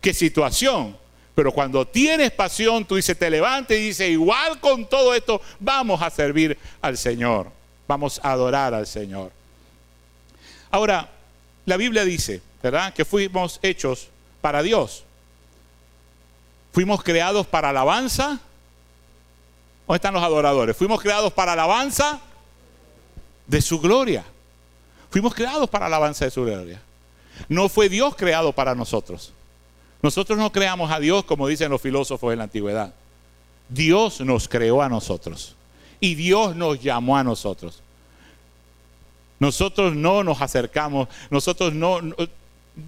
qué 0.00 0.12
situación. 0.12 0.96
Pero 1.36 1.52
cuando 1.52 1.86
tienes 1.86 2.32
pasión, 2.32 2.84
tú 2.84 2.96
dices, 2.96 3.16
te 3.16 3.30
levantes 3.30 3.78
y 3.78 3.88
dices, 3.88 4.10
igual 4.10 4.58
con 4.58 4.88
todo 4.88 5.14
esto, 5.14 5.40
vamos 5.60 6.02
a 6.02 6.10
servir 6.10 6.58
al 6.80 6.96
Señor. 6.96 7.50
Vamos 7.88 8.20
a 8.22 8.32
adorar 8.32 8.74
al 8.74 8.86
Señor. 8.86 9.32
Ahora, 10.70 11.08
la 11.64 11.76
Biblia 11.76 12.04
dice, 12.04 12.42
¿verdad? 12.62 12.92
Que 12.92 13.04
fuimos 13.04 13.58
hechos 13.62 14.08
para 14.40 14.62
Dios. 14.62 15.04
Fuimos 16.72 17.02
creados 17.02 17.46
para 17.46 17.70
alabanza. 17.70 18.40
¿Dónde 19.86 19.96
están 19.96 20.14
los 20.14 20.22
adoradores? 20.22 20.76
Fuimos 20.76 21.00
creados 21.00 21.32
para 21.32 21.52
alabanza 21.52 22.20
de 23.46 23.62
su 23.62 23.80
gloria. 23.80 24.24
Fuimos 25.10 25.34
creados 25.34 25.70
para 25.70 25.88
la 25.88 25.96
alabanza 25.96 26.24
de 26.24 26.30
su 26.30 26.44
gloria. 26.44 26.80
No 27.48 27.68
fue 27.68 27.88
Dios 27.88 28.16
creado 28.16 28.52
para 28.52 28.74
nosotros. 28.74 29.32
Nosotros 30.02 30.38
no 30.38 30.52
creamos 30.52 30.90
a 30.90 31.00
Dios 31.00 31.24
como 31.24 31.48
dicen 31.48 31.70
los 31.70 31.80
filósofos 31.80 32.32
en 32.32 32.38
la 32.38 32.44
antigüedad. 32.44 32.92
Dios 33.68 34.20
nos 34.20 34.48
creó 34.48 34.82
a 34.82 34.88
nosotros. 34.88 35.54
Y 36.00 36.14
Dios 36.14 36.56
nos 36.56 36.82
llamó 36.82 37.16
a 37.16 37.24
nosotros. 37.24 37.82
Nosotros 39.38 39.94
no 39.94 40.24
nos 40.24 40.40
acercamos, 40.40 41.08
nosotros 41.30 41.74
no, 41.74 42.00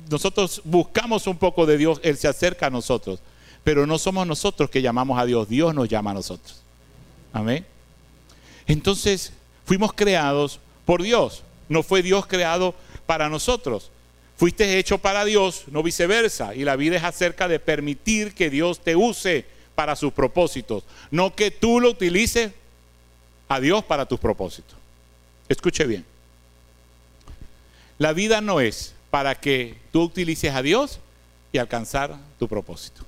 nosotros 0.08 0.62
buscamos 0.64 1.26
un 1.26 1.36
poco 1.36 1.66
de 1.66 1.76
Dios, 1.76 2.00
Él 2.02 2.16
se 2.16 2.26
acerca 2.26 2.66
a 2.66 2.70
nosotros, 2.70 3.20
pero 3.64 3.86
no 3.86 3.98
somos 3.98 4.26
nosotros 4.26 4.70
que 4.70 4.80
llamamos 4.80 5.18
a 5.18 5.26
Dios, 5.26 5.48
Dios 5.48 5.74
nos 5.74 5.88
llama 5.88 6.12
a 6.12 6.14
nosotros. 6.14 6.62
Amén. 7.32 7.66
Entonces, 8.66 9.32
fuimos 9.66 9.92
creados 9.92 10.60
por 10.84 11.02
Dios. 11.02 11.42
No 11.68 11.82
fue 11.82 12.02
Dios 12.02 12.26
creado 12.26 12.74
para 13.06 13.28
nosotros. 13.28 13.90
Fuiste 14.36 14.78
hecho 14.78 14.98
para 14.98 15.24
Dios, 15.24 15.64
no 15.66 15.82
viceversa. 15.82 16.54
Y 16.54 16.64
la 16.64 16.76
vida 16.76 16.96
es 16.96 17.04
acerca 17.04 17.48
de 17.48 17.58
permitir 17.58 18.34
que 18.34 18.50
Dios 18.50 18.80
te 18.80 18.96
use 18.96 19.44
para 19.74 19.96
sus 19.96 20.12
propósitos, 20.12 20.82
no 21.12 21.36
que 21.36 21.52
tú 21.52 21.78
lo 21.78 21.90
utilices 21.90 22.50
a 23.48 23.60
Dios 23.60 23.84
para 23.84 24.06
tus 24.06 24.20
propósitos. 24.20 24.76
Escuche 25.48 25.86
bien. 25.86 26.04
La 27.98 28.12
vida 28.12 28.40
no 28.40 28.60
es 28.60 28.94
para 29.10 29.34
que 29.34 29.78
tú 29.92 30.02
utilices 30.02 30.54
a 30.54 30.62
Dios 30.62 31.00
y 31.52 31.58
alcanzar 31.58 32.16
tu 32.38 32.46
propósito. 32.48 33.02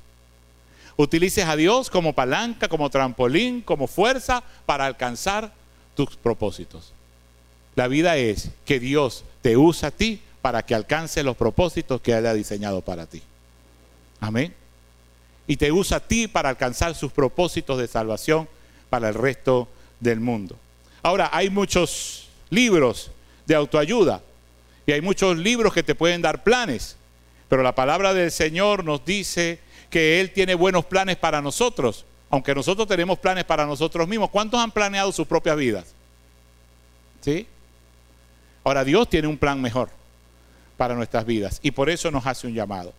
Utilices 0.96 1.44
a 1.44 1.56
Dios 1.56 1.90
como 1.90 2.14
palanca, 2.14 2.68
como 2.68 2.90
trampolín, 2.90 3.62
como 3.62 3.86
fuerza 3.86 4.42
para 4.66 4.86
alcanzar 4.86 5.52
tus 5.94 6.16
propósitos. 6.16 6.92
La 7.76 7.88
vida 7.88 8.16
es 8.16 8.50
que 8.64 8.80
Dios 8.80 9.24
te 9.42 9.56
usa 9.56 9.88
a 9.88 9.92
ti 9.92 10.20
para 10.42 10.64
que 10.64 10.74
alcance 10.74 11.22
los 11.22 11.36
propósitos 11.36 12.00
que 12.00 12.12
Él 12.12 12.26
ha 12.26 12.34
diseñado 12.34 12.80
para 12.80 13.06
ti. 13.06 13.22
Amén. 14.20 14.54
Y 15.46 15.56
te 15.56 15.72
usa 15.72 15.98
a 15.98 16.00
ti 16.00 16.28
para 16.28 16.48
alcanzar 16.48 16.94
sus 16.94 17.12
propósitos 17.12 17.78
de 17.78 17.86
salvación 17.86 18.48
para 18.88 19.08
el 19.08 19.14
resto 19.14 19.68
del 20.00 20.20
mundo. 20.20 20.56
Ahora, 21.02 21.30
hay 21.32 21.50
muchos 21.50 22.28
libros 22.50 23.10
de 23.46 23.54
autoayuda 23.54 24.22
y 24.86 24.92
hay 24.92 25.00
muchos 25.00 25.36
libros 25.36 25.72
que 25.72 25.82
te 25.82 25.94
pueden 25.94 26.22
dar 26.22 26.42
planes, 26.42 26.96
pero 27.48 27.62
la 27.62 27.74
palabra 27.74 28.12
del 28.12 28.30
Señor 28.30 28.84
nos 28.84 29.04
dice 29.04 29.60
que 29.88 30.20
Él 30.20 30.32
tiene 30.32 30.54
buenos 30.54 30.84
planes 30.84 31.16
para 31.16 31.40
nosotros, 31.40 32.04
aunque 32.30 32.54
nosotros 32.54 32.86
tenemos 32.86 33.18
planes 33.18 33.44
para 33.44 33.66
nosotros 33.66 34.06
mismos. 34.08 34.30
¿Cuántos 34.30 34.60
han 34.60 34.70
planeado 34.70 35.12
sus 35.12 35.26
propias 35.26 35.56
vidas? 35.56 35.94
¿Sí? 37.20 37.46
Ahora 38.64 38.84
Dios 38.84 39.08
tiene 39.08 39.28
un 39.28 39.36
plan 39.36 39.60
mejor 39.60 39.90
para 40.76 40.94
nuestras 40.94 41.26
vidas 41.26 41.60
y 41.62 41.70
por 41.72 41.90
eso 41.90 42.10
nos 42.10 42.26
hace 42.26 42.46
un 42.46 42.54
llamado. 42.54 42.92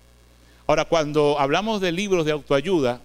Ahora, 0.67 0.85
cuando 0.85 1.39
hablamos 1.39 1.81
de 1.81 1.91
libros 1.91 2.25
de 2.25 2.31
autoayuda 2.31 3.01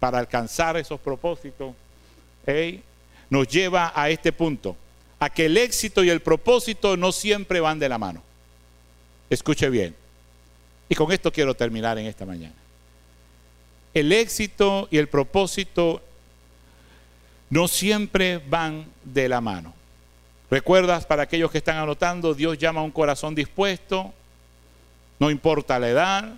para 0.00 0.18
alcanzar 0.18 0.76
esos 0.76 1.00
propósitos, 1.00 1.74
nos 3.30 3.48
lleva 3.48 3.92
a 3.94 4.10
este 4.10 4.32
punto, 4.32 4.76
a 5.18 5.30
que 5.30 5.46
el 5.46 5.56
éxito 5.56 6.04
y 6.04 6.10
el 6.10 6.20
propósito 6.20 6.96
no 6.96 7.12
siempre 7.12 7.60
van 7.60 7.78
de 7.78 7.88
la 7.88 7.98
mano. 7.98 8.22
Escuche 9.30 9.68
bien. 9.68 9.94
Y 10.88 10.94
con 10.94 11.12
esto 11.12 11.32
quiero 11.32 11.54
terminar 11.54 11.98
en 11.98 12.06
esta 12.06 12.24
mañana. 12.24 12.54
El 13.92 14.12
éxito 14.12 14.88
y 14.90 14.98
el 14.98 15.08
propósito 15.08 16.02
no 17.50 17.68
siempre 17.68 18.38
van 18.38 18.86
de 19.04 19.28
la 19.28 19.40
mano. 19.40 19.74
¿Recuerdas 20.50 21.04
para 21.04 21.24
aquellos 21.24 21.50
que 21.50 21.58
están 21.58 21.76
anotando? 21.76 22.34
Dios 22.34 22.56
llama 22.56 22.80
a 22.80 22.84
un 22.84 22.90
corazón 22.90 23.34
dispuesto, 23.34 24.12
no 25.18 25.30
importa 25.30 25.78
la 25.78 25.88
edad, 25.88 26.34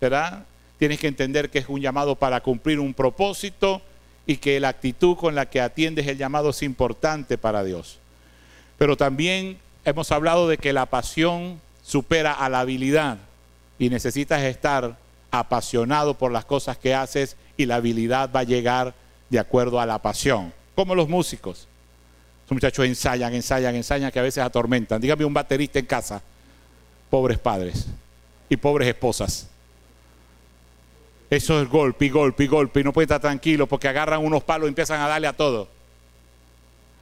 ¿verdad? 0.00 0.44
Tienes 0.78 1.00
que 1.00 1.08
entender 1.08 1.50
que 1.50 1.58
es 1.58 1.68
un 1.68 1.80
llamado 1.80 2.14
para 2.14 2.40
cumplir 2.40 2.78
un 2.78 2.94
propósito 2.94 3.82
y 4.26 4.36
que 4.36 4.60
la 4.60 4.68
actitud 4.68 5.16
con 5.16 5.34
la 5.34 5.46
que 5.46 5.60
atiendes 5.60 6.06
el 6.06 6.18
llamado 6.18 6.50
es 6.50 6.62
importante 6.62 7.38
para 7.38 7.64
Dios. 7.64 7.98
Pero 8.78 8.96
también 8.96 9.58
hemos 9.84 10.12
hablado 10.12 10.48
de 10.48 10.58
que 10.58 10.72
la 10.72 10.86
pasión 10.86 11.60
supera 11.82 12.32
a 12.32 12.48
la 12.48 12.60
habilidad 12.60 13.18
y 13.78 13.90
necesitas 13.90 14.42
estar 14.42 14.96
apasionado 15.30 16.14
por 16.14 16.32
las 16.32 16.44
cosas 16.44 16.78
que 16.78 16.94
haces 16.94 17.36
y 17.56 17.66
la 17.66 17.76
habilidad 17.76 18.30
va 18.34 18.40
a 18.40 18.44
llegar 18.44 18.94
de 19.28 19.38
acuerdo 19.38 19.80
a 19.80 19.86
la 19.86 19.98
pasión, 19.98 20.52
como 20.74 20.94
los 20.94 21.08
músicos. 21.08 21.68
Los 22.46 22.52
muchachos 22.56 22.86
ensayan, 22.86 23.34
ensayan, 23.34 23.74
ensayan, 23.74 24.10
que 24.10 24.18
a 24.18 24.22
veces 24.22 24.42
atormentan. 24.42 25.00
Dígame 25.00 25.24
un 25.24 25.34
baterista 25.34 25.78
en 25.78 25.86
casa, 25.86 26.22
pobres 27.10 27.38
padres 27.38 27.86
y 28.48 28.56
pobres 28.56 28.88
esposas. 28.88 29.49
Eso 31.30 31.62
es 31.62 31.68
golpe 31.68 32.06
y 32.06 32.08
golpe 32.08 32.42
y 32.42 32.46
golpe 32.48 32.80
y 32.80 32.84
no 32.84 32.92
puede 32.92 33.04
estar 33.04 33.20
tranquilo 33.20 33.68
porque 33.68 33.86
agarran 33.86 34.24
unos 34.24 34.42
palos 34.42 34.66
y 34.66 34.70
empiezan 34.70 35.00
a 35.00 35.06
darle 35.06 35.28
a 35.28 35.32
todo. 35.32 35.68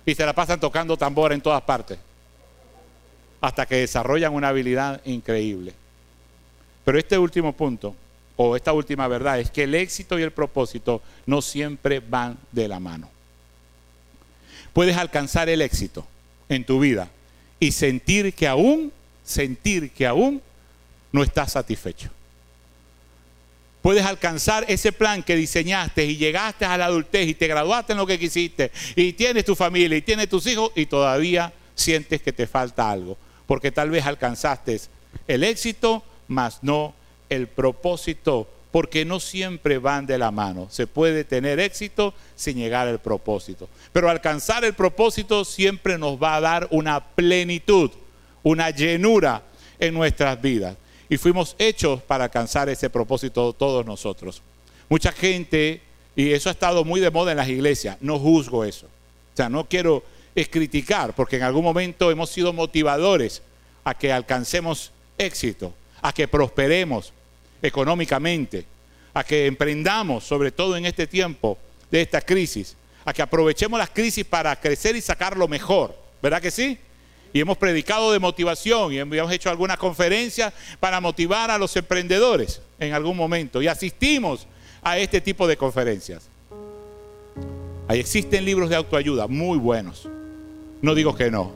Y 0.04 0.14
se 0.14 0.26
la 0.26 0.34
pasan 0.34 0.60
tocando 0.60 0.98
tambor 0.98 1.32
en 1.32 1.40
todas 1.40 1.62
partes. 1.62 1.98
Hasta 3.40 3.64
que 3.64 3.76
desarrollan 3.76 4.34
una 4.34 4.48
habilidad 4.48 5.00
increíble. 5.06 5.72
Pero 6.84 6.98
este 6.98 7.16
último 7.16 7.54
punto, 7.54 7.94
o 8.36 8.54
esta 8.54 8.74
última 8.74 9.08
verdad, 9.08 9.40
es 9.40 9.50
que 9.50 9.64
el 9.64 9.74
éxito 9.74 10.18
y 10.18 10.22
el 10.22 10.30
propósito 10.30 11.00
no 11.24 11.40
siempre 11.40 12.00
van 12.00 12.36
de 12.52 12.68
la 12.68 12.80
mano. 12.80 13.08
Puedes 14.74 14.96
alcanzar 14.96 15.48
el 15.48 15.62
éxito 15.62 16.06
en 16.50 16.64
tu 16.64 16.80
vida 16.80 17.08
y 17.58 17.72
sentir 17.72 18.34
que 18.34 18.46
aún, 18.46 18.92
sentir 19.24 19.90
que 19.90 20.06
aún 20.06 20.42
no 21.12 21.22
estás 21.22 21.52
satisfecho 21.52 22.10
puedes 23.82 24.04
alcanzar 24.04 24.64
ese 24.68 24.92
plan 24.92 25.22
que 25.22 25.36
diseñaste 25.36 26.04
y 26.04 26.16
llegaste 26.16 26.64
a 26.64 26.76
la 26.76 26.86
adultez 26.86 27.28
y 27.28 27.34
te 27.34 27.46
graduaste 27.46 27.92
en 27.92 27.98
lo 27.98 28.06
que 28.06 28.18
quisiste 28.18 28.70
y 28.96 29.12
tienes 29.12 29.44
tu 29.44 29.54
familia 29.54 29.96
y 29.96 30.02
tienes 30.02 30.28
tus 30.28 30.46
hijos 30.46 30.72
y 30.74 30.86
todavía 30.86 31.52
sientes 31.74 32.20
que 32.22 32.32
te 32.32 32.46
falta 32.46 32.90
algo. 32.90 33.16
Porque 33.46 33.72
tal 33.72 33.90
vez 33.90 34.04
alcanzaste 34.04 34.80
el 35.26 35.44
éxito, 35.44 36.04
mas 36.26 36.58
no 36.62 36.94
el 37.30 37.46
propósito, 37.46 38.48
porque 38.70 39.04
no 39.04 39.20
siempre 39.20 39.78
van 39.78 40.06
de 40.06 40.18
la 40.18 40.30
mano. 40.30 40.68
Se 40.70 40.86
puede 40.86 41.24
tener 41.24 41.58
éxito 41.58 42.12
sin 42.36 42.58
llegar 42.58 42.88
al 42.88 43.00
propósito. 43.00 43.68
Pero 43.92 44.10
alcanzar 44.10 44.64
el 44.64 44.74
propósito 44.74 45.44
siempre 45.44 45.96
nos 45.96 46.22
va 46.22 46.36
a 46.36 46.40
dar 46.40 46.68
una 46.70 47.02
plenitud, 47.02 47.90
una 48.42 48.70
llenura 48.70 49.42
en 49.78 49.94
nuestras 49.94 50.40
vidas 50.42 50.76
y 51.08 51.16
fuimos 51.16 51.56
hechos 51.58 52.02
para 52.02 52.24
alcanzar 52.24 52.68
ese 52.68 52.90
propósito 52.90 53.52
todos 53.52 53.86
nosotros. 53.86 54.42
Mucha 54.88 55.12
gente, 55.12 55.80
y 56.14 56.32
eso 56.32 56.48
ha 56.48 56.52
estado 56.52 56.84
muy 56.84 57.00
de 57.00 57.10
moda 57.10 57.32
en 57.32 57.38
las 57.38 57.48
iglesias, 57.48 57.96
no 58.00 58.18
juzgo 58.18 58.64
eso. 58.64 58.86
O 58.86 59.36
sea, 59.36 59.48
no 59.48 59.68
quiero 59.68 60.02
criticar, 60.50 61.14
porque 61.14 61.36
en 61.36 61.42
algún 61.42 61.64
momento 61.64 62.10
hemos 62.10 62.30
sido 62.30 62.52
motivadores 62.52 63.42
a 63.82 63.94
que 63.94 64.12
alcancemos 64.12 64.92
éxito, 65.16 65.74
a 66.00 66.12
que 66.12 66.28
prosperemos 66.28 67.12
económicamente, 67.60 68.64
a 69.14 69.24
que 69.24 69.46
emprendamos, 69.46 70.24
sobre 70.24 70.52
todo 70.52 70.76
en 70.76 70.86
este 70.86 71.06
tiempo 71.08 71.58
de 71.90 72.02
esta 72.02 72.20
crisis, 72.20 72.76
a 73.04 73.12
que 73.12 73.22
aprovechemos 73.22 73.78
las 73.78 73.90
crisis 73.90 74.24
para 74.24 74.54
crecer 74.60 74.94
y 74.94 75.00
sacar 75.00 75.36
lo 75.36 75.48
mejor. 75.48 75.96
¿Verdad 76.22 76.40
que 76.40 76.50
sí? 76.50 76.78
Y 77.32 77.40
hemos 77.40 77.58
predicado 77.58 78.12
de 78.12 78.18
motivación 78.18 78.92
y 78.92 78.98
hemos 78.98 79.32
hecho 79.32 79.50
algunas 79.50 79.76
conferencias 79.76 80.52
para 80.80 81.00
motivar 81.00 81.50
a 81.50 81.58
los 81.58 81.74
emprendedores 81.76 82.60
en 82.78 82.92
algún 82.92 83.16
momento 83.16 83.60
y 83.60 83.68
asistimos 83.68 84.46
a 84.82 84.98
este 84.98 85.20
tipo 85.20 85.46
de 85.46 85.56
conferencias. 85.56 86.28
Ahí 87.86 88.00
existen 88.00 88.44
libros 88.44 88.68
de 88.68 88.76
autoayuda 88.76 89.26
muy 89.26 89.58
buenos. 89.58 90.08
No 90.82 90.94
digo 90.94 91.14
que 91.14 91.30
no. 91.30 91.52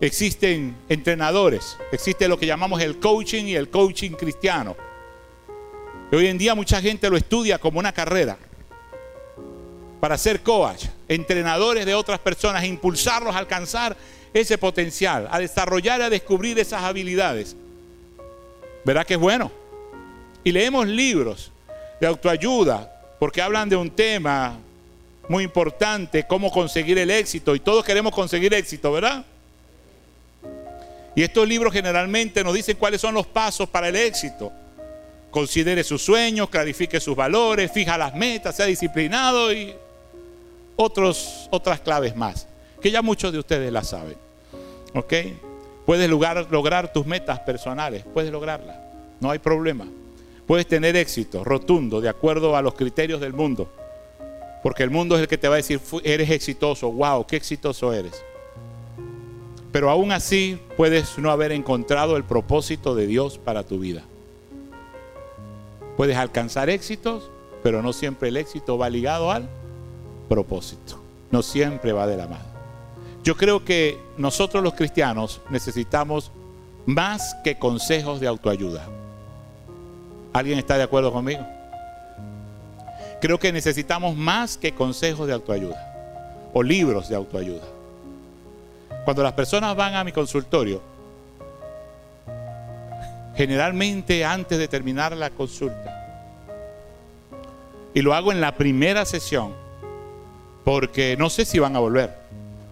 Existen 0.00 0.76
entrenadores, 0.88 1.78
existe 1.90 2.28
lo 2.28 2.38
que 2.38 2.46
llamamos 2.46 2.82
el 2.82 2.98
coaching 2.98 3.44
y 3.44 3.54
el 3.54 3.70
coaching 3.70 4.10
cristiano. 4.10 4.76
hoy 6.12 6.26
en 6.26 6.36
día 6.36 6.54
mucha 6.54 6.82
gente 6.82 7.08
lo 7.08 7.16
estudia 7.16 7.58
como 7.58 7.78
una 7.78 7.92
carrera 7.92 8.36
para 10.00 10.18
ser 10.18 10.42
coach, 10.42 10.84
entrenadores 11.08 11.86
de 11.86 11.94
otras 11.94 12.18
personas, 12.18 12.64
impulsarlos 12.64 13.34
a 13.34 13.38
alcanzar 13.38 13.96
ese 14.36 14.58
potencial, 14.58 15.28
a 15.30 15.38
desarrollar, 15.38 16.02
a 16.02 16.10
descubrir 16.10 16.58
esas 16.58 16.82
habilidades. 16.82 17.56
¿Verdad 18.84 19.06
que 19.06 19.14
es 19.14 19.20
bueno? 19.20 19.50
Y 20.44 20.52
leemos 20.52 20.86
libros 20.86 21.50
de 22.00 22.06
autoayuda 22.06 22.92
porque 23.18 23.42
hablan 23.42 23.68
de 23.68 23.76
un 23.76 23.90
tema 23.90 24.58
muy 25.28 25.44
importante, 25.44 26.26
cómo 26.26 26.50
conseguir 26.50 26.98
el 26.98 27.10
éxito. 27.10 27.54
Y 27.54 27.60
todos 27.60 27.84
queremos 27.84 28.14
conseguir 28.14 28.54
éxito, 28.54 28.92
¿verdad? 28.92 29.24
Y 31.14 31.22
estos 31.22 31.48
libros 31.48 31.72
generalmente 31.72 32.44
nos 32.44 32.54
dicen 32.54 32.76
cuáles 32.76 33.00
son 33.00 33.14
los 33.14 33.26
pasos 33.26 33.68
para 33.68 33.88
el 33.88 33.96
éxito. 33.96 34.52
Considere 35.30 35.82
sus 35.82 36.02
sueños, 36.02 36.50
clarifique 36.50 37.00
sus 37.00 37.16
valores, 37.16 37.72
fija 37.72 37.96
las 37.98 38.14
metas, 38.14 38.54
sea 38.54 38.66
disciplinado 38.66 39.52
y 39.52 39.74
otros, 40.76 41.48
otras 41.50 41.80
claves 41.80 42.14
más, 42.14 42.46
que 42.80 42.90
ya 42.90 43.02
muchos 43.02 43.32
de 43.32 43.38
ustedes 43.38 43.72
las 43.72 43.88
saben. 43.88 44.25
¿Ok? 44.96 45.12
Puedes 45.84 46.10
lograr, 46.10 46.48
lograr 46.50 46.92
tus 46.92 47.06
metas 47.06 47.38
personales, 47.40 48.04
puedes 48.12 48.32
lograrlas, 48.32 48.76
no 49.20 49.30
hay 49.30 49.38
problema. 49.38 49.86
Puedes 50.46 50.66
tener 50.66 50.96
éxito 50.96 51.44
rotundo 51.44 52.00
de 52.00 52.08
acuerdo 52.08 52.56
a 52.56 52.62
los 52.62 52.74
criterios 52.74 53.20
del 53.20 53.32
mundo, 53.32 53.68
porque 54.62 54.82
el 54.82 54.90
mundo 54.90 55.16
es 55.16 55.22
el 55.22 55.28
que 55.28 55.38
te 55.38 55.48
va 55.48 55.54
a 55.54 55.58
decir, 55.58 55.80
eres 56.02 56.30
exitoso, 56.30 56.90
wow, 56.90 57.26
qué 57.26 57.36
exitoso 57.36 57.92
eres. 57.92 58.24
Pero 59.70 59.90
aún 59.90 60.12
así 60.12 60.58
puedes 60.76 61.18
no 61.18 61.30
haber 61.30 61.52
encontrado 61.52 62.16
el 62.16 62.24
propósito 62.24 62.94
de 62.94 63.06
Dios 63.06 63.38
para 63.38 63.62
tu 63.64 63.78
vida. 63.78 64.02
Puedes 65.96 66.16
alcanzar 66.16 66.70
éxitos, 66.70 67.30
pero 67.62 67.82
no 67.82 67.92
siempre 67.92 68.30
el 68.30 68.36
éxito 68.38 68.78
va 68.78 68.88
ligado 68.88 69.30
al 69.30 69.48
propósito. 70.28 70.98
No 71.30 71.42
siempre 71.42 71.92
va 71.92 72.06
de 72.06 72.16
la 72.16 72.26
mano. 72.26 72.45
Yo 73.26 73.36
creo 73.36 73.64
que 73.64 73.98
nosotros 74.16 74.62
los 74.62 74.74
cristianos 74.74 75.40
necesitamos 75.50 76.30
más 76.84 77.34
que 77.42 77.58
consejos 77.58 78.20
de 78.20 78.28
autoayuda. 78.28 78.86
¿Alguien 80.32 80.60
está 80.60 80.76
de 80.76 80.84
acuerdo 80.84 81.12
conmigo? 81.12 81.44
Creo 83.20 83.36
que 83.40 83.50
necesitamos 83.52 84.14
más 84.14 84.56
que 84.56 84.76
consejos 84.76 85.26
de 85.26 85.32
autoayuda 85.32 86.48
o 86.54 86.62
libros 86.62 87.08
de 87.08 87.16
autoayuda. 87.16 87.64
Cuando 89.04 89.24
las 89.24 89.32
personas 89.32 89.74
van 89.74 89.96
a 89.96 90.04
mi 90.04 90.12
consultorio, 90.12 90.80
generalmente 93.34 94.24
antes 94.24 94.56
de 94.56 94.68
terminar 94.68 95.16
la 95.16 95.30
consulta, 95.30 96.30
y 97.92 98.02
lo 98.02 98.14
hago 98.14 98.30
en 98.30 98.40
la 98.40 98.54
primera 98.54 99.04
sesión, 99.04 99.52
porque 100.64 101.16
no 101.16 101.28
sé 101.28 101.44
si 101.44 101.58
van 101.58 101.74
a 101.74 101.80
volver. 101.80 102.25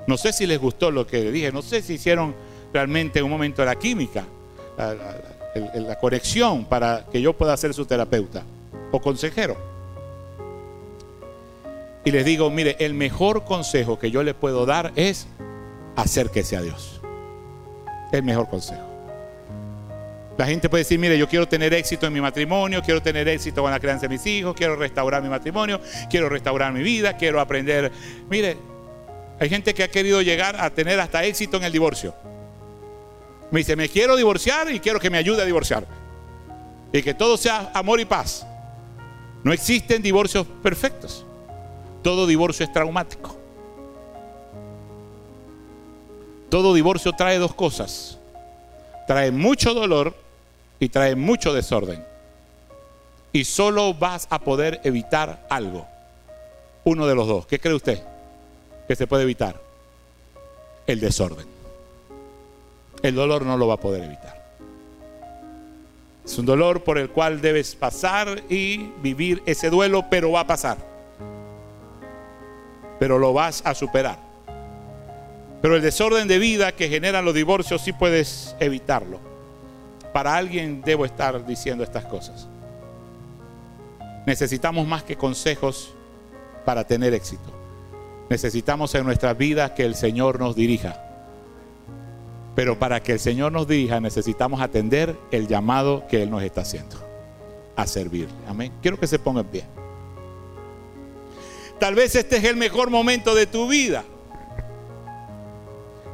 No 0.06 0.16
sé 0.16 0.32
si 0.32 0.46
les 0.46 0.58
gustó 0.58 0.90
lo 0.90 1.06
que 1.06 1.30
dije, 1.30 1.50
no 1.50 1.62
sé 1.62 1.82
si 1.82 1.94
hicieron 1.94 2.34
realmente 2.72 3.20
en 3.20 3.24
un 3.24 3.30
momento 3.30 3.64
la 3.64 3.76
química, 3.76 4.24
la, 4.76 5.98
conexión 6.00 6.64
para 6.64 7.06
que 7.10 7.22
yo 7.22 7.32
pueda 7.32 7.56
ser 7.56 7.72
su 7.72 7.86
terapeuta 7.86 8.42
o 8.90 9.00
consejero. 9.00 9.56
Y 12.04 12.10
les 12.10 12.24
digo, 12.24 12.50
mire, 12.50 12.76
el 12.80 12.92
mejor 12.92 13.44
consejo 13.44 13.98
que 13.98 14.10
yo 14.10 14.22
le 14.22 14.34
puedo 14.34 14.66
dar 14.66 14.92
es 14.96 15.26
acérquese 15.96 16.56
a 16.56 16.60
Dios. 16.60 17.00
El 18.12 18.22
mejor 18.24 18.48
consejo. 18.48 18.82
La 20.36 20.46
gente 20.46 20.68
puede 20.68 20.82
decir, 20.82 20.98
mire, 20.98 21.16
yo 21.16 21.28
quiero 21.28 21.46
tener 21.46 21.72
éxito 21.72 22.06
en 22.06 22.12
mi 22.12 22.20
matrimonio, 22.20 22.82
quiero 22.82 23.00
tener 23.00 23.28
éxito 23.28 23.62
con 23.62 23.70
la 23.70 23.78
crianza 23.78 24.02
de 24.02 24.08
mis 24.08 24.26
hijos, 24.26 24.54
quiero 24.56 24.74
restaurar 24.74 25.22
mi 25.22 25.28
matrimonio, 25.28 25.80
quiero 26.10 26.28
restaurar 26.28 26.72
mi 26.72 26.82
vida, 26.82 27.16
quiero 27.16 27.40
aprender. 27.40 27.92
Mire, 28.28 28.56
hay 29.38 29.48
gente 29.48 29.74
que 29.74 29.82
ha 29.82 29.88
querido 29.88 30.22
llegar 30.22 30.56
a 30.60 30.70
tener 30.70 31.00
hasta 31.00 31.24
éxito 31.24 31.56
en 31.56 31.64
el 31.64 31.72
divorcio. 31.72 32.14
Me 33.50 33.60
dice, 33.60 33.76
me 33.76 33.88
quiero 33.88 34.16
divorciar 34.16 34.70
y 34.70 34.80
quiero 34.80 35.00
que 35.00 35.10
me 35.10 35.18
ayude 35.18 35.42
a 35.42 35.44
divorciar. 35.44 35.86
Y 36.92 37.02
que 37.02 37.14
todo 37.14 37.36
sea 37.36 37.70
amor 37.74 38.00
y 38.00 38.04
paz. 38.04 38.46
No 39.42 39.52
existen 39.52 40.02
divorcios 40.02 40.46
perfectos. 40.62 41.26
Todo 42.02 42.26
divorcio 42.26 42.64
es 42.64 42.72
traumático. 42.72 43.36
Todo 46.48 46.72
divorcio 46.72 47.12
trae 47.12 47.38
dos 47.38 47.54
cosas. 47.54 48.18
Trae 49.06 49.32
mucho 49.32 49.74
dolor 49.74 50.14
y 50.78 50.88
trae 50.88 51.16
mucho 51.16 51.52
desorden. 51.52 52.04
Y 53.32 53.44
solo 53.44 53.94
vas 53.94 54.28
a 54.30 54.38
poder 54.38 54.80
evitar 54.84 55.44
algo. 55.50 55.86
Uno 56.84 57.06
de 57.06 57.14
los 57.16 57.26
dos. 57.26 57.46
¿Qué 57.46 57.58
cree 57.58 57.74
usted 57.74 58.13
que 58.86 58.96
se 58.96 59.06
puede 59.06 59.22
evitar? 59.22 59.60
El 60.86 61.00
desorden. 61.00 61.46
El 63.02 63.14
dolor 63.14 63.44
no 63.44 63.56
lo 63.56 63.66
va 63.66 63.74
a 63.74 63.80
poder 63.80 64.04
evitar. 64.04 64.44
Es 66.24 66.38
un 66.38 66.46
dolor 66.46 66.82
por 66.84 66.96
el 66.98 67.10
cual 67.10 67.40
debes 67.40 67.74
pasar 67.74 68.42
y 68.48 68.90
vivir 69.02 69.42
ese 69.46 69.68
duelo, 69.68 70.06
pero 70.10 70.32
va 70.32 70.40
a 70.40 70.46
pasar. 70.46 70.78
Pero 72.98 73.18
lo 73.18 73.32
vas 73.32 73.62
a 73.64 73.74
superar. 73.74 74.18
Pero 75.60 75.76
el 75.76 75.82
desorden 75.82 76.28
de 76.28 76.38
vida 76.38 76.72
que 76.72 76.88
generan 76.88 77.24
los 77.24 77.34
divorcios 77.34 77.82
sí 77.82 77.92
puedes 77.92 78.54
evitarlo 78.60 79.34
para 80.14 80.36
alguien 80.36 80.80
debo 80.80 81.04
estar 81.04 81.44
diciendo 81.44 81.82
estas 81.82 82.04
cosas. 82.04 82.46
Necesitamos 84.26 84.86
más 84.86 85.02
que 85.02 85.16
consejos 85.16 85.92
para 86.64 86.84
tener 86.84 87.12
éxito. 87.12 87.52
Necesitamos 88.28 88.94
en 88.94 89.04
nuestras 89.04 89.36
vidas 89.36 89.72
que 89.72 89.84
el 89.84 89.94
Señor 89.94 90.38
nos 90.38 90.56
dirija. 90.56 91.00
Pero 92.54 92.78
para 92.78 93.02
que 93.02 93.12
el 93.12 93.20
Señor 93.20 93.52
nos 93.52 93.66
dirija 93.66 94.00
necesitamos 94.00 94.60
atender 94.60 95.16
el 95.30 95.48
llamado 95.48 96.06
que 96.08 96.22
Él 96.22 96.30
nos 96.30 96.42
está 96.42 96.62
haciendo. 96.62 96.96
A 97.76 97.86
servirle. 97.86 98.34
Amén. 98.48 98.72
Quiero 98.80 98.98
que 98.98 99.06
se 99.06 99.18
ponga 99.18 99.40
en 99.40 99.46
pie. 99.46 99.64
Tal 101.78 101.94
vez 101.94 102.14
este 102.14 102.36
es 102.36 102.44
el 102.44 102.56
mejor 102.56 102.90
momento 102.90 103.34
de 103.34 103.46
tu 103.46 103.68
vida. 103.68 104.04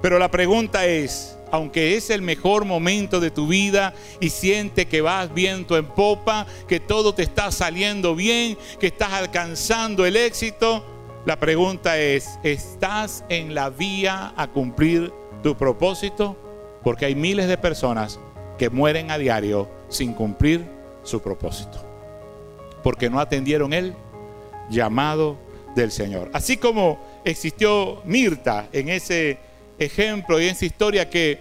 Pero 0.00 0.18
la 0.18 0.30
pregunta 0.30 0.86
es, 0.86 1.36
aunque 1.52 1.96
es 1.96 2.08
el 2.10 2.22
mejor 2.22 2.64
momento 2.64 3.20
de 3.20 3.30
tu 3.30 3.46
vida 3.46 3.92
y 4.20 4.30
siente 4.30 4.86
que 4.86 5.02
vas 5.02 5.32
viento 5.34 5.76
en 5.76 5.86
popa, 5.86 6.46
que 6.66 6.80
todo 6.80 7.14
te 7.14 7.22
está 7.22 7.50
saliendo 7.50 8.14
bien, 8.14 8.56
que 8.78 8.86
estás 8.86 9.12
alcanzando 9.12 10.06
el 10.06 10.16
éxito, 10.16 10.84
la 11.26 11.38
pregunta 11.38 11.98
es, 11.98 12.38
¿estás 12.42 13.24
en 13.28 13.54
la 13.54 13.68
vía 13.68 14.32
a 14.36 14.46
cumplir 14.48 15.12
tu 15.42 15.54
propósito? 15.54 16.36
Porque 16.82 17.04
hay 17.06 17.14
miles 17.14 17.46
de 17.46 17.58
personas 17.58 18.18
que 18.58 18.70
mueren 18.70 19.10
a 19.10 19.18
diario 19.18 19.68
sin 19.88 20.14
cumplir 20.14 20.64
su 21.02 21.20
propósito, 21.20 21.84
porque 22.82 23.10
no 23.10 23.20
atendieron 23.20 23.72
el 23.72 23.94
llamado 24.70 25.36
del 25.74 25.90
Señor. 25.90 26.30
Así 26.32 26.56
como 26.56 26.98
existió 27.24 28.00
Mirta 28.04 28.68
en 28.72 28.88
ese 28.88 29.38
ejemplo 29.78 30.40
y 30.40 30.44
en 30.44 30.50
esa 30.50 30.64
historia 30.64 31.10
que 31.10 31.38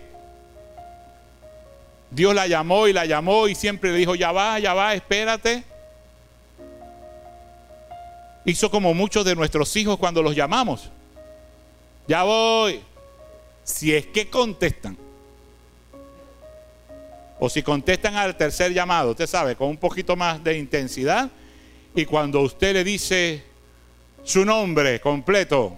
Dios 2.12 2.34
la 2.36 2.48
llamó 2.48 2.88
y 2.88 2.94
la 2.94 3.06
llamó 3.06 3.48
y 3.48 3.56
siempre 3.56 3.92
le 3.92 4.00
dijo, 4.00 4.16
ya 4.16 4.32
va, 4.32 4.60
ya 4.60 4.74
va, 4.74 4.94
espérate. 4.94 5.64
Hizo 8.46 8.72
como 8.72 8.94
muchos 8.94 9.26
de 9.26 9.36
nuestros 9.36 9.76
hijos 9.76 9.98
cuando 9.98 10.22
los 10.22 10.36
llamamos. 10.36 10.90
Ya 12.08 12.24
voy. 12.24 12.82
Si 13.64 13.94
es 13.94 14.08
que 14.08 14.30
contestan. 14.30 14.98
O 17.40 17.50
si 17.50 17.64
contestan 17.64 18.16
al 18.16 18.36
tercer 18.36 18.74
llamado, 18.74 19.12
usted 19.12 19.28
sabe, 19.28 19.56
con 19.56 19.70
un 19.70 19.78
poquito 19.78 20.16
más 20.16 20.44
de 20.44 20.58
intensidad. 20.58 21.30
Y 21.96 22.06
cuando 22.06 22.42
usted 22.42 22.74
le 22.74 22.84
dice 22.84 23.44
su 24.24 24.44
nombre 24.44 25.00
completo, 25.00 25.76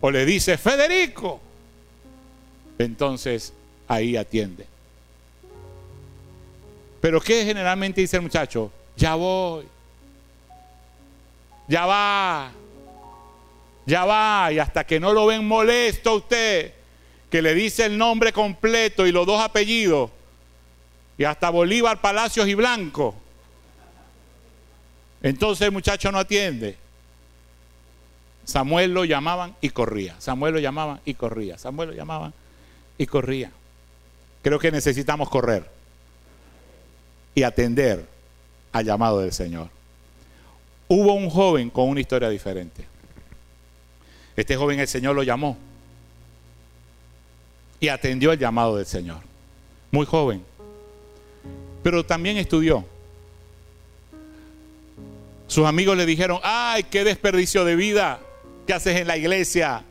o 0.00 0.10
le 0.10 0.24
dice 0.24 0.58
Federico, 0.58 1.40
entonces 2.78 3.52
ahí 3.88 4.16
atiende. 4.16 4.66
Pero 7.00 7.20
¿qué 7.20 7.44
generalmente 7.44 8.00
dice 8.00 8.16
el 8.16 8.22
muchacho? 8.22 8.70
Ya 8.96 9.14
voy. 9.14 9.64
Ya 11.68 11.86
va. 11.86 12.50
Ya 13.86 14.04
va. 14.04 14.50
Y 14.52 14.58
hasta 14.58 14.84
que 14.84 14.98
no 14.98 15.12
lo 15.12 15.26
ven 15.26 15.46
molesto 15.46 16.10
a 16.10 16.14
usted, 16.14 16.72
que 17.30 17.42
le 17.42 17.54
dice 17.54 17.84
el 17.84 17.96
nombre 17.96 18.32
completo 18.32 19.06
y 19.06 19.12
los 19.12 19.26
dos 19.26 19.40
apellidos, 19.40 20.10
y 21.16 21.24
hasta 21.24 21.50
Bolívar, 21.50 22.00
Palacios 22.00 22.48
y 22.48 22.54
Blanco, 22.54 23.14
entonces 25.22 25.66
el 25.66 25.72
muchacho 25.72 26.12
no 26.12 26.18
atiende. 26.18 26.76
Samuel 28.44 28.94
lo 28.94 29.04
llamaban 29.04 29.54
y 29.60 29.70
corría. 29.70 30.14
Samuel 30.20 30.54
lo 30.54 30.60
llamaban 30.60 31.00
y 31.04 31.14
corría. 31.14 31.58
Samuel 31.58 31.90
lo 31.90 31.94
llamaban 31.94 32.32
y 32.96 33.06
corría. 33.06 33.50
Creo 34.42 34.58
que 34.58 34.70
necesitamos 34.70 35.28
correr 35.28 35.68
y 37.34 37.42
atender 37.42 38.06
al 38.72 38.84
llamado 38.84 39.20
del 39.20 39.32
Señor. 39.32 39.68
Hubo 40.88 41.12
un 41.12 41.28
joven 41.28 41.68
con 41.68 41.88
una 41.88 42.00
historia 42.00 42.30
diferente. 42.30 42.86
Este 44.34 44.56
joven 44.56 44.80
el 44.80 44.88
Señor 44.88 45.14
lo 45.14 45.22
llamó 45.22 45.56
y 47.80 47.88
atendió 47.88 48.32
el 48.32 48.38
llamado 48.38 48.76
del 48.76 48.86
Señor. 48.86 49.18
Muy 49.90 50.06
joven. 50.06 50.42
Pero 51.82 52.04
también 52.04 52.38
estudió. 52.38 52.84
Sus 55.46 55.66
amigos 55.66 55.96
le 55.96 56.06
dijeron, 56.06 56.40
ay, 56.42 56.84
qué 56.84 57.04
desperdicio 57.04 57.64
de 57.64 57.76
vida 57.76 58.20
que 58.66 58.72
haces 58.74 58.96
en 58.96 59.06
la 59.06 59.16
iglesia. 59.16 59.84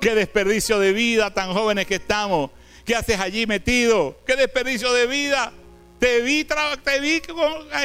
Qué 0.00 0.14
desperdicio 0.14 0.78
de 0.78 0.92
vida 0.92 1.32
tan 1.32 1.52
jóvenes 1.52 1.86
que 1.86 1.96
estamos. 1.96 2.50
¿Qué 2.84 2.94
haces 2.94 3.18
allí 3.18 3.46
metido? 3.46 4.18
Qué 4.26 4.36
desperdicio 4.36 4.92
de 4.92 5.06
vida. 5.06 5.52
Te 5.98 6.20
vi, 6.20 6.44
te 6.44 7.00
vi 7.00 7.22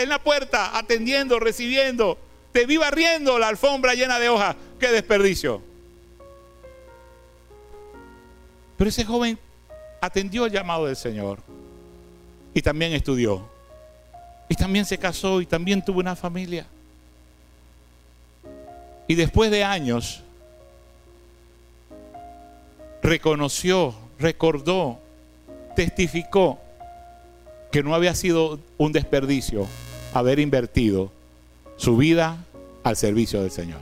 en 0.02 0.10
la 0.10 0.22
puerta 0.22 0.78
atendiendo, 0.78 1.40
recibiendo. 1.40 2.18
Te 2.52 2.66
vi 2.66 2.78
barriendo 2.78 3.38
la 3.38 3.48
alfombra 3.48 3.94
llena 3.94 4.20
de 4.20 4.30
hojas. 4.30 4.56
Qué 4.80 4.88
desperdicio. 4.88 5.62
Pero 8.78 8.90
ese 8.90 9.06
joven 9.06 9.38
atendió 10.02 10.46
el 10.46 10.52
llamado 10.52 10.86
del 10.86 10.96
Señor. 10.96 11.40
Y 12.54 12.62
también 12.62 12.94
estudió. 12.94 13.48
Y 14.48 14.56
también 14.56 14.86
se 14.86 14.98
casó 14.98 15.42
y 15.42 15.46
también 15.46 15.84
tuvo 15.84 16.00
una 16.00 16.16
familia. 16.16 16.66
Y 19.08 19.16
después 19.16 19.52
de 19.52 19.64
años, 19.64 20.24
reconoció, 23.02 23.94
recordó, 24.18 25.00
testificó 25.76 26.60
que 27.72 27.84
no 27.84 27.94
había 27.94 28.16
sido 28.16 28.60
un 28.78 28.92
desperdicio 28.92 29.68
haber 30.14 30.40
invertido 30.40 31.12
su 31.80 31.96
vida 31.96 32.46
al 32.84 32.98
servicio 32.98 33.42
del 33.42 33.52
Señor. 33.52 33.80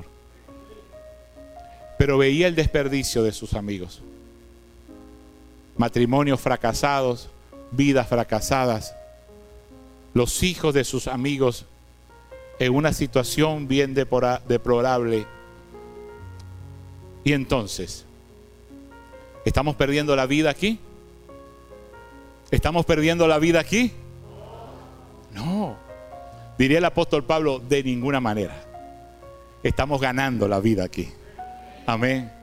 Pero 1.97 2.19
veía 2.19 2.47
el 2.47 2.53
desperdicio 2.53 3.23
de 3.23 3.31
sus 3.31 3.55
amigos. 3.55 4.03
Matrimonios 5.77 6.39
fracasados, 6.39 7.27
vidas 7.71 8.07
fracasadas, 8.07 8.95
los 10.13 10.43
hijos 10.43 10.75
de 10.75 10.83
sus 10.83 11.07
amigos 11.07 11.65
en 12.59 12.75
una 12.75 12.93
situación 12.93 13.67
bien 13.67 13.95
deplorable. 13.95 15.25
Y 17.23 17.33
entonces, 17.33 18.05
¿estamos 19.43 19.75
perdiendo 19.75 20.15
la 20.15 20.27
vida 20.27 20.51
aquí? 20.51 20.79
¿Estamos 22.51 22.85
perdiendo 22.85 23.27
la 23.27 23.39
vida 23.39 23.59
aquí? 23.59 23.91
No. 25.33 25.86
Diría 26.57 26.79
el 26.79 26.85
apóstol 26.85 27.23
Pablo, 27.23 27.59
de 27.59 27.83
ninguna 27.83 28.19
manera. 28.19 28.55
Estamos 29.63 30.01
ganando 30.01 30.47
la 30.47 30.59
vida 30.59 30.83
aquí. 30.83 31.09
Amén. 31.85 32.36